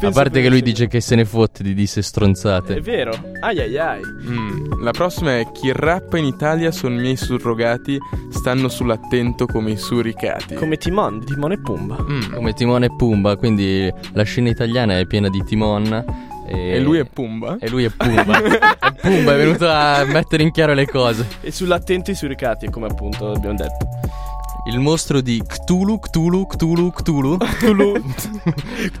A 0.02 0.10
parte 0.10 0.40
che 0.40 0.48
lui 0.48 0.62
dice 0.62 0.86
che 0.86 1.00
se 1.00 1.14
ne 1.14 1.24
fotte 1.24 1.62
di 1.62 1.74
disse 1.74 2.02
stronzate. 2.02 2.76
È 2.76 2.80
vero. 2.80 3.12
Ai 3.40 3.58
ai 3.60 3.78
ai. 3.78 4.00
Mm, 4.24 4.82
La 4.82 4.90
prossima 4.92 5.38
è 5.38 5.50
chi 5.52 5.70
rappa 5.72 6.16
in 6.18 6.24
Italia 6.24 6.70
sono 6.70 6.96
miei 6.96 7.16
surrogati, 7.16 7.98
stanno 8.30 8.68
sull'attento 8.68 9.46
come 9.46 9.72
i 9.72 9.76
suricati. 9.76 10.54
Come 10.54 10.76
Timon, 10.76 11.24
Timone 11.24 11.54
e 11.54 11.60
Pumba. 11.60 11.96
Mm. 12.00 12.32
Come 12.34 12.52
Timone 12.70 12.86
e 12.86 12.94
Pumba, 12.94 13.36
quindi 13.36 13.92
la 14.12 14.22
scena 14.22 14.48
italiana 14.48 14.96
è 14.96 15.04
piena 15.04 15.28
di 15.28 15.42
Timon 15.42 16.04
E 16.46 16.78
lui 16.78 16.98
è 16.98 17.04
Pumba? 17.04 17.56
E 17.58 17.68
lui 17.68 17.82
è 17.82 17.90
Pumba. 17.90 18.40
è 18.40 18.92
Pumba, 19.00 19.34
è 19.34 19.36
venuto 19.36 19.68
a 19.68 20.04
mettere 20.04 20.44
in 20.44 20.52
chiaro 20.52 20.72
le 20.72 20.86
cose. 20.86 21.26
E 21.40 21.50
sull'attenti 21.50 22.12
e 22.12 22.14
sui 22.14 22.28
ricatti, 22.28 22.70
come 22.70 22.86
appunto 22.86 23.32
abbiamo 23.32 23.56
detto. 23.56 23.88
Il 24.68 24.78
mostro 24.78 25.20
di 25.20 25.42
Cthulhu, 25.44 25.98
Cthulhu, 25.98 26.46
Cthulhu, 26.46 26.92
Cthulhu. 26.92 27.36
Cthulhu. 27.38 27.94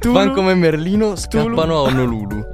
Fan 0.00 0.32
come 0.32 0.54
Merlino, 0.54 1.14
scappano 1.14 1.76
a 1.76 1.80
Honolulu. 1.82 2.44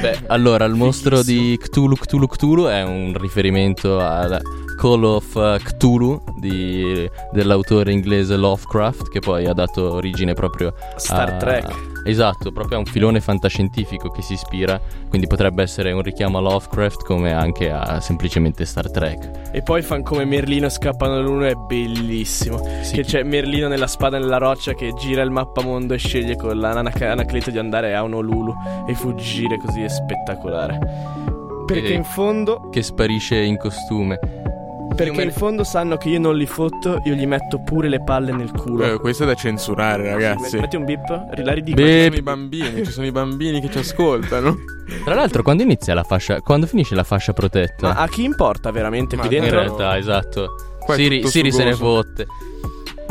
Beh, 0.00 0.20
allora, 0.28 0.64
il 0.64 0.74
mostro 0.74 1.22
di 1.22 1.58
Cthulhu, 1.60 1.96
Cthulhu, 1.96 2.26
Cthulhu 2.26 2.64
è 2.66 2.82
un 2.82 3.14
riferimento 3.18 3.98
al 3.98 4.40
Call 4.82 5.04
of 5.04 5.32
uh, 5.36 5.58
Cthulhu 5.62 6.20
di- 6.38 7.08
dell'autore 7.30 7.92
inglese 7.92 8.34
Lovecraft, 8.36 9.10
che 9.10 9.20
poi 9.20 9.46
ha 9.46 9.52
dato 9.52 9.92
origine 9.92 10.34
proprio 10.34 10.74
Star 10.96 11.34
a- 11.34 11.36
Trek. 11.36 11.90
Esatto, 12.04 12.50
proprio 12.50 12.78
a 12.78 12.80
un 12.80 12.86
filone 12.86 13.20
fantascientifico 13.20 14.08
che 14.10 14.22
si 14.22 14.32
ispira, 14.32 14.80
quindi 15.08 15.28
potrebbe 15.28 15.62
essere 15.62 15.92
un 15.92 16.02
richiamo 16.02 16.38
a 16.38 16.40
Lovecraft 16.40 17.04
come 17.04 17.32
anche 17.32 17.70
a 17.70 18.00
semplicemente 18.00 18.64
Star 18.64 18.90
Trek. 18.90 19.50
E 19.52 19.62
poi 19.62 19.82
fan 19.82 20.02
come 20.02 20.24
Merlino 20.24 20.68
scappano 20.68 21.20
l'uno 21.22 21.44
è 21.44 21.54
bellissimo. 21.54 22.58
che 22.92 23.04
c'è 23.04 23.22
Merlino 23.22 23.68
nella 23.68 23.86
spada 23.86 24.18
nella 24.18 24.38
roccia 24.38 24.74
che 24.74 24.92
gira 24.98 25.22
il 25.22 25.30
mappamondo 25.30 25.94
e 25.94 25.98
sceglie 25.98 26.34
con 26.34 26.58
l'anacleto 26.58 27.52
di 27.52 27.58
andare 27.58 27.94
a 27.94 28.02
Honolulu 28.02 28.52
e 28.88 28.94
fuggire 28.94 29.58
così 29.64 29.82
è 29.82 29.88
spettacolare. 29.88 30.80
Perché 31.66 31.92
E- 31.92 31.94
in 31.94 32.02
fondo 32.02 32.68
Che 32.68 32.82
sparisce 32.82 33.36
in 33.36 33.56
costume. 33.58 34.18
Perché 34.94 35.22
in 35.22 35.32
fondo 35.32 35.64
sanno 35.64 35.96
che 35.96 36.08
io 36.08 36.18
non 36.18 36.36
li 36.36 36.46
fotto, 36.46 37.00
io 37.04 37.14
gli 37.14 37.26
metto 37.26 37.60
pure 37.60 37.88
le 37.88 38.02
palle 38.02 38.32
nel 38.32 38.50
culo. 38.50 38.84
Eh, 38.84 38.98
questo 38.98 39.24
è 39.24 39.26
da 39.26 39.34
censurare, 39.34 40.10
ragazzi. 40.10 40.58
Metti 40.58 40.76
un 40.76 40.84
bip, 40.84 41.08
la 41.36 41.52
ridico. 41.52 41.78
Ci 41.78 42.02
sono 42.04 42.14
i 42.16 42.22
bambini, 42.22 42.84
ci 42.84 42.92
sono 42.92 43.06
i 43.06 43.12
bambini 43.12 43.60
che 43.60 43.70
ci 43.70 43.78
ascoltano. 43.78 44.56
Tra 45.04 45.14
l'altro, 45.14 45.42
quando 45.42 45.62
inizia 45.62 45.94
la 45.94 46.02
fascia, 46.02 46.40
quando 46.40 46.66
finisce 46.66 46.94
la 46.94 47.04
fascia 47.04 47.32
protetta? 47.32 47.88
Ma 47.88 47.94
a 47.96 48.08
chi 48.08 48.24
importa 48.24 48.70
veramente 48.70 49.16
qui 49.16 49.26
in 49.26 49.40
dentro? 49.40 49.58
realtà, 49.60 49.96
esatto. 49.96 50.54
Qua 50.78 50.94
Siri, 50.94 51.26
Siri 51.26 51.52
se 51.52 51.64
ne 51.64 51.74
fotte. 51.74 52.26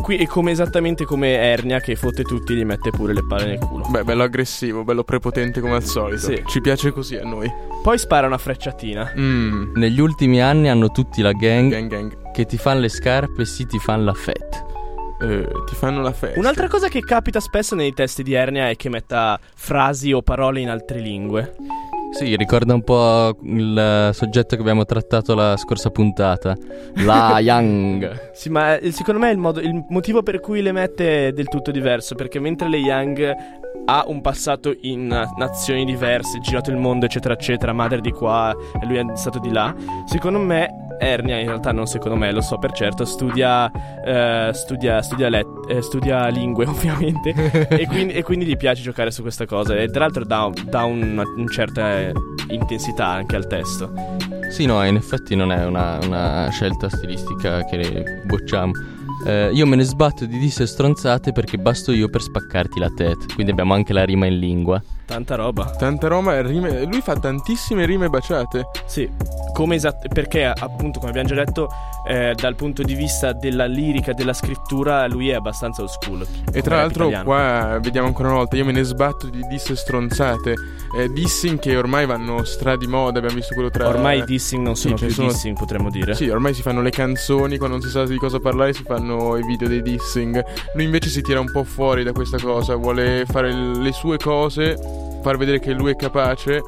Qui 0.01 0.17
è 0.17 0.25
come 0.25 0.51
esattamente 0.51 1.05
come 1.05 1.33
Ernia 1.35 1.79
che 1.79 1.95
fotte 1.95 2.23
tutti 2.23 2.53
e 2.53 2.55
gli 2.55 2.65
mette 2.65 2.89
pure 2.89 3.13
le 3.13 3.25
palle 3.25 3.45
nel 3.45 3.59
culo. 3.59 3.85
Beh, 3.87 4.03
bello 4.03 4.23
aggressivo, 4.23 4.83
bello 4.83 5.03
prepotente 5.03 5.61
come 5.61 5.75
al 5.75 5.83
solito. 5.83 6.21
Sì. 6.27 6.43
Ci 6.45 6.59
piace 6.61 6.91
così 6.91 7.15
a 7.15 7.23
noi. 7.23 7.51
Poi 7.83 7.97
spara 7.97 8.27
una 8.27 8.37
frecciatina. 8.37 9.13
Mm. 9.17 9.75
Negli 9.75 9.99
ultimi 9.99 10.41
anni 10.41 10.69
hanno 10.69 10.91
tutti 10.91 11.21
la 11.21 11.31
gang, 11.31 11.71
Gang 11.71 11.89
gang. 11.89 12.31
che 12.31 12.45
ti 12.45 12.57
fanno 12.57 12.81
le 12.81 12.89
scarpe, 12.89 13.45
sì, 13.45 13.65
ti 13.65 13.79
fanno 13.79 14.05
la 14.05 14.13
fette. 14.13 14.65
Eh, 15.21 15.47
ti 15.67 15.75
fanno 15.75 16.01
la 16.01 16.11
festa. 16.11 16.39
Un'altra 16.39 16.67
cosa 16.67 16.87
che 16.87 17.01
capita 17.01 17.39
spesso 17.39 17.75
nei 17.75 17.93
testi 17.93 18.23
di 18.23 18.33
Ernia 18.33 18.69
è 18.69 18.75
che 18.75 18.89
metta 18.89 19.39
frasi 19.55 20.11
o 20.11 20.23
parole 20.23 20.61
in 20.61 20.69
altre 20.69 20.99
lingue. 20.99 21.55
Sì, 22.11 22.35
ricorda 22.35 22.73
un 22.73 22.83
po' 22.83 23.37
il 23.43 24.09
soggetto 24.13 24.55
che 24.55 24.61
abbiamo 24.61 24.85
trattato 24.85 25.33
la 25.33 25.55
scorsa 25.55 25.89
puntata. 25.89 26.55
La 26.95 27.39
Young. 27.41 28.31
Sì, 28.33 28.49
ma 28.49 28.77
eh, 28.77 28.91
secondo 28.91 29.19
me 29.19 29.31
il, 29.31 29.37
modo- 29.37 29.61
il 29.61 29.85
motivo 29.89 30.21
per 30.21 30.39
cui 30.41 30.61
le 30.61 30.73
mette 30.73 31.27
è 31.27 31.31
del 31.31 31.47
tutto 31.47 31.71
diverso. 31.71 32.15
Perché 32.15 32.39
mentre 32.39 32.67
le 32.67 32.77
Young 32.77 33.35
ha 33.85 34.03
un 34.07 34.21
passato 34.21 34.75
in 34.81 35.07
nazioni 35.37 35.85
diverse, 35.85 36.39
girato 36.39 36.69
il 36.69 36.77
mondo, 36.77 37.05
eccetera, 37.05 37.33
eccetera, 37.33 37.73
madre 37.73 38.01
di 38.01 38.11
qua 38.11 38.53
e 38.81 38.85
lui 38.85 38.97
è 38.97 39.05
stato 39.15 39.39
di 39.39 39.51
là. 39.51 39.73
Secondo 40.05 40.39
me. 40.39 40.89
Ernia, 41.01 41.39
in 41.39 41.47
realtà 41.47 41.71
non 41.71 41.87
secondo 41.87 42.15
me, 42.15 42.31
lo 42.31 42.41
so 42.41 42.57
per 42.59 42.71
certo, 42.73 43.05
studia, 43.05 43.71
eh, 44.05 44.51
studia, 44.53 45.01
studia, 45.01 45.29
let- 45.29 45.69
eh, 45.69 45.81
studia 45.81 46.27
lingue 46.27 46.65
ovviamente 46.69 47.67
e, 47.69 47.87
quindi, 47.87 48.13
e 48.13 48.21
quindi 48.21 48.45
gli 48.45 48.55
piace 48.55 48.83
giocare 48.83 49.09
su 49.09 49.23
questa 49.23 49.45
cosa 49.45 49.75
e 49.75 49.87
tra 49.87 50.01
l'altro 50.01 50.23
dà, 50.25 50.49
dà 50.63 50.83
una, 50.83 51.23
una 51.35 51.49
certa 51.49 52.11
intensità 52.49 53.07
anche 53.07 53.35
al 53.35 53.47
testo. 53.47 53.91
Sì, 54.51 54.65
no, 54.65 54.85
in 54.85 54.95
effetti 54.95 55.35
non 55.35 55.51
è 55.51 55.65
una, 55.65 55.97
una 56.03 56.49
scelta 56.51 56.89
stilistica 56.89 57.63
che 57.65 58.03
bocciamo. 58.25 58.71
Eh, 59.25 59.49
io 59.53 59.65
me 59.65 59.75
ne 59.75 59.83
sbatto 59.83 60.25
di 60.25 60.37
disse 60.37 60.65
stronzate 60.65 61.31
perché 61.31 61.57
basto 61.57 61.91
io 61.91 62.09
per 62.09 62.21
spaccarti 62.21 62.79
la 62.79 62.89
tête. 62.89 63.25
Quindi 63.33 63.51
abbiamo 63.51 63.73
anche 63.73 63.93
la 63.93 64.03
rima 64.03 64.25
in 64.25 64.37
lingua. 64.39 64.81
Tanta 65.11 65.35
roba. 65.35 65.65
Tanta 65.65 66.07
roba, 66.07 66.37
e 66.37 66.41
rime- 66.41 66.85
lui 66.85 67.01
fa 67.01 67.17
tantissime 67.19 67.85
rime 67.85 68.07
baciate. 68.09 68.67
Sì, 68.85 69.09
come 69.53 69.75
esat- 69.75 70.07
perché 70.07 70.45
appunto 70.45 70.99
come 70.99 71.09
abbiamo 71.11 71.27
già 71.27 71.35
detto 71.35 71.67
eh, 72.07 72.33
dal 72.35 72.55
punto 72.55 72.81
di 72.81 72.93
vista 72.95 73.33
della 73.33 73.65
lirica, 73.65 74.13
della 74.13 74.31
scrittura, 74.33 75.05
lui 75.07 75.27
è 75.29 75.33
abbastanza 75.33 75.81
old 75.81 75.89
school. 75.91 76.25
E 76.53 76.61
tra 76.61 76.77
l'altro 76.77 77.09
italiano. 77.09 77.23
qua 77.25 77.79
vediamo 77.81 78.07
ancora 78.07 78.29
una 78.29 78.37
volta, 78.37 78.55
io 78.55 78.63
me 78.63 78.71
ne 78.71 78.83
sbatto 78.83 79.27
di 79.27 79.41
disse 79.49 79.75
stronzate. 79.75 80.55
Eh, 80.97 81.07
dissing 81.09 81.59
che 81.59 81.75
ormai 81.77 82.05
vanno 82.05 82.43
stra 82.45 82.75
di 82.77 82.87
moda, 82.87 83.17
abbiamo 83.19 83.35
visto 83.35 83.53
quello 83.53 83.69
tra... 83.69 83.87
Ormai 83.89 84.19
i 84.19 84.23
dissing 84.25 84.63
non 84.63 84.75
Sì, 84.75 84.83
sono 84.83 84.97
ce 84.97 85.05
più 85.07 85.13
sono- 85.15 85.27
dissing, 85.27 85.57
potremmo 85.57 85.89
dire. 85.89 86.15
Sì, 86.15 86.29
ormai 86.29 86.53
si 86.53 86.61
fanno 86.61 86.81
le 86.81 86.89
canzoni, 86.89 87.57
quando 87.57 87.75
non 87.77 87.85
si 87.85 87.91
sa 87.91 88.05
di 88.05 88.15
cosa 88.17 88.39
parlare 88.39 88.73
si 88.73 88.83
fanno 88.83 89.35
i 89.37 89.43
video 89.45 89.67
dei 89.67 89.81
dissing. 89.81 90.41
Lui 90.73 90.85
invece 90.85 91.09
si 91.09 91.21
tira 91.21 91.39
un 91.41 91.51
po' 91.51 91.63
fuori 91.65 92.03
da 92.03 92.11
questa 92.13 92.37
cosa, 92.39 92.75
vuole 92.75 93.25
fare 93.25 93.53
le 93.53 93.91
sue 93.93 94.17
cose, 94.17 94.77
far 95.21 95.37
vedere 95.37 95.59
che 95.59 95.71
lui 95.73 95.91
è 95.91 95.95
capace. 95.95 96.61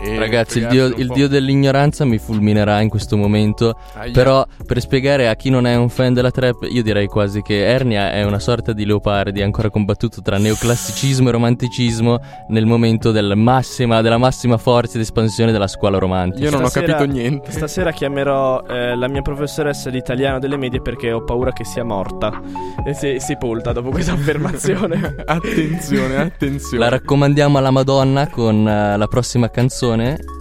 E 0.00 0.18
Ragazzi, 0.18 0.58
il 0.58 0.66
dio, 0.68 0.86
il 0.86 1.08
dio 1.08 1.28
dell'ignoranza 1.28 2.04
mi 2.04 2.18
fulminerà 2.18 2.80
in 2.80 2.88
questo 2.88 3.16
momento. 3.16 3.76
Aia. 3.94 4.12
Però, 4.12 4.46
per 4.66 4.80
spiegare 4.80 5.28
a 5.28 5.34
chi 5.34 5.50
non 5.50 5.66
è 5.66 5.74
un 5.74 5.88
fan 5.88 6.12
della 6.14 6.30
trap, 6.30 6.66
io 6.70 6.82
direi 6.82 7.06
quasi 7.06 7.42
che 7.42 7.66
Ernia 7.66 8.12
è 8.12 8.22
una 8.24 8.38
sorta 8.38 8.72
di 8.72 8.84
leopardi 8.86 9.42
ancora 9.42 9.70
combattuto 9.70 10.22
tra 10.22 10.38
neoclassicismo 10.38 11.28
e 11.28 11.32
romanticismo 11.32 12.20
nel 12.48 12.66
momento 12.66 13.10
del 13.10 13.34
massima- 13.36 14.00
della 14.00 14.18
massima 14.18 14.56
forza 14.56 14.94
ed 14.94 15.00
espansione 15.02 15.50
della 15.52 15.66
scuola 15.66 15.98
romantica. 15.98 16.44
Io 16.44 16.50
non 16.50 16.62
ho 16.64 16.68
Stasera- 16.68 16.92
capito 16.96 17.12
niente. 17.12 17.50
Stasera 17.50 17.90
chiamerò 17.90 18.62
eh, 18.68 18.94
la 18.94 19.08
mia 19.08 19.22
professoressa 19.22 19.90
di 19.90 19.96
italiano 19.98 20.38
delle 20.38 20.56
medie 20.56 20.80
perché 20.80 21.10
ho 21.12 21.24
paura 21.24 21.52
che 21.52 21.64
sia 21.64 21.84
morta 21.84 22.40
e 22.86 22.94
se- 22.94 23.18
sepolta 23.20 23.72
dopo 23.72 23.90
questa 23.90 24.12
affermazione. 24.12 25.16
attenzione, 25.26 26.16
attenzione. 26.16 26.78
La 26.78 26.88
raccomandiamo 26.88 27.58
alla 27.58 27.70
Madonna 27.70 28.28
con 28.28 28.66
eh, 28.68 28.96
la 28.96 29.06
prossima 29.06 29.50
canzone 29.50 29.86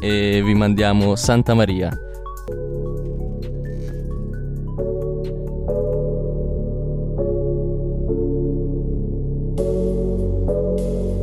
e 0.01 0.41
vi 0.43 0.53
mandiamo 0.53 1.15
Santa 1.15 1.53
Maria. 1.53 1.89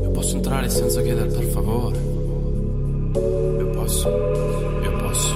Io 0.03 0.11
posso 0.11 0.37
entrare 0.37 0.71
senza 0.71 1.03
chiedere 1.03 1.29
per 1.29 1.45
favore. 1.45 1.99
Io 3.59 3.71
posso. 3.71 4.09
Io 4.09 4.97
posso. 5.03 5.35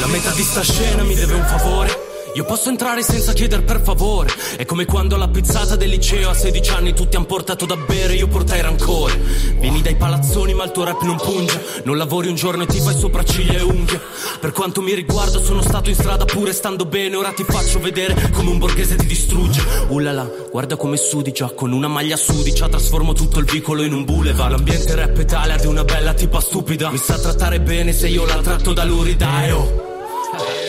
La 0.00 0.06
metà 0.08 0.32
di 0.32 0.42
sta 0.42 0.62
scena 0.62 1.04
mi 1.04 1.14
deve 1.14 1.34
un 1.34 1.44
favore. 1.44 2.07
Io 2.38 2.44
posso 2.44 2.68
entrare 2.68 3.02
senza 3.02 3.32
chiedere 3.32 3.62
per 3.62 3.80
favore. 3.80 4.30
È 4.56 4.64
come 4.64 4.84
quando 4.84 5.16
alla 5.16 5.26
pizzata 5.26 5.74
del 5.74 5.88
liceo 5.88 6.30
a 6.30 6.34
16 6.34 6.70
anni 6.70 6.94
tutti 6.94 7.16
han 7.16 7.26
portato 7.26 7.66
da 7.66 7.74
bere, 7.74 8.14
io 8.14 8.28
portai 8.28 8.60
rancore. 8.60 9.18
Vieni 9.58 9.82
dai 9.82 9.96
palazzoni, 9.96 10.54
ma 10.54 10.62
il 10.62 10.70
tuo 10.70 10.84
rap 10.84 11.02
non 11.02 11.16
punge. 11.16 11.60
Non 11.82 11.96
lavori 11.96 12.28
un 12.28 12.36
giorno 12.36 12.62
e 12.62 12.66
ti 12.66 12.78
fai 12.78 12.96
sopracciglia 12.96 13.58
e 13.58 13.62
unghie. 13.62 14.00
Per 14.38 14.52
quanto 14.52 14.82
mi 14.82 14.94
riguarda, 14.94 15.42
sono 15.42 15.62
stato 15.62 15.88
in 15.88 15.96
strada 15.96 16.24
pure 16.26 16.52
stando 16.52 16.84
bene. 16.84 17.16
Ora 17.16 17.32
ti 17.32 17.42
faccio 17.42 17.80
vedere 17.80 18.30
come 18.30 18.50
un 18.50 18.58
borghese 18.58 18.94
ti 18.94 19.06
distrugge. 19.06 19.60
Ullala, 19.88 20.30
guarda 20.48 20.76
come 20.76 20.96
sudi 20.96 21.32
già 21.32 21.50
con 21.50 21.72
una 21.72 21.88
maglia 21.88 22.16
sudicia. 22.16 22.68
Trasformo 22.68 23.14
tutto 23.14 23.40
il 23.40 23.46
vicolo 23.46 23.82
in 23.82 23.92
un 23.92 24.04
boulevard. 24.04 24.52
L'ambiente 24.52 24.94
rap 24.94 25.18
è 25.18 25.24
tale 25.24 25.54
ad 25.54 25.64
una 25.64 25.82
bella 25.82 26.14
tipa 26.14 26.38
stupida. 26.38 26.88
Mi 26.92 26.98
sa 26.98 27.18
trattare 27.18 27.58
bene 27.58 27.92
se 27.92 28.06
io 28.06 28.24
la 28.24 28.36
tratto 28.36 28.72
da 28.72 28.84
lurida. 28.84 29.44
E 29.44 29.50
oh. 29.50 30.67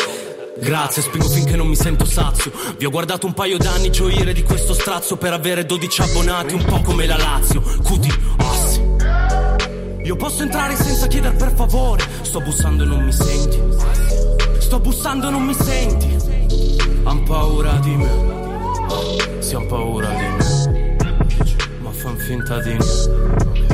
Grazie, 0.62 1.02
spingo 1.02 1.28
finché 1.30 1.56
non 1.56 1.68
mi 1.68 1.76
sento 1.76 2.06
sazio. 2.06 2.52
Vi 2.78 2.86
ho 2.86 2.90
guardato 2.90 3.26
un 3.26 3.34
paio 3.34 3.58
d'anni 3.58 3.90
gioire 3.92 4.34
di 4.34 4.44
questo 4.44 4.74
strazio 4.74 5.16
per 5.16 5.34
avere 5.34 5.66
12 5.66 6.02
abbonati, 6.02 6.54
un 6.54 6.64
po' 6.64 6.82
come 6.82 7.06
la 7.06 7.18
Lazio. 7.18 7.62
Cuti, 7.84 8.12
ossi. 8.38 8.82
Io 10.04 10.16
posso 10.16 10.44
entrare 10.44 10.76
senza 10.76 11.08
chiedere 11.08 11.36
per 11.36 11.54
favore. 11.54 12.04
Sto 12.22 12.42
bussando 12.42 12.84
e 12.84 12.86
non 12.88 13.04
mi 13.04 13.14
senti. 13.14 13.60
Sto 14.60 14.80
bussando 14.80 15.28
e 15.28 15.32
non 15.32 15.44
mi 15.44 15.54
senti. 15.54 16.18
Han 17.04 17.24
paura 17.24 17.74
di 17.82 17.96
me. 17.96 19.40
Si 19.40 19.56
han 19.56 19.66
paura 19.68 20.10
di 20.10 20.26
me. 20.26 20.98
Ma 21.82 21.92
fan 21.92 22.18
finta 22.18 22.60
di 22.60 22.74
me. 22.74 23.69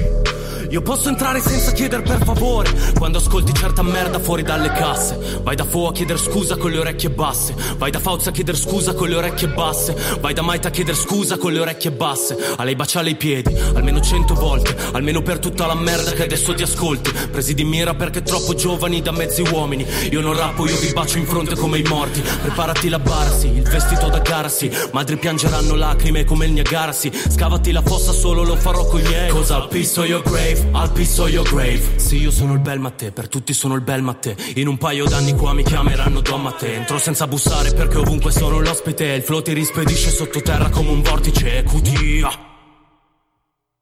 Io 0.76 0.82
posso 0.82 1.08
entrare 1.08 1.40
senza 1.40 1.72
chiedere 1.72 2.02
per 2.02 2.22
favore. 2.22 2.70
Quando 2.98 3.20
ascolti 3.20 3.54
certa 3.54 3.82
merda 3.82 4.20
fuori 4.20 4.44
dalle 4.44 4.74
casse. 4.74 5.40
Vai 5.42 5.56
da 5.56 5.64
Fo 5.64 5.88
a 5.88 5.94
chiedere 5.94 6.20
scusa 6.20 6.58
con 6.58 6.70
le 6.70 6.80
orecchie 6.80 7.10
basse. 7.12 7.56
Vai 7.78 7.92
da 7.92 8.00
Fauza 8.00 8.32
a 8.32 8.34
chiedere 8.34 8.58
scusa 8.58 8.94
con 8.94 9.08
le 9.08 9.16
orecchie 9.16 9.48
basse. 9.48 9.96
Vai 10.20 10.34
da 10.34 10.42
Maita 10.42 10.68
a 10.68 10.72
chiedere 10.72 10.98
scusa 10.98 11.38
con 11.38 11.54
le 11.54 11.60
orecchie 11.60 11.92
basse. 11.92 12.36
A 12.58 12.64
lei 12.66 12.76
baciare 12.76 13.10
i 13.10 13.16
piedi 13.16 13.56
Almeno 13.74 14.02
cento 14.02 14.34
volte. 14.34 14.76
Almeno 14.92 15.22
per 15.22 15.40
tutta 15.40 15.66
la 15.66 15.76
merda 15.76 16.12
che 16.12 16.24
adesso 16.24 16.54
ti 16.54 16.64
ascolti. 16.64 17.10
Presi 17.32 17.54
di 17.54 17.64
mira 17.64 17.94
perché 17.94 18.22
troppo 18.22 18.54
giovani 18.54 19.02
da 19.02 19.14
mezzi 19.14 19.44
uomini. 19.50 19.88
Io 20.12 20.20
non 20.20 20.36
rappo, 20.36 20.68
io 20.68 20.78
vi 20.78 20.92
bacio 20.92 21.20
in 21.20 21.26
fronte 21.26 21.56
come 21.56 21.78
i 21.78 21.84
morti. 21.84 22.20
Preparati 22.20 22.90
la 22.90 23.00
bara, 23.00 23.32
sì, 23.32 23.48
il 23.48 23.64
vestito 23.64 24.10
da 24.10 24.20
gara, 24.20 24.50
sì 24.50 24.70
Madri 24.92 25.16
piangeranno 25.16 25.74
lacrime 25.76 26.26
come 26.26 26.48
il 26.48 26.52
Niagara, 26.52 26.92
sì 26.92 27.10
Scavati 27.14 27.72
la 27.72 27.82
fossa, 27.82 28.12
solo 28.12 28.44
lo 28.44 28.58
farò 28.58 28.86
con 28.88 29.00
i 29.00 29.04
miei. 29.04 29.30
Cause 29.30 29.54
I'll 29.54 29.70
piss 29.70 29.96
on 29.96 30.08
your 30.08 30.22
grave 30.22 30.64
I'll 30.74 30.91
piss 30.91 31.18
your 31.18 31.47
grave. 31.47 31.99
Sì 31.99 32.18
io 32.18 32.32
sono 32.32 32.53
il 32.53 32.59
bel 32.59 32.80
Mattè, 32.80 33.11
per 33.11 33.28
tutti 33.28 33.53
sono 33.53 33.76
il 33.76 33.82
bel 33.82 34.01
Mattè 34.01 34.36
In 34.55 34.68
un 34.68 34.78
paio 34.78 35.05
d'anni 35.05 35.36
qua 35.36 35.53
mi 35.53 35.63
chiameranno 35.63 36.22
Don 36.22 36.41
Mattè 36.41 36.76
Entro 36.76 36.97
senza 36.97 37.28
bussare 37.28 37.74
perché 37.74 37.97
ovunque 37.97 38.32
sono 38.32 38.59
l'ospite. 38.59 39.05
Il 39.05 39.22
flow 39.24 39.41
ti 39.41 39.53
rispedisce 39.53 40.09
sottoterra 40.09 40.70
come 40.70 40.89
un 40.89 41.01
vortice 41.01 41.63
Cutia. 41.63 42.30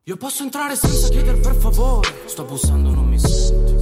Io 0.06 0.18
posso 0.18 0.44
entrare 0.44 0.76
senza 0.76 1.08
chiedere 1.10 1.38
per 1.38 1.56
favore. 1.56 2.10
Sto 2.26 2.44
bussando 2.44 2.90
non 2.90 3.08
mi 3.08 3.20
senti. 3.20 3.74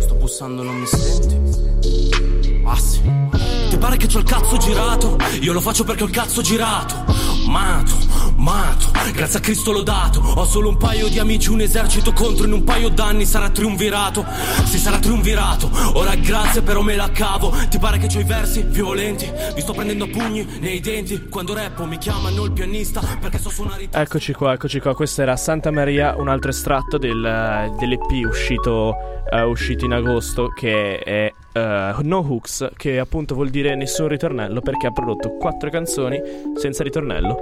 Sto 0.00 0.14
bussando 0.14 0.62
non 0.62 0.76
mi 0.76 0.86
senti. 0.86 2.62
Ah 2.64 2.76
sì 2.76 3.41
Ti 3.72 3.78
pare 3.78 3.96
che 3.96 4.06
c'ho 4.06 4.18
il 4.18 4.24
cazzo 4.24 4.58
girato? 4.58 5.16
Io 5.40 5.54
lo 5.54 5.60
faccio 5.62 5.82
perché 5.82 6.02
ho 6.02 6.06
il 6.06 6.12
cazzo 6.12 6.42
girato. 6.42 7.06
Mato, 7.46 7.96
mato, 8.36 8.90
grazie 9.14 9.38
a 9.38 9.40
Cristo 9.40 9.72
l'ho 9.72 9.82
dato. 9.82 10.20
Ho 10.20 10.44
solo 10.44 10.68
un 10.68 10.76
paio 10.76 11.08
di 11.08 11.18
amici, 11.18 11.48
un 11.48 11.62
esercito 11.62 12.12
contro 12.12 12.44
In 12.44 12.52
un 12.52 12.64
paio 12.64 12.90
d'anni 12.90 13.24
sarà 13.24 13.48
triunvirato. 13.48 14.26
Si 14.64 14.76
sarà 14.76 14.98
triunvirato. 14.98 15.70
Ora 15.94 16.14
grazie 16.16 16.60
però 16.60 16.82
me 16.82 16.94
la 16.94 17.10
cavo. 17.12 17.50
Ti 17.70 17.78
pare 17.78 17.96
che 17.96 18.08
c'ho 18.08 18.20
i 18.20 18.24
versi 18.24 18.60
violenti? 18.60 19.32
Vi 19.54 19.60
sto 19.62 19.72
prendendo 19.72 20.06
pugni 20.06 20.46
nei 20.60 20.80
denti. 20.80 21.28
Quando 21.30 21.54
rappo 21.54 21.86
mi 21.86 21.96
chiamano 21.96 22.44
il 22.44 22.52
pianista 22.52 23.00
Perché 23.00 23.38
so 23.38 23.48
suonare 23.48 23.88
Eccoci 23.90 24.34
qua, 24.34 24.52
eccoci 24.52 24.80
qua. 24.80 24.94
Questo 24.94 25.22
era 25.22 25.34
Santa 25.38 25.70
Maria, 25.70 26.14
un 26.18 26.28
altro 26.28 26.50
estratto 26.50 26.98
del, 26.98 27.74
dell'EP 27.78 28.26
uscito, 28.26 28.94
eh, 29.30 29.40
uscito 29.44 29.86
in 29.86 29.92
agosto 29.92 30.48
che 30.48 30.98
è 30.98 31.32
eh, 31.52 31.94
No 32.02 32.18
Hooks, 32.18 32.70
che 32.76 32.98
appunto 32.98 33.34
vuol 33.34 33.50
dire 33.50 33.74
nessun 33.74 34.08
ritornello 34.08 34.60
perché 34.60 34.86
ha 34.86 34.92
prodotto 34.92 35.36
quattro 35.36 35.70
canzoni 35.70 36.20
senza 36.56 36.82
ritornello. 36.82 37.40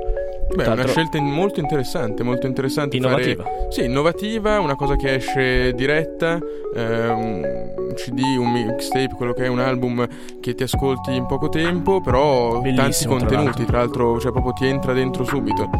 Beh, 0.54 0.64
è 0.64 0.68
una 0.68 0.86
scelta 0.86 1.20
molto 1.20 1.60
interessante, 1.60 2.24
molto 2.24 2.46
interessante. 2.46 2.96
Innovativa. 2.96 3.44
Fare... 3.44 3.66
Sì, 3.70 3.84
innovativa, 3.84 4.58
una 4.58 4.74
cosa 4.74 4.96
che 4.96 5.14
esce 5.14 5.72
diretta, 5.74 6.38
eh, 6.74 7.08
un 7.08 7.92
CD, 7.94 8.20
un 8.36 8.50
mixtape, 8.50 9.14
quello 9.14 9.32
che 9.32 9.44
è 9.44 9.48
un 9.48 9.60
album 9.60 10.06
che 10.40 10.54
ti 10.54 10.64
ascolti 10.64 11.14
in 11.14 11.26
poco 11.26 11.48
tempo, 11.48 12.00
però 12.00 12.54
tanti 12.54 12.72
Bellissimo, 12.72 13.16
tra 13.16 13.26
contenuti, 13.28 13.64
tra 13.64 13.78
l'altro, 13.78 14.18
cioè 14.18 14.32
proprio 14.32 14.52
ti 14.52 14.66
entra 14.66 14.92
dentro 14.92 15.24
subito. 15.24 15.70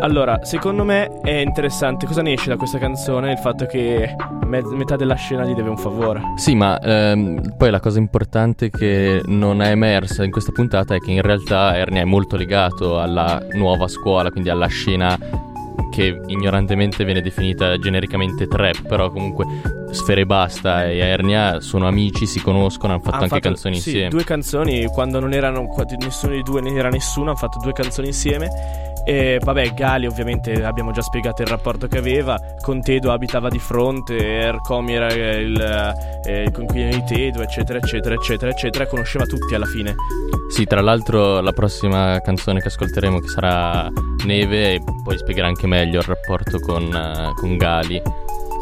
Allora, 0.00 0.44
secondo 0.44 0.84
me 0.84 1.20
è 1.22 1.38
interessante. 1.38 2.04
Cosa 2.04 2.20
ne 2.20 2.34
esce 2.34 2.50
da 2.50 2.56
questa 2.56 2.76
canzone? 2.76 3.32
Il 3.32 3.38
fatto 3.38 3.64
che 3.64 4.14
me- 4.46 4.62
metà 4.62 4.96
della 4.96 5.14
scena 5.14 5.44
gli 5.44 5.54
deve 5.54 5.68
un 5.68 5.76
favore. 5.76 6.20
Sì, 6.36 6.54
ma 6.54 6.78
ehm, 6.80 7.54
poi 7.56 7.70
la 7.70 7.80
cosa 7.80 7.98
importante 7.98 8.70
che 8.70 9.22
non 9.26 9.62
è 9.62 9.70
emersa 9.70 10.24
in 10.24 10.30
questa 10.30 10.52
puntata 10.52 10.94
è 10.94 10.98
che 10.98 11.10
in 11.10 11.22
realtà 11.22 11.76
Ernia 11.76 12.02
è 12.02 12.04
molto 12.04 12.36
legato 12.36 12.98
alla 13.00 13.44
nuova 13.52 13.88
scuola, 13.88 14.30
quindi 14.30 14.48
alla 14.50 14.66
scena 14.68 15.18
che 15.90 16.20
ignorantemente 16.26 17.04
viene 17.04 17.22
definita 17.22 17.78
genericamente 17.78 18.46
trap, 18.46 18.86
però 18.86 19.10
comunque 19.10 19.46
Sfere 19.90 20.26
Basta 20.26 20.84
e 20.86 20.98
Ernia 20.98 21.60
sono 21.60 21.86
amici, 21.86 22.26
si 22.26 22.40
conoscono, 22.42 22.92
hanno 22.94 23.02
fatto 23.02 23.14
Hanno 23.16 23.22
anche 23.24 23.34
fatto- 23.36 23.48
canzoni 23.48 23.76
sì, 23.76 23.88
insieme. 23.90 24.08
Due 24.10 24.24
canzoni 24.24 24.86
quando 24.86 25.20
non 25.20 25.32
erano 25.32 25.66
qua- 25.66 25.84
nessuno 25.98 26.34
di 26.34 26.42
due 26.42 26.60
ne 26.60 26.74
era 26.74 26.88
nessuno, 26.88 27.28
hanno 27.28 27.36
fatto 27.38 27.58
due 27.62 27.72
canzoni 27.72 28.08
insieme. 28.08 28.50
E 29.08 29.38
vabbè, 29.40 29.72
Gali 29.72 30.06
ovviamente 30.06 30.64
abbiamo 30.64 30.90
già 30.90 31.00
spiegato 31.00 31.40
il 31.42 31.46
rapporto 31.46 31.86
che 31.86 31.96
aveva. 31.96 32.36
Con 32.60 32.82
Tedo 32.82 33.12
abitava 33.12 33.48
di 33.48 33.60
fronte, 33.60 34.16
Ercomi 34.16 34.94
era 34.94 35.12
il, 35.12 35.56
eh, 36.24 36.42
il 36.42 36.50
conquilino 36.50 36.90
di 36.90 37.04
Tedo, 37.04 37.40
eccetera, 37.40 37.78
eccetera, 37.78 38.16
eccetera, 38.16 38.50
eccetera. 38.50 38.86
Conosceva 38.88 39.24
tutti 39.24 39.54
alla 39.54 39.64
fine. 39.66 39.94
Sì, 40.50 40.64
tra 40.64 40.80
l'altro 40.80 41.40
la 41.40 41.52
prossima 41.52 42.20
canzone 42.20 42.60
che 42.60 42.66
ascolteremo 42.66 43.20
che 43.20 43.28
sarà 43.28 43.88
Neve 44.24 44.74
e 44.74 44.82
poi 45.04 45.16
spiegherà 45.16 45.46
anche 45.46 45.68
meglio 45.68 46.00
il 46.00 46.06
rapporto 46.06 46.58
con, 46.58 46.82
eh, 46.92 47.32
con 47.36 47.56
Gali. 47.56 48.02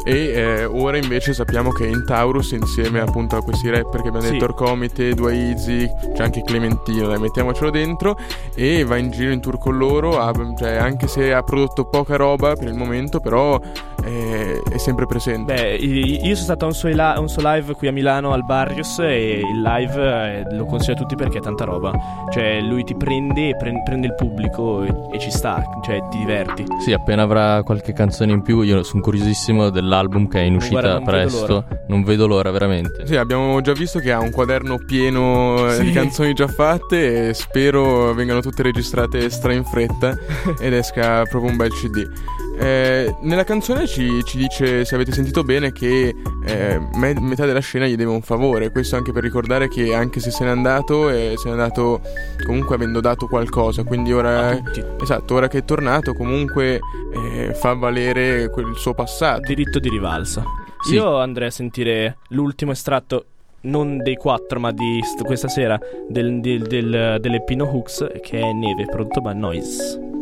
E 0.07 0.13
eh, 0.35 0.65
ora 0.67 0.99
invece 0.99 1.33
sappiamo 1.33 1.71
che 1.71 1.87
in 1.87 2.05
Taurus 2.05 2.53
insieme 2.53 3.01
appunto 3.01 3.37
a 3.37 3.43
questi 3.43 3.71
rapper 3.71 4.03
che 4.03 4.09
abbiamo 4.09 4.27
Sì. 4.27 4.33
detto 4.33 4.45
Orcomite, 4.45 5.15
Dua 5.15 5.33
Easy, 5.33 5.89
c'è 6.15 6.23
anche 6.23 6.43
Clementino, 6.43 7.07
dai, 7.09 7.19
mettiamocelo 7.19 7.71
dentro 7.71 8.17
e 8.55 8.85
va 8.85 8.97
in 8.99 9.11
giro 9.11 9.33
in 9.33 9.41
tour 9.41 9.57
con 9.59 9.79
loro, 9.79 10.19
ha- 10.21 10.33
cioè, 10.59 10.75
anche 10.75 11.07
se 11.09 11.33
ha 11.33 11.43
prodotto 11.43 11.87
poca 11.87 12.17
roba 12.17 12.55
per 12.55 12.69
il 12.69 12.75
momento, 12.75 13.19
però 13.21 13.59
eh, 14.05 14.63
è 14.71 14.79
sempre 14.79 15.07
presente. 15.07 15.55
Beh, 15.55 15.75
io 15.77 16.35
sono 16.35 16.45
stato 16.45 16.65
a 16.65 16.69
un 16.69 16.75
suo, 16.75 16.89
la- 16.95 17.17
un 17.19 17.29
suo 17.29 17.43
live 17.45 17.75
qui 17.75 17.89
a 17.89 17.93
Milano 17.93 18.33
al 18.33 18.45
Barrios 18.45 18.99
e 18.99 19.41
il 19.41 19.61
live 19.63 20.45
eh, 20.49 20.55
lo 20.57 20.65
consiglio 20.67 20.95
a 20.95 20.97
tutti 21.01 21.15
perché 21.15 21.39
è 21.39 21.41
tanta 21.41 21.65
roba. 21.65 21.93
Cioè, 22.33 22.61
lui 22.61 22.85
ti 22.85 22.95
prende 22.95 23.57
pre- 23.57 23.83
prende 23.85 24.07
il 24.09 24.15
pubblico 24.15 24.83
e, 24.83 24.93
e 25.13 25.19
ci 25.19 25.31
sta, 25.31 25.63
cioè 25.83 26.01
ti 26.11 26.19
diverti. 26.19 26.65
Sì, 26.81 26.93
appena 26.93 27.23
avrà 27.23 27.63
qualche 27.63 27.93
canzone 27.93 28.33
in 28.33 28.43
più, 28.43 28.61
io 28.63 28.83
sono 28.83 29.03
curiosissimo 29.03 29.71
dell'album 29.71 30.29
che 30.29 30.41
è 30.41 30.43
in 30.43 30.57
uscita 30.57 30.81
Guarda, 30.81 30.95
non 30.99 31.05
vedo 31.05 31.11
presto. 31.29 31.47
l'ora. 31.47 31.65
non 31.89 32.03
vedo 32.05 32.27
l'ora, 32.27 32.51
veramente. 32.51 33.07
Sì, 33.07 33.17
abbiamo 33.17 33.61
già 33.61 33.73
visto 33.73 33.99
che 33.99 34.13
ha 34.13 34.21
un 34.21 34.31
quaderno 34.31 34.79
pieno 34.85 35.69
Sì. 35.71 35.85
di 35.85 35.93
canzoni 35.93 36.33
già 36.35 36.47
fatte 36.49 37.29
e 37.29 37.35
spero 37.35 38.13
vengano 38.15 38.41
tutte 38.41 38.63
registrate 38.63 39.29
stra 39.31 39.53
in 39.53 39.65
fretta 39.65 40.15
ed 40.61 40.73
esca 40.73 41.23
proprio 41.29 41.51
un 41.51 41.57
bel 41.57 41.71
CD. 41.73 42.09
Eh, 42.57 43.15
nella 43.23 43.45
canzone 43.45 43.87
ci, 43.87 44.23
ci 44.25 44.37
dice, 44.37 44.85
se 44.85 44.95
avete 44.95 45.13
sentito 45.13 45.43
bene, 45.43 45.73
che 45.73 46.15
eh, 46.47 46.81
me- 46.95 47.21
metà 47.21 47.47
della 47.47 47.61
scena 47.61 47.87
gli 47.87 47.97
deve 47.97 48.11
un 48.11 48.23
favore. 48.23 48.71
Questo 48.71 48.97
anche 48.97 49.13
per 49.13 49.23
ricordare 49.23 49.69
che 49.69 49.95
anche 49.95 50.21
se 50.21 50.31
se 50.31 50.45
n'è 50.45 50.51
andato, 50.51 51.09
eh, 51.11 51.35
se 51.37 51.47
n'è 51.49 51.53
andato 51.53 52.01
comunque 52.45 52.77
avendo 52.77 53.01
dato 53.01 53.27
qualcosa. 53.27 53.83
Quindi 53.83 54.13
ora, 54.13 54.57
esatto, 55.01 55.35
ora 55.35 55.49
che 55.49 55.59
è 55.59 55.65
tornato, 55.65 56.15
comunque 56.15 56.79
eh, 57.13 57.55
fa 57.55 57.75
valere 57.75 58.51
quel 58.51 58.77
suo 58.77 58.95
passato. 58.95 59.41
Diritto 59.41 59.79
di 59.79 59.89
rivalsa. 59.89 60.45
Sì. 60.87 60.95
Io 60.95 61.19
andrei 61.19 61.49
a 61.49 61.51
sentire 61.51 62.19
l'ultimo 62.29 62.73
estratto, 62.73 63.25
non 63.63 63.99
dei 63.99 64.17
quattro, 64.17 64.61
ma 64.61 64.71
di 64.71 65.01
st- 65.03 65.25
questa 65.25 65.49
sera, 65.49 65.79
del, 66.09 66.41
del, 66.41 66.63
del, 66.63 67.17
delle 67.21 67.43
Pino 67.43 67.65
Hooks, 67.65 68.07
che 68.21 68.39
è 68.39 68.53
Neve, 68.53 68.85
prodotto 68.85 69.21
da 69.21 69.33
Noise. 69.33 70.14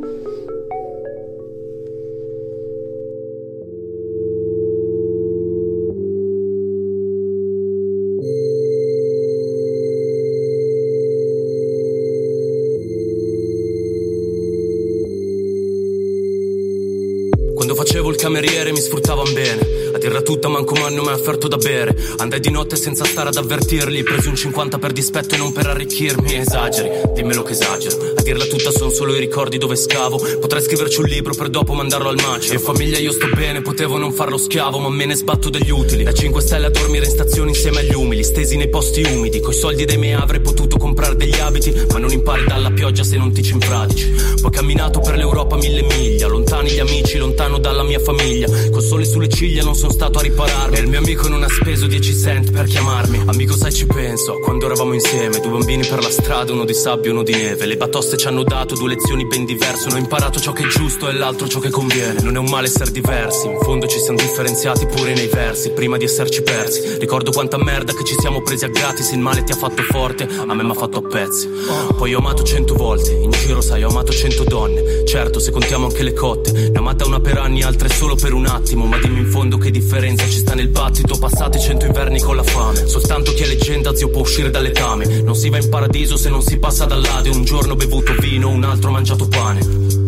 Il 18.72 18.78
cameriere 18.78 18.80
mi 18.80 18.80
sfruttavano 18.80 19.32
bene 19.32 19.60
A 19.60 19.61
dirla 20.03 20.22
tutta 20.22 20.48
manco 20.48 20.74
manno 20.74 21.03
mi 21.03 21.09
ha 21.09 21.14
offerto 21.14 21.46
da 21.46 21.57
bere. 21.57 21.96
Andai 22.18 22.40
di 22.40 22.50
notte 22.50 22.74
senza 22.76 23.05
stare 23.05 23.28
ad 23.28 23.36
avvertirli. 23.36 24.03
Presi 24.03 24.28
un 24.28 24.34
50 24.34 24.78
per 24.78 24.92
dispetto 24.92 25.34
e 25.36 25.38
non 25.38 25.53
per 25.53 25.66
arricchirmi. 25.68 26.34
Esageri, 26.34 26.90
dimmelo 27.14 27.42
che 27.42 27.53
esagero. 27.53 28.12
A 28.16 28.22
dirla 28.22 28.44
tutta 28.46 28.72
sono 28.72 28.90
solo 28.90 29.14
i 29.14 29.20
ricordi 29.20 29.59
dove 29.59 29.76
scavo. 29.76 30.20
Potrei 30.40 30.62
scriverci 30.62 31.00
un 31.00 31.07
libro 31.07 31.34
per 31.34 31.48
dopo 31.50 31.72
mandarlo 31.72 32.09
al 32.09 32.20
macero. 32.20 32.55
In 32.55 32.61
famiglia 32.61 32.98
io 32.98 33.12
sto 33.12 33.28
bene, 33.32 33.62
potevo 33.62 33.96
non 33.96 34.12
farlo 34.12 34.36
schiavo 34.36 34.78
Ma 34.78 34.88
me 34.88 35.07
ne 35.07 35.14
sbatto 35.14 35.48
degli 35.50 35.70
utili. 35.70 36.03
Da 36.03 36.12
5 36.12 36.40
stelle 36.40 36.66
a 36.66 36.70
dormire 36.70 37.05
in 37.05 37.11
stazione 37.11 37.50
insieme 37.50 37.80
agli 37.80 37.94
umili 37.94 38.24
Stesi 38.24 38.57
nei 38.57 38.68
posti 38.68 39.03
umidi. 39.03 39.40
Coi 39.40 39.55
soldi 39.55 39.84
dei 39.84 39.98
miei 39.98 40.14
avrei 40.14 40.40
potuto 40.40 40.78
comprare 40.78 41.14
degli 41.14 41.38
abiti 41.38 41.72
Ma 41.92 41.98
non 41.98 42.11
impari 42.11 42.44
dalla 42.44 42.70
pioggia 42.72 43.05
se 43.05 43.16
non 43.16 43.32
ti 43.32 43.42
ci 43.42 43.53
infradici. 43.53 44.12
Poi 44.40 44.50
camminato 44.50 44.98
per 44.98 45.16
l'Europa 45.16 45.57
mille 45.57 45.82
miglia 45.82 46.26
Lontani 46.26 46.70
gli 46.70 46.80
amici, 46.80 47.18
lontano 47.18 47.59
dalla 47.59 47.82
mia 47.84 48.00
famiglia. 48.00 48.48
Col 48.70 48.82
sole 48.82 49.05
sulle 49.05 49.28
ciglia 49.28 49.62
non 49.62 49.76
sono 49.76 49.91
stato 49.93 50.18
a 50.18 50.22
ripararmi. 50.22 50.76
E 50.76 50.80
il 50.80 50.88
mio 50.88 50.99
amico 50.99 51.28
non 51.28 51.43
ha 51.43 51.49
speso 51.49 51.86
10 51.86 52.16
cent 52.16 52.51
per 52.51 52.66
chiamarmi. 52.66 53.22
Amico 53.26 53.57
sai 53.57 53.72
ci 53.72 53.86
penso, 53.86 54.38
quando 54.40 54.66
eravamo 54.66 54.95
insieme 54.95 55.40
Due 55.40 55.51
bambini 55.51 55.86
per 55.86 56.03
la 56.03 56.11
strada, 56.11 56.53
uno 56.53 56.64
di 56.64 56.74
sabbia 56.74 57.11
e 57.11 57.12
uno 57.12 57.22
di 57.22 57.32
neve. 57.32 57.66
Le 57.66 57.76
batoste 57.76 58.16
ci 58.16 58.26
hanno 58.26 58.43
dato 58.43 58.74
due 58.74 58.88
lezioni 58.88 59.26
ben 59.26 59.45
diverse. 59.45 59.88
Uno 59.88 59.97
ha 59.97 60.01
imparato 60.01 60.40
ciò 60.40 60.53
che 60.53 60.64
è 60.64 60.66
giusto 60.66 61.09
e 61.09 61.12
l'altro 61.12 61.47
ciò 61.47 61.61
che 61.61 61.70
conviene. 61.70 62.20
Non 62.22 62.34
è 62.34 62.38
un 62.38 62.49
male 62.49 62.66
essere 62.66 62.90
diversi, 62.90 63.47
in 63.47 63.59
fondo 63.61 63.86
ci 63.86 63.99
siamo 63.99 64.18
differenziati 64.18 64.86
pure 64.86 65.14
nei 65.14 65.28
versi 65.28 65.70
Prima 65.70 65.97
di 65.97 66.05
esserci 66.05 66.43
persi. 66.43 66.99
Ricordo 66.99 67.30
quanta 67.30 67.59
merda 67.59 67.93
che 67.93 68.05
ci 68.05 68.14
siamo 68.18 68.43
presi 68.43 68.64
a 68.64 68.68
gratis 68.68 69.11
Il 69.12 69.18
male 69.18 69.45
ti 69.45 69.53
ha 69.53 69.57
fatto 69.57 69.82
forte, 69.82 70.24
a 70.24 70.55
me 70.55 70.62
mi 70.62 70.70
ha 70.70 70.74
fatto 70.74 70.99
a 70.99 71.03
pezzi. 71.03 71.49
Poi 71.97 72.14
ho 72.14 72.18
amato 72.18 72.43
cento 72.43 72.74
volte, 72.74 73.12
in 73.12 73.30
giro 73.30 73.61
sai 73.61 73.84
ho 73.84 73.88
amato 73.88 74.12
cento 74.12 74.45
donne. 74.45 75.05
Certo 75.05 75.38
se 75.38 75.51
contiamo 75.51 75.86
anche 75.86 76.03
le 76.03 76.14
cotte 76.14 76.53
Ne 76.53 76.78
amata 76.78 77.05
una 77.05 77.20
per 77.20 77.38
anni, 77.38 77.62
altre 77.62 77.88
solo 77.88 78.14
per 78.14 78.32
un 78.32 78.47
attimo 78.47 78.86
Ma 78.86 78.99
dimmi 78.99 79.18
in 79.18 79.26
fondo 79.26 79.59
che 79.59 79.70
differenza 79.70 79.81
ci 80.28 80.38
sta 80.38 80.54
nel 80.54 80.68
battito 80.68 81.18
Passati 81.18 81.60
cento 81.60 81.86
inverni 81.86 82.20
con 82.20 82.36
la 82.36 82.42
fame. 82.42 82.86
Soltanto 82.86 83.32
chi 83.32 83.42
è 83.42 83.46
leggenda 83.46 83.94
zio 83.94 84.08
può 84.08 84.22
uscire 84.22 84.50
dalle 84.50 84.70
tame. 84.70 85.04
Non 85.22 85.34
si 85.34 85.48
va 85.48 85.58
in 85.58 85.68
paradiso 85.68 86.16
se 86.16 86.30
non 86.30 86.42
si 86.42 86.58
passa 86.58 86.84
dall'Ade. 86.84 87.30
Un 87.30 87.44
giorno 87.44 87.74
bevuto 87.74 88.14
vino, 88.18 88.48
un 88.48 88.64
altro 88.64 88.90
mangiato 88.90 89.28
pane 89.28 90.01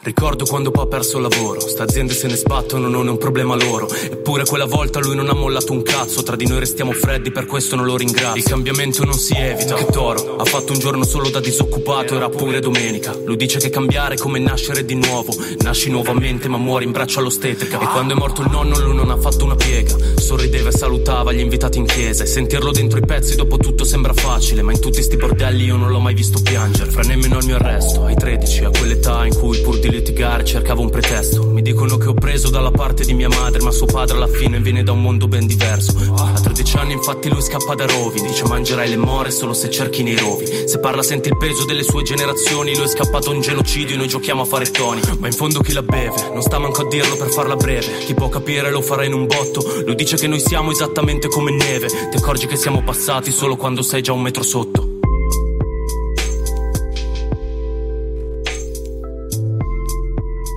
Ricordo 0.00 0.44
quando 0.46 0.70
poi 0.70 0.84
ha 0.84 0.86
perso 0.86 1.16
il 1.16 1.24
lavoro. 1.24 1.58
Sta 1.58 1.82
aziende 1.82 2.14
se 2.14 2.28
ne 2.28 2.36
sbattono, 2.36 2.88
non 2.88 3.08
è 3.08 3.10
un 3.10 3.18
problema 3.18 3.56
loro. 3.56 3.88
Eppure 3.90 4.44
quella 4.44 4.64
volta 4.64 5.00
lui 5.00 5.16
non 5.16 5.28
ha 5.28 5.34
mollato 5.34 5.72
un 5.72 5.82
cazzo. 5.82 6.22
Tra 6.22 6.36
di 6.36 6.46
noi 6.46 6.60
restiamo 6.60 6.92
freddi, 6.92 7.32
per 7.32 7.46
questo 7.46 7.74
non 7.74 7.84
lo 7.84 7.96
ringrazio. 7.96 8.36
Il 8.36 8.44
cambiamento 8.44 9.04
non 9.04 9.14
si 9.14 9.34
evita. 9.34 9.74
Che 9.74 9.86
toro, 9.86 10.36
ha 10.36 10.44
fatto 10.44 10.72
un 10.72 10.78
giorno 10.78 11.04
solo 11.04 11.30
da 11.30 11.40
disoccupato 11.40 12.14
Era 12.14 12.28
pure 12.28 12.60
domenica. 12.60 13.12
Lui 13.24 13.36
dice 13.36 13.58
che 13.58 13.70
cambiare 13.70 14.14
è 14.14 14.18
come 14.18 14.38
nascere 14.38 14.84
di 14.84 14.94
nuovo. 14.94 15.34
Nasci 15.58 15.90
nuovamente 15.90 16.48
ma 16.48 16.58
muori 16.58 16.84
in 16.84 16.92
braccio 16.92 17.18
all'ostetrica. 17.18 17.80
E 17.80 17.86
quando 17.86 18.14
è 18.14 18.16
morto 18.16 18.42
il 18.42 18.50
nonno 18.50 18.78
lui 18.78 18.94
non 18.94 19.10
ha 19.10 19.16
fatto 19.18 19.44
una 19.44 19.56
piega. 19.56 19.96
Sorrideva 20.16 20.68
e 20.68 20.72
salutava 20.72 21.32
gli 21.32 21.40
invitati 21.40 21.78
in 21.78 21.86
chiesa. 21.86 22.22
E 22.22 22.26
sentirlo 22.26 22.70
dentro 22.70 22.98
i 22.98 23.04
pezzi 23.04 23.34
dopo 23.34 23.56
tutto 23.56 23.84
sembra 23.84 24.12
facile 24.12 24.62
Ma 24.62 24.72
in 24.72 24.80
tutti 24.80 25.02
sti 25.02 25.16
bordelli 25.16 25.64
io 25.64 25.76
non 25.76 25.90
l'ho 25.90 26.00
mai 26.00 26.14
visto 26.14 26.40
piangere. 26.40 26.90
Fra 26.92 27.02
nemmeno 27.02 27.38
il 27.38 27.46
mio 27.46 27.56
arresto 27.56 28.04
Ai 28.04 28.14
13, 28.14 28.64
a 28.64 28.70
quell'età 28.70 29.26
in 29.26 29.34
cui 29.34 29.58
pur 29.58 29.78
di 29.78 29.88
litigare 29.98 30.44
cercavo 30.44 30.82
un 30.82 30.90
pretesto. 30.90 31.44
Mi 31.44 31.60
dicono 31.60 31.96
che 31.96 32.08
ho 32.08 32.14
preso 32.14 32.50
dalla 32.50 32.70
parte 32.70 33.04
di 33.04 33.14
mia 33.14 33.28
madre 33.28 33.60
Ma 33.62 33.70
suo 33.70 33.86
padre 33.86 34.16
alla 34.16 34.28
fine 34.28 34.60
viene 34.60 34.82
da 34.82 34.92
un 34.92 35.02
mondo 35.02 35.26
ben 35.26 35.46
diverso. 35.46 35.92
A 36.16 36.40
13 36.40 36.76
anni 36.76 36.92
infatti 36.92 37.28
lui 37.28 37.42
scappa 37.42 37.74
da 37.74 37.86
rovi. 37.86 38.20
Dice 38.20 38.44
mangerai 38.44 38.88
le 38.88 38.96
more 38.96 39.30
solo 39.30 39.52
se 39.52 39.70
cerchi 39.70 40.02
nei 40.02 40.16
rovi. 40.16 40.46
Se 40.46 40.78
parla 40.78 41.02
senti 41.02 41.28
il 41.28 41.36
peso 41.36 41.64
delle 41.64 41.82
sue 41.82 42.02
generazioni. 42.02 42.74
Lui 42.74 42.84
è 42.84 42.88
scappato 42.88 43.30
a 43.30 43.34
un 43.34 43.40
genocidio 43.40 43.94
e 43.94 43.98
noi 43.98 44.08
giochiamo 44.08 44.42
a 44.42 44.44
fare 44.44 44.70
toni. 44.70 45.00
Ma 45.18 45.26
in 45.26 45.32
fondo 45.32 45.60
chi 45.60 45.72
la 45.72 45.82
beve? 45.82 46.30
Non 46.32 46.42
sta 46.42 46.58
manco 46.58 46.82
a 46.82 46.88
dirlo 46.88 47.16
per 47.16 47.30
farla 47.30 47.56
breve. 47.56 47.98
Chi 47.98 48.14
può 48.14 48.28
capire 48.28 48.70
lo 48.70 48.80
farà 48.80 49.04
in 49.04 49.12
un 49.12 49.26
botto. 49.26 49.82
Lui 49.84 49.94
dice 49.96 50.16
che 50.16 50.28
noi 50.28 50.40
siamo 50.40 50.70
esattamente 50.70 51.28
come 51.28 51.50
neve. 51.50 51.88
Ti 51.88 52.16
accorgi 52.16 52.46
che 52.46 52.56
siamo 52.56 52.82
passati 52.82 53.32
solo 53.32 53.56
quando 53.56 53.82
sei 53.82 54.02
già 54.02 54.12
un 54.12 54.22
metro 54.22 54.42
sotto 54.42 54.87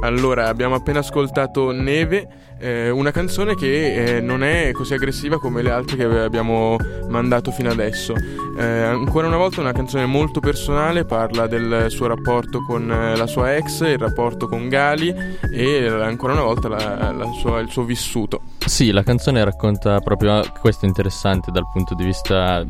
Allora, 0.04 0.47
abbiamo 0.47 0.76
appena 0.76 0.99
ascoltato 0.99 1.72
Neve, 1.72 2.28
eh, 2.60 2.89
una 2.89 3.12
canzone 3.12 3.56
che 3.56 4.16
eh, 4.18 4.22
non 4.22 4.43
è 4.43 4.72
così 4.72 4.93
aggressiva 4.95 5.39
come 5.39 5.62
le 5.62 5.70
altre 5.72 5.95
che 5.95 6.04
abbiamo 6.06 6.76
mandato 7.08 7.52
fino 7.52 7.70
adesso. 7.70 8.16
Eh, 8.58 8.64
ancora 8.64 9.28
una 9.28 9.38
volta 9.38 9.62
una 9.62 9.72
canzone 9.74 10.06
molto 10.06 10.39
personale, 10.39 11.06
parla 11.06 11.45
del 11.45 11.86
suo 11.89 12.08
rapporto 12.08 12.64
con 12.66 12.91
eh, 12.91 13.16
la 13.16 13.28
sua 13.28 13.56
ex, 13.56 13.82
il 13.82 13.99
rapporto 13.99 14.47
con 14.47 14.68
Gali 14.70 15.14
e 15.54 15.88
ancora 15.88 16.34
una 16.34 16.43
volta 16.43 16.68
la- 16.68 17.12
la 17.12 17.26
sua- 17.39 17.60
il 17.60 17.70
suo 17.70 17.84
vissuto. 17.84 18.41
Sì, 18.66 18.91
la 18.91 19.04
canzone 19.04 19.43
racconta 19.43 19.99
proprio 19.99 20.41
questo 20.60 20.86
interessante 20.86 21.52
dal 21.52 21.70
punto 21.72 21.93
di 21.93 22.04
vista 22.04 22.64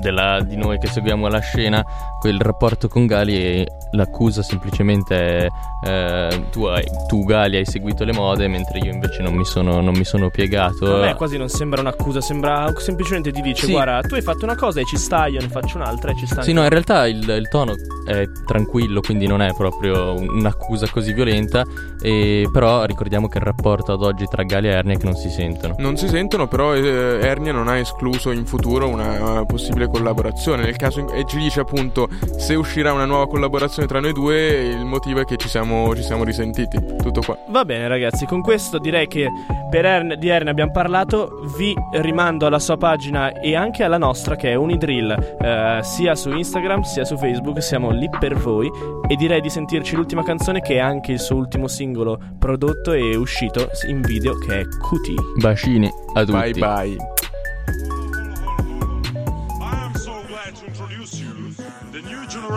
della- 0.00 0.40
di 0.42 0.56
noi 0.56 0.78
che 0.78 0.86
seguiamo 0.86 1.28
la 1.28 1.40
scena, 1.40 1.84
quel 2.20 2.38
rapporto 2.40 2.86
con 2.88 3.06
Gali 3.06 3.34
e 3.34 3.66
l'accusa 3.92 4.42
semplicemente 4.42 5.16
è 5.16 5.48
eh, 5.86 6.44
tu, 6.50 6.64
hai- 6.64 6.84
tu 7.08 7.24
Gali 7.24 7.56
hai 7.56 7.64
seguito 7.64 8.04
le 8.04 8.12
mode 8.12 8.46
mentre 8.46 8.78
io 8.78 8.92
invece 8.92 9.22
non 9.22 9.32
mi 9.34 9.44
sono, 9.46 9.80
non 9.80 9.94
mi 9.94 10.04
sono 10.04 10.28
piegato. 10.28 10.96
A 10.96 11.00
me 11.00 11.14
quasi 11.14 11.38
non 11.38 11.48
sembra 11.48 11.80
un'accusa, 11.80 12.20
sembra 12.20 12.70
semplicemente 12.76 13.32
ti 13.32 13.40
dice 13.40 13.64
Sì. 13.66 13.72
guarda, 13.72 14.00
tu 14.02 14.14
hai 14.14 14.22
fatto 14.22 14.44
una 14.44 14.54
cosa 14.54 14.80
e 14.80 14.84
ci 14.84 14.96
sta, 14.98 15.26
io 15.26 15.40
ne 15.40 15.48
faccio 15.48 15.78
un'altra 15.78 16.10
e 16.12 16.16
ci 16.16 16.26
sta. 16.26 16.42
Sì, 16.42 16.52
no, 16.52 16.62
in 16.62 16.68
realtà 16.68 17.06
il, 17.08 17.26
il 17.26 17.48
tono 17.48 17.74
è 18.06 18.24
tranquillo, 18.46 19.00
quindi 19.00 19.26
non 19.26 19.40
è 19.40 19.54
proprio 19.54 20.12
un- 20.14 20.28
un'accusa 20.28 20.86
così 20.90 21.14
violenta, 21.14 21.64
e 22.02 22.46
però 22.52 22.84
ricordiamo 22.84 23.28
che 23.28 23.38
il 23.38 23.44
rapporto 23.44 23.92
ad 23.92 24.02
oggi 24.02 24.26
tra 24.26 24.42
Gali 24.42 24.68
e 24.68 24.72
Ernia 24.72 24.94
è 24.94 24.98
che 24.98 25.06
non 25.06 25.14
si 25.16 25.30
sentono. 25.30 25.74
Non 25.78 25.96
si 25.96 26.06
sentono, 26.08 26.46
però 26.46 26.74
eh, 26.74 27.20
Ernia 27.22 27.52
non 27.52 27.68
ha 27.68 27.78
escluso 27.78 28.30
in 28.30 28.44
futuro 28.44 28.86
una, 28.88 29.40
eh, 29.40 29.46
possibile 29.46 29.88
collaborazione. 29.88 30.62
Nel 30.64 30.76
caso 30.76 31.00
in- 31.00 31.08
e 31.14 31.24
ci 31.26 31.38
dice 31.38 31.60
appunto 31.60 32.08
se 32.36 32.54
uscirà 32.54 32.92
una 32.92 33.04
nuova 33.04 33.26
collaborazione 33.26 33.86
tra 33.86 34.00
noi 34.00 34.12
due, 34.12 34.62
il 34.62 34.84
motivo 34.84 35.20
è 35.20 35.24
che 35.24 35.36
ci 35.36 35.48
siamo, 35.48 35.94
ci 35.94 36.02
siamo 36.02 36.24
risentiti. 36.24 36.78
Tutto 37.02 37.20
qua. 37.20 37.36
Va 37.48 37.64
bene 37.64 37.88
ragazzi, 37.88 38.26
con 38.26 38.40
questo 38.40 38.78
direi 38.78 39.06
che 39.06 39.28
per 39.70 39.84
Ern- 39.84 40.16
di 40.18 40.28
Erne 40.28 40.50
abbiamo 40.50 40.72
parlato, 40.72 41.40
vi 41.56 41.74
rimando 41.92 42.46
alla 42.46 42.58
sua 42.58 42.76
pagina 42.76 43.32
e 43.40 43.54
anche 43.54 43.84
alla 43.84 43.98
nostra 43.98 44.36
che 44.36 44.50
è 44.50 44.54
Unidrill, 44.54 45.10
eh, 45.40 45.80
sia 45.82 46.14
su 46.14 46.30
Instagram 46.30 46.82
sia 46.82 47.04
su 47.04 47.16
Facebook, 47.16 47.62
siamo 47.62 47.90
lì 47.90 48.08
per 48.18 48.36
voi 48.36 48.70
e 49.08 49.16
direi 49.16 49.40
di 49.40 49.50
sentirci 49.50 49.94
l'ultima 49.94 50.22
canzone 50.22 50.60
che 50.60 50.74
è 50.74 50.78
anche 50.78 51.12
il 51.12 51.20
suo 51.20 51.36
ultimo 51.36 51.68
singolo 51.68 52.18
prodotto 52.38 52.92
e 52.92 53.16
uscito 53.16 53.68
in 53.88 54.00
video 54.00 54.36
che 54.38 54.60
è 54.60 54.64
Cutie. 54.80 55.14
Bacini 55.40 55.90
a 56.14 56.24
tutti. 56.24 56.32
Bye 56.32 56.52
bye. 56.52 57.29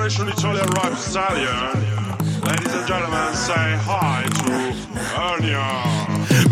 New 0.04 0.10
generation 0.10 0.28
Italian 0.28 0.98
stallion. 0.98 1.80
Ladies 2.42 2.74
and 2.74 2.88
gentlemen, 2.88 3.34
say 3.36 3.78
hi 3.80 4.24
to 4.24 4.52
Ernia. 5.16 6.03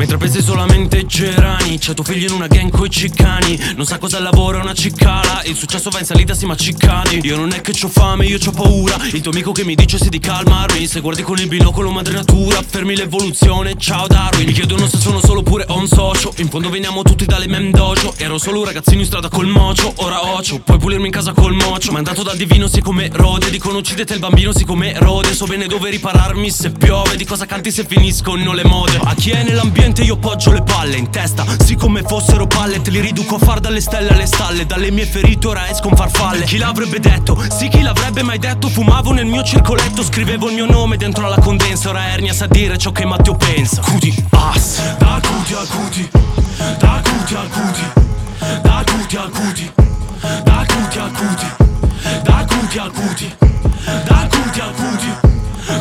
Mentre 0.02 0.18
pensi 0.18 0.42
solamente 0.42 1.06
gerani 1.06 1.78
C'è 1.78 1.94
tuo 1.94 2.04
figlio 2.04 2.26
in 2.26 2.34
una 2.34 2.48
gang 2.48 2.72
coi 2.72 2.90
ciccani 2.90 3.74
Non 3.76 3.86
sa 3.86 4.00
cosa 4.00 4.20
lavora 4.20 4.60
una 4.60 4.74
ciccala 4.74 5.44
Il 5.44 5.56
successo 5.56 5.92
va 5.92 6.00
in 6.00 6.06
salita 6.06 6.34
sì 6.34 6.48
ma 6.48 6.56
ciccani 6.56 7.20
Io 7.22 7.38
non 7.38 7.54
è 7.54 7.62
che 7.62 7.72
c'ho 7.72 7.88
fame 7.88 8.26
io 8.26 8.40
c'ho 8.40 8.50
paura. 8.50 8.96
Il 9.12 9.22
tuo 9.22 9.32
amico 9.32 9.52
che 9.52 9.64
mi 9.64 9.76
dice 9.76 10.00
sì 10.00 10.10
di 10.10 10.18
calmarmi 10.18 10.88
Se 10.88 11.02
guardi 11.02 11.22
con 11.22 11.38
il 11.38 11.48
binocolo 11.48 11.92
madre 11.92 12.14
natura 12.14 12.64
Fermi 12.68 12.96
l'evoluzione. 12.96 13.76
Ciao 13.78 14.08
Darwin. 14.08 14.48
Mi 14.48 14.54
chiedono 14.54 14.88
se 14.88 14.98
sono 14.98 15.20
solo 15.20 15.44
pure 15.44 15.66
on 15.68 15.88
socio. 15.88 16.34
In 16.38 16.50
fondo 16.50 16.72
veniamo 16.72 17.04
tutti 17.04 17.26
dalle 17.26 17.48
mem 17.48 17.70
dojo. 17.70 18.16
Ero 18.18 18.40
solo 18.40 18.60
un 18.60 18.66
ragazzino 18.66 19.02
in 19.02 19.06
strada 19.06 19.30
col 19.30 19.48
mocio. 19.48 19.94
Ora 19.98 20.34
ocio 20.34 20.62
Puoi 20.62 20.80
pulirmi 20.80 21.06
in 21.06 21.12
casa 21.12 21.34
col 21.34 21.54
mocio. 21.54 21.92
Mandato 21.92 22.24
dal 22.24 22.38
divino 22.38 22.68
sì 22.68 22.82
come 22.82 23.10
rode. 23.12 23.52
Dicono 23.52 23.78
uccidete 23.78 24.14
il 24.14 24.20
bambino 24.20 24.52
sì 24.52 24.66
come 24.66 24.94
rode. 24.98 25.34
So 25.36 25.46
bene 25.46 25.68
dove 25.68 25.92
ripararmi. 25.92 26.50
Se 26.50 26.72
piove 26.72 27.18
Di 27.18 27.26
cosa 27.26 27.46
canti 27.46 27.72
se 27.72 27.86
finiscono 27.86 28.54
le 28.54 28.64
mode? 28.64 29.00
A 29.04 29.14
chi 29.14 29.30
è 29.30 29.44
nell'ambiente 29.44 29.91
io 30.00 30.18
poggio 30.18 30.52
le 30.52 30.62
palle 30.62 30.96
in 30.98 31.10
testa. 31.10 31.44
Sì 31.64 31.76
come 31.76 32.02
fossero 32.04 32.48
pallet 32.48 32.88
Li 32.88 33.00
riduco 33.00 33.36
a 33.36 33.40
far 33.40 33.60
dalle 33.60 33.82
stelle 33.82 34.10
alle 34.10 34.26
stalle. 34.26 34.66
Dalle 34.66 34.92
mie 34.92 35.06
ferite 35.06 35.48
ora 35.48 35.70
escon 35.70 35.96
farfalle. 35.96 36.46
Chi 36.46 36.58
l'avrebbe 36.58 37.00
detto? 37.00 37.38
Sì 37.50 37.68
chi 37.68 37.82
l'avrebbe 37.82 38.24
mai 38.24 38.40
detto? 38.40 38.70
Fumavo 38.70 39.12
nel 39.12 39.26
mio 39.26 39.44
circoletto 39.44 40.04
Scrivevo 40.04 40.48
il 40.50 40.56
mio 40.56 40.66
nome 40.66 40.98
dentro 40.98 41.26
alla 41.26 41.40
condensa. 41.40 41.90
Ora 41.90 42.10
Ernia 42.10 42.34
sa 42.34 42.48
dire 42.48 42.78
ciò 42.78 42.92
che 42.92 43.06
Matteo 43.06 43.36
pensa. 43.36 43.82
Cuti 43.82 44.14
ass 44.32 44.98
Da 44.98 45.20
cuti 45.22 45.54
a 45.54 45.66
cuti 45.68 46.10
Da 46.80 47.02
cuti 47.04 47.34
a 47.34 47.48
cuti 47.50 47.82
Da 48.62 48.84
cuti 48.86 49.16
a 49.18 49.30
cuti 49.32 49.72
Da 50.44 50.66
cuti 50.68 50.98
a 50.98 51.12
cuti 51.12 51.46
Da 52.24 52.46
cuti 52.48 52.78
a 52.78 52.90
cuti 52.90 53.36
Da 54.06 54.28
cuti 54.30 54.60
a 54.60 54.72
cuti 54.74 55.30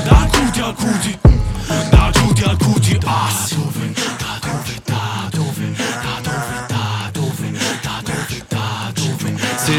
Da 0.04 0.28
cuti 0.30 0.60
a 0.60 0.72
cuti 0.72 1.19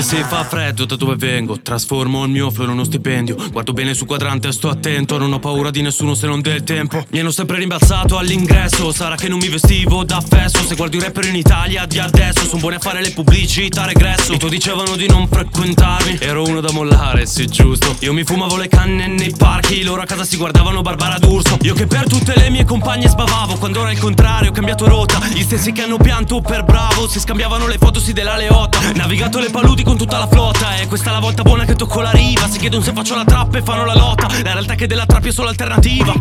dove 0.01 0.03
Se 0.03 0.23
fa 0.23 0.43
freddo 0.43 0.85
da 0.85 0.95
dove 0.95 1.15
vengo? 1.15 1.61
Trasformo 1.61 2.23
il 2.23 2.31
mio 2.31 2.49
flow 2.49 2.65
in 2.65 2.73
uno 2.73 2.83
stipendio. 2.83 3.35
Guardo 3.51 3.71
bene 3.73 3.93
sul 3.93 4.07
quadrante 4.07 4.47
e 4.47 4.51
sto 4.51 4.69
attento. 4.69 5.17
Non 5.17 5.31
ho 5.31 5.39
paura 5.39 5.69
di 5.69 5.81
nessuno 5.81 6.15
se 6.15 6.27
non 6.27 6.41
del 6.41 6.63
tempo. 6.63 7.03
Mi 7.11 7.19
hanno 7.19 7.31
sempre 7.31 7.57
rimbalzato 7.57 8.17
all'ingresso. 8.17 8.91
Sarà 8.91 9.15
che 9.15 9.27
non 9.27 9.39
mi 9.39 9.47
vestivo 9.47 10.03
da 10.03 10.21
fesso. 10.21 10.63
Se 10.65 10.75
guardi 10.75 10.97
un 10.97 11.03
rapper 11.03 11.25
in 11.25 11.35
Italia 11.35 11.85
di 11.85 11.99
adesso 11.99 12.45
Sono 12.45 12.59
buoni 12.59 12.75
a 12.75 12.79
fare 12.79 13.01
le 13.01 13.11
pubblicità 13.11 13.85
regresso. 13.85 14.33
I 14.33 14.37
tuoi 14.37 14.51
dicevano 14.51 14.95
di 14.95 15.07
non 15.07 15.27
frequentarmi. 15.27 16.17
Ero 16.19 16.43
uno 16.43 16.61
da 16.61 16.71
mollare, 16.71 17.25
sì 17.25 17.45
giusto. 17.45 17.95
Io 17.99 18.13
mi 18.13 18.23
fumavo 18.23 18.57
le 18.57 18.67
canne 18.67 19.07
nei 19.07 19.33
parchi. 19.37 19.83
Loro 19.83 20.01
a 20.01 20.05
casa 20.05 20.23
si 20.23 20.37
guardavano 20.37 20.81
Barbara 20.81 21.19
d'Urso. 21.19 21.57
Io 21.61 21.73
che 21.73 21.85
per 21.85 22.07
tutte 22.07 22.33
le 22.35 22.49
mie 22.49 22.65
compagne 22.65 23.07
sbavavo. 23.07 23.55
Quando 23.57 23.81
era 23.81 23.91
il 23.91 23.99
contrario 23.99 24.49
ho 24.49 24.53
cambiato 24.53 24.87
rotta. 24.87 25.19
Gli 25.33 25.43
stessi 25.43 25.71
che 25.71 25.83
hanno 25.83 25.97
pianto 25.97 26.41
per 26.41 26.63
bravo. 26.63 27.07
Si 27.07 27.19
scambiavano 27.19 27.67
le 27.67 27.77
foto 27.77 27.99
sì 27.99 28.13
della 28.13 28.35
Leotta 28.35 28.79
Navigato 28.95 29.39
le 29.39 29.49
paludi 29.49 29.83
tutta 29.95 30.17
la 30.17 30.27
flotta 30.27 30.77
E 30.77 30.87
questa 30.87 31.09
è 31.09 31.13
la 31.13 31.19
volta 31.19 31.41
buona 31.43 31.65
che 31.65 31.75
tocco 31.75 32.01
la 32.01 32.11
riva. 32.11 32.47
Si 32.47 32.59
chiedono 32.59 32.83
se 32.83 32.93
faccio 32.93 33.15
la 33.15 33.23
trappa 33.25 33.57
e 33.57 33.61
fanno 33.61 33.85
la 33.85 33.95
lotta. 33.95 34.27
La 34.27 34.53
realtà 34.53 34.73
è 34.73 34.75
che 34.75 34.87
della 34.87 35.05
trappa 35.05 35.27
è 35.27 35.31
solo 35.31 35.49
alternativa 35.49 36.13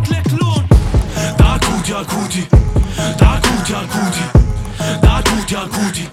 Da 1.35 1.59
cuti 1.59 1.91
a 1.91 2.03
cuti 2.05 2.47
Da 3.17 3.39
cuti 3.41 3.73
a 3.73 3.85
cuti 3.87 4.39
Da 4.99 5.21
cuti 5.23 5.55
a 5.55 5.67
cuti 5.69 6.09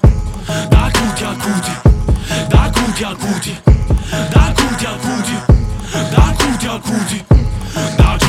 Da 0.69 0.91
cuti 0.93 1.23
a 1.23 1.35
cuti 1.39 1.77
Da 2.49 2.71
cuti 2.73 3.05
a 3.05 3.15
cuti 3.15 3.61
Da 4.29 4.55
cuti 4.57 4.85
a 4.85 4.91
cuti 4.99 5.37
Da 6.11 6.35
cuti 6.37 6.67
a 6.67 6.79
cuti 6.79 6.79
Da 6.79 6.79
cuti 6.79 6.79
a 6.79 6.81
cuti 6.81 8.28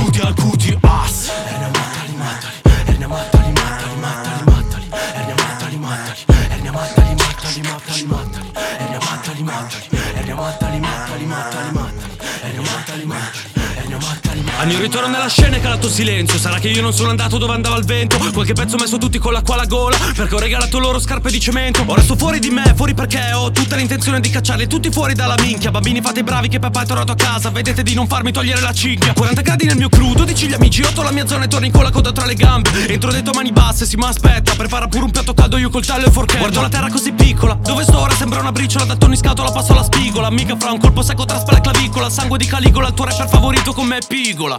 Al 14.70 14.76
mio 14.76 14.84
ritorno 14.84 15.08
nella 15.08 15.28
scena 15.28 15.56
è 15.56 15.62
calato 15.62 15.90
silenzio. 15.90 16.38
Sarà 16.38 16.60
che 16.60 16.68
io 16.68 16.84
non 16.84 16.94
sono 16.94 17.10
andato 17.10 17.40
dove 17.40 17.54
andava 17.54 17.76
il 17.78 17.86
vento. 17.86 18.20
Qualche 18.32 18.54
pezzo 18.54 18.78
messo 18.78 19.00
tutti 19.00 19.18
con 19.18 19.34
l'acqua 19.34 19.56
alla 19.56 19.66
gola. 19.66 19.98
Perché 20.16 20.36
ho 20.36 20.38
regalato 20.38 20.78
loro 20.78 21.00
scarpe 21.00 21.32
di 21.32 21.40
cemento. 21.40 21.84
Ora 21.88 22.04
sto 22.04 22.16
fuori 22.16 22.38
di 22.38 22.52
me, 22.52 22.74
fuori 22.76 22.94
perché 22.94 23.32
ho 23.34 23.50
tutta 23.50 23.76
l'intenzione 23.78 24.20
di 24.20 24.30
cacciarli 24.30 24.68
tutti 24.68 24.92
fuori 24.92 25.16
dalla 25.16 25.34
minchia. 25.42 25.72
Bambini 25.72 26.02
fate 26.02 26.22
bravi 26.22 26.50
che 26.50 26.60
papà 26.60 26.84
è 26.84 26.86
tornato 26.86 27.14
a 27.14 27.16
casa. 27.16 27.50
Vedete 27.50 27.82
di 27.82 27.96
non 27.96 28.06
farmi 28.06 28.32
togliere 28.32 28.62
la 28.62 28.72
cinghia. 28.72 29.12
40 29.14 29.42
gradi 29.42 29.66
nel 29.66 29.76
mio 29.76 29.90
crew, 29.90 30.14
12 30.14 30.48
gli 30.48 30.54
amici. 30.54 30.84
8 30.84 31.02
la 31.02 31.12
mia 31.12 31.26
zona 31.26 31.46
e 31.46 31.48
torni 31.48 31.72
con 31.72 31.82
la 31.82 31.90
coda 31.90 32.12
tra 32.12 32.28
le 32.28 32.36
gambe. 32.36 32.70
Entro 32.90 33.10
dentro 33.10 33.34
mani 33.34 33.52
basse, 33.52 33.88
si 33.88 33.96
ma 33.96 34.10
aspetta. 34.10 34.54
Prepara 34.54 34.88
pure 34.88 35.06
un 35.06 35.10
piatto 35.10 35.34
caldo 35.34 35.58
io 35.58 35.72
col 35.72 35.84
taglio 35.84 36.06
e 36.06 36.12
forchetto 36.12 36.42
Guardo 36.42 36.62
la 36.62 36.70
terra 36.70 36.92
così 36.92 37.12
piccola. 37.12 37.56
Dove 37.56 37.82
sto 37.82 38.00
ora 38.00 38.14
sembra 38.14 38.40
una 38.40 38.52
briciola 38.52 38.86
Da 38.86 38.96
tonni 38.96 39.18
scatola 39.18 39.50
passo 39.50 39.72
alla 39.72 39.82
spigola. 39.84 40.30
Mica 40.30 40.56
fra 40.60 40.72
un 40.72 40.80
colpo 40.80 41.02
secco 41.02 41.26
tra 41.26 41.40
spalla 41.40 41.58
e 41.58 41.62
clavicola. 41.62 42.08
Sangue 42.08 42.38
di 42.38 42.46
Caligola, 42.46 42.90
il 42.90 42.94
tuo 42.94 43.06
rapper 43.06 43.28
favorito 43.28 43.74
con 43.74 43.88
me 43.88 43.98
è 43.98 44.06
Pigola 44.08 44.59